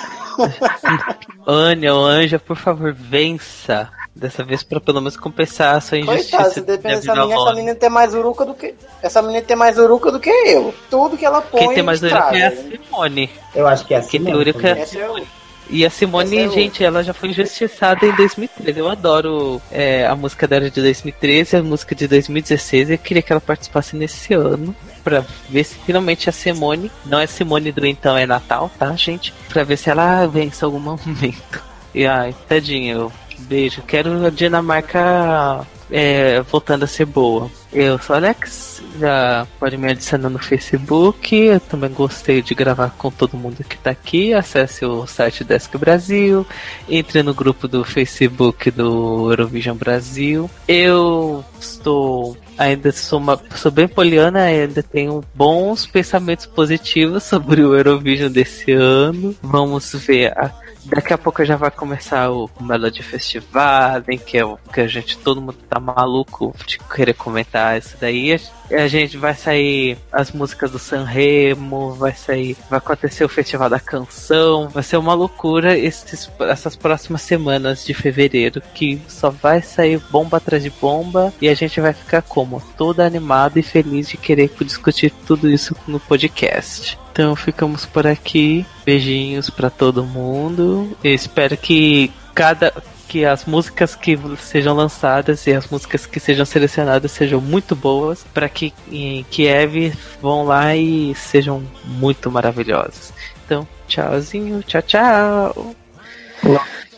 Ania 1.46 1.94
ou 1.94 2.04
Anja, 2.06 2.38
por 2.38 2.56
favor, 2.56 2.92
vença. 2.92 3.90
Dessa 4.14 4.42
vez 4.42 4.62
pra 4.64 4.80
pelo 4.80 5.00
menos 5.00 5.16
compensar 5.16 5.76
a 5.76 5.80
sua 5.80 5.98
injustiça. 5.98 6.30
Coitado, 6.36 6.54
se 6.54 6.60
de 6.60 6.66
depender 6.66 6.96
dessa 6.96 7.14
menina, 7.14 7.34
essa 7.34 7.54
menina 7.54 7.74
tem 7.76 7.88
mais 7.90 8.14
uruca 8.14 8.44
do 8.44 8.54
que. 8.54 8.74
Essa 9.02 9.22
menina 9.22 9.42
tem 9.42 9.56
mais 9.56 9.78
uruca 9.78 10.10
do 10.10 10.18
que 10.18 10.28
eu. 10.30 10.74
Tudo 10.90 11.16
que 11.16 11.24
ela 11.24 11.40
põe. 11.40 11.60
Quem 11.60 11.74
tem 11.74 11.82
mais 11.84 12.02
orelha 12.02 12.18
é 12.36 12.46
a 12.46 12.50
Simone. 12.56 13.30
Eu 13.54 13.66
acho 13.68 13.84
que 13.86 13.94
é 13.94 13.98
assim. 13.98 14.10
Quem 14.10 14.24
tem 14.24 14.34
orelha 14.34 14.56
é 14.60 14.82
a 14.82 14.98
eu- 14.98 15.26
E 15.70 15.84
a 15.86 15.90
Simone, 15.90 16.36
é 16.38 16.48
gente, 16.48 16.82
ela 16.82 17.04
já 17.04 17.12
foi 17.12 17.28
injustiçada 17.28 18.04
em 18.06 18.12
2013. 18.16 18.78
Eu 18.80 18.88
adoro 18.88 19.60
é, 19.70 20.06
a 20.06 20.16
música 20.16 20.48
dela 20.48 20.68
de 20.70 20.80
2013, 20.80 21.56
a 21.56 21.62
música 21.62 21.94
de 21.94 22.08
2016. 22.08 22.90
Eu 22.90 22.98
queria 22.98 23.22
que 23.22 23.30
ela 23.32 23.40
participasse 23.40 23.94
nesse 23.94 24.34
ano. 24.34 24.74
Pra 25.04 25.24
ver 25.48 25.62
se 25.64 25.76
finalmente 25.86 26.28
a 26.28 26.32
Simone, 26.32 26.90
não 27.06 27.20
é 27.20 27.26
Simone 27.26 27.70
do 27.70 27.86
Então 27.86 28.16
é 28.16 28.26
Natal, 28.26 28.68
tá, 28.78 28.92
gente? 28.96 29.32
Pra 29.48 29.62
ver 29.62 29.76
se 29.76 29.88
ela 29.88 30.26
vence 30.26 30.64
algum 30.64 30.80
momento. 30.80 31.68
E 31.94 32.06
ai, 32.06 32.34
tadinho, 32.46 33.10
beijo. 33.40 33.82
Quero 33.82 34.26
a 34.26 34.30
Dinamarca 34.30 35.66
é, 35.90 36.40
voltando 36.42 36.84
a 36.84 36.86
ser 36.86 37.06
boa. 37.06 37.50
Eu 37.72 37.98
sou 37.98 38.16
Alex, 38.16 38.82
já 38.98 39.46
pode 39.58 39.76
me 39.76 39.90
adicionar 39.90 40.28
no 40.28 40.38
Facebook. 40.38 41.34
Eu 41.34 41.60
também 41.60 41.90
gostei 41.90 42.42
de 42.42 42.54
gravar 42.54 42.90
com 42.96 43.10
todo 43.10 43.36
mundo 43.36 43.64
que 43.64 43.76
tá 43.78 43.90
aqui. 43.90 44.32
Acesse 44.32 44.84
o 44.84 45.06
site 45.06 45.44
Desk 45.44 45.76
Brasil, 45.76 46.46
entre 46.88 47.22
no 47.22 47.34
grupo 47.34 47.68
do 47.68 47.84
Facebook 47.84 48.70
do 48.70 49.30
Eurovision 49.30 49.76
Brasil. 49.76 50.50
Eu 50.66 51.44
estou 51.58 52.36
ainda 52.56 52.90
sou, 52.90 53.20
uma, 53.20 53.40
sou 53.54 53.70
bem 53.70 53.86
poliana, 53.86 54.42
ainda 54.42 54.82
tenho 54.82 55.22
bons 55.34 55.86
pensamentos 55.86 56.44
positivos 56.44 57.22
sobre 57.22 57.62
o 57.62 57.74
Eurovision 57.74 58.30
desse 58.30 58.72
ano. 58.72 59.34
Vamos 59.40 59.94
ver. 59.94 60.36
A, 60.36 60.52
daqui 60.88 61.12
a 61.12 61.18
pouco 61.18 61.44
já 61.44 61.56
vai 61.56 61.70
começar 61.70 62.30
o 62.30 62.50
Melody 62.60 63.02
Festival, 63.02 64.02
em 64.08 64.18
que, 64.18 64.38
é 64.38 64.44
o, 64.44 64.56
que 64.72 64.80
a 64.80 64.86
gente, 64.86 65.18
todo 65.18 65.40
mundo 65.40 65.58
tá 65.68 65.78
maluco 65.78 66.54
de 66.66 66.78
querer 66.78 67.14
comentar 67.14 67.78
isso 67.78 67.96
daí. 68.00 68.40
A 68.70 68.86
gente 68.86 69.16
vai 69.16 69.34
sair 69.34 69.98
as 70.12 70.30
músicas 70.32 70.70
do 70.70 70.78
Sanremo, 70.78 71.92
vai 71.94 72.14
sair, 72.14 72.56
vai 72.68 72.78
acontecer 72.78 73.24
o 73.24 73.28
Festival 73.28 73.70
da 73.70 73.80
Canção, 73.80 74.68
vai 74.68 74.82
ser 74.82 74.96
uma 74.96 75.14
loucura 75.14 75.76
esses, 75.76 76.30
essas 76.40 76.76
próximas 76.76 77.22
semanas 77.22 77.84
de 77.84 77.94
fevereiro, 77.94 78.62
que 78.74 79.00
só 79.08 79.30
vai 79.30 79.62
sair 79.62 80.00
bomba 80.10 80.36
atrás 80.36 80.62
de 80.62 80.70
bomba 80.70 81.32
e 81.40 81.48
a 81.48 81.54
gente 81.54 81.80
vai 81.80 81.92
ficar 81.92 82.22
como? 82.22 82.62
Todo 82.76 83.00
animado 83.00 83.58
e 83.58 83.62
feliz 83.62 84.08
de 84.08 84.16
querer 84.16 84.50
discutir 84.60 85.12
tudo 85.26 85.48
isso 85.48 85.74
no 85.86 85.98
podcast. 85.98 86.98
Então 87.12 87.34
ficamos 87.34 87.84
por 87.84 88.06
aqui. 88.06 88.64
Beijinhos 88.84 89.50
pra 89.50 89.70
todo 89.70 90.04
mundo. 90.04 90.96
Eu 91.02 91.12
espero 91.12 91.56
que 91.56 92.12
cada 92.32 92.72
que 93.08 93.24
as 93.24 93.46
músicas 93.46 93.94
que 93.94 94.18
sejam 94.38 94.74
lançadas 94.74 95.46
e 95.46 95.52
as 95.52 95.66
músicas 95.68 96.04
que 96.04 96.20
sejam 96.20 96.44
selecionadas 96.44 97.10
sejam 97.10 97.40
muito 97.40 97.74
boas 97.74 98.24
para 98.34 98.48
que 98.48 98.74
em 98.92 99.24
Kiev 99.24 99.92
vão 100.20 100.44
lá 100.44 100.76
e 100.76 101.14
sejam 101.14 101.62
muito 101.84 102.30
maravilhosas. 102.30 103.12
Então, 103.44 103.66
tchauzinho, 103.86 104.62
tchau, 104.62 104.82
tchau. 104.82 105.74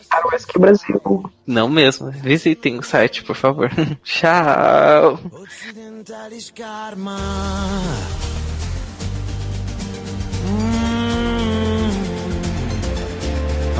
Para 0.09 0.27
o 0.27 0.35
Esqui 0.35 0.59
Brasil. 0.59 1.31
Não 1.47 1.69
mesmo, 1.69 2.11
visitem 2.11 2.77
o 2.77 2.83
site, 2.83 3.23
por 3.23 3.35
favor. 3.35 3.71
tchau. 4.03 5.17
Occidentalis 5.31 6.51
karma. 6.51 7.17
Mm. 10.43 10.80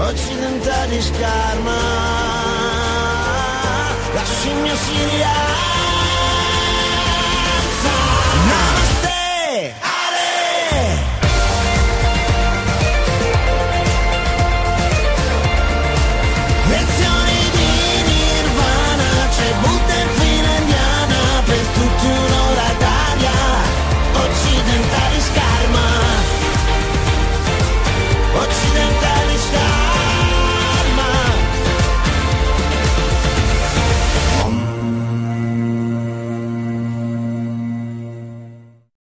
Occidentalis 0.09 1.11
karma. 1.11 1.77
La 4.13 4.23
scimmia 4.25 4.75
si 4.75 4.93
rialza. 5.11 5.70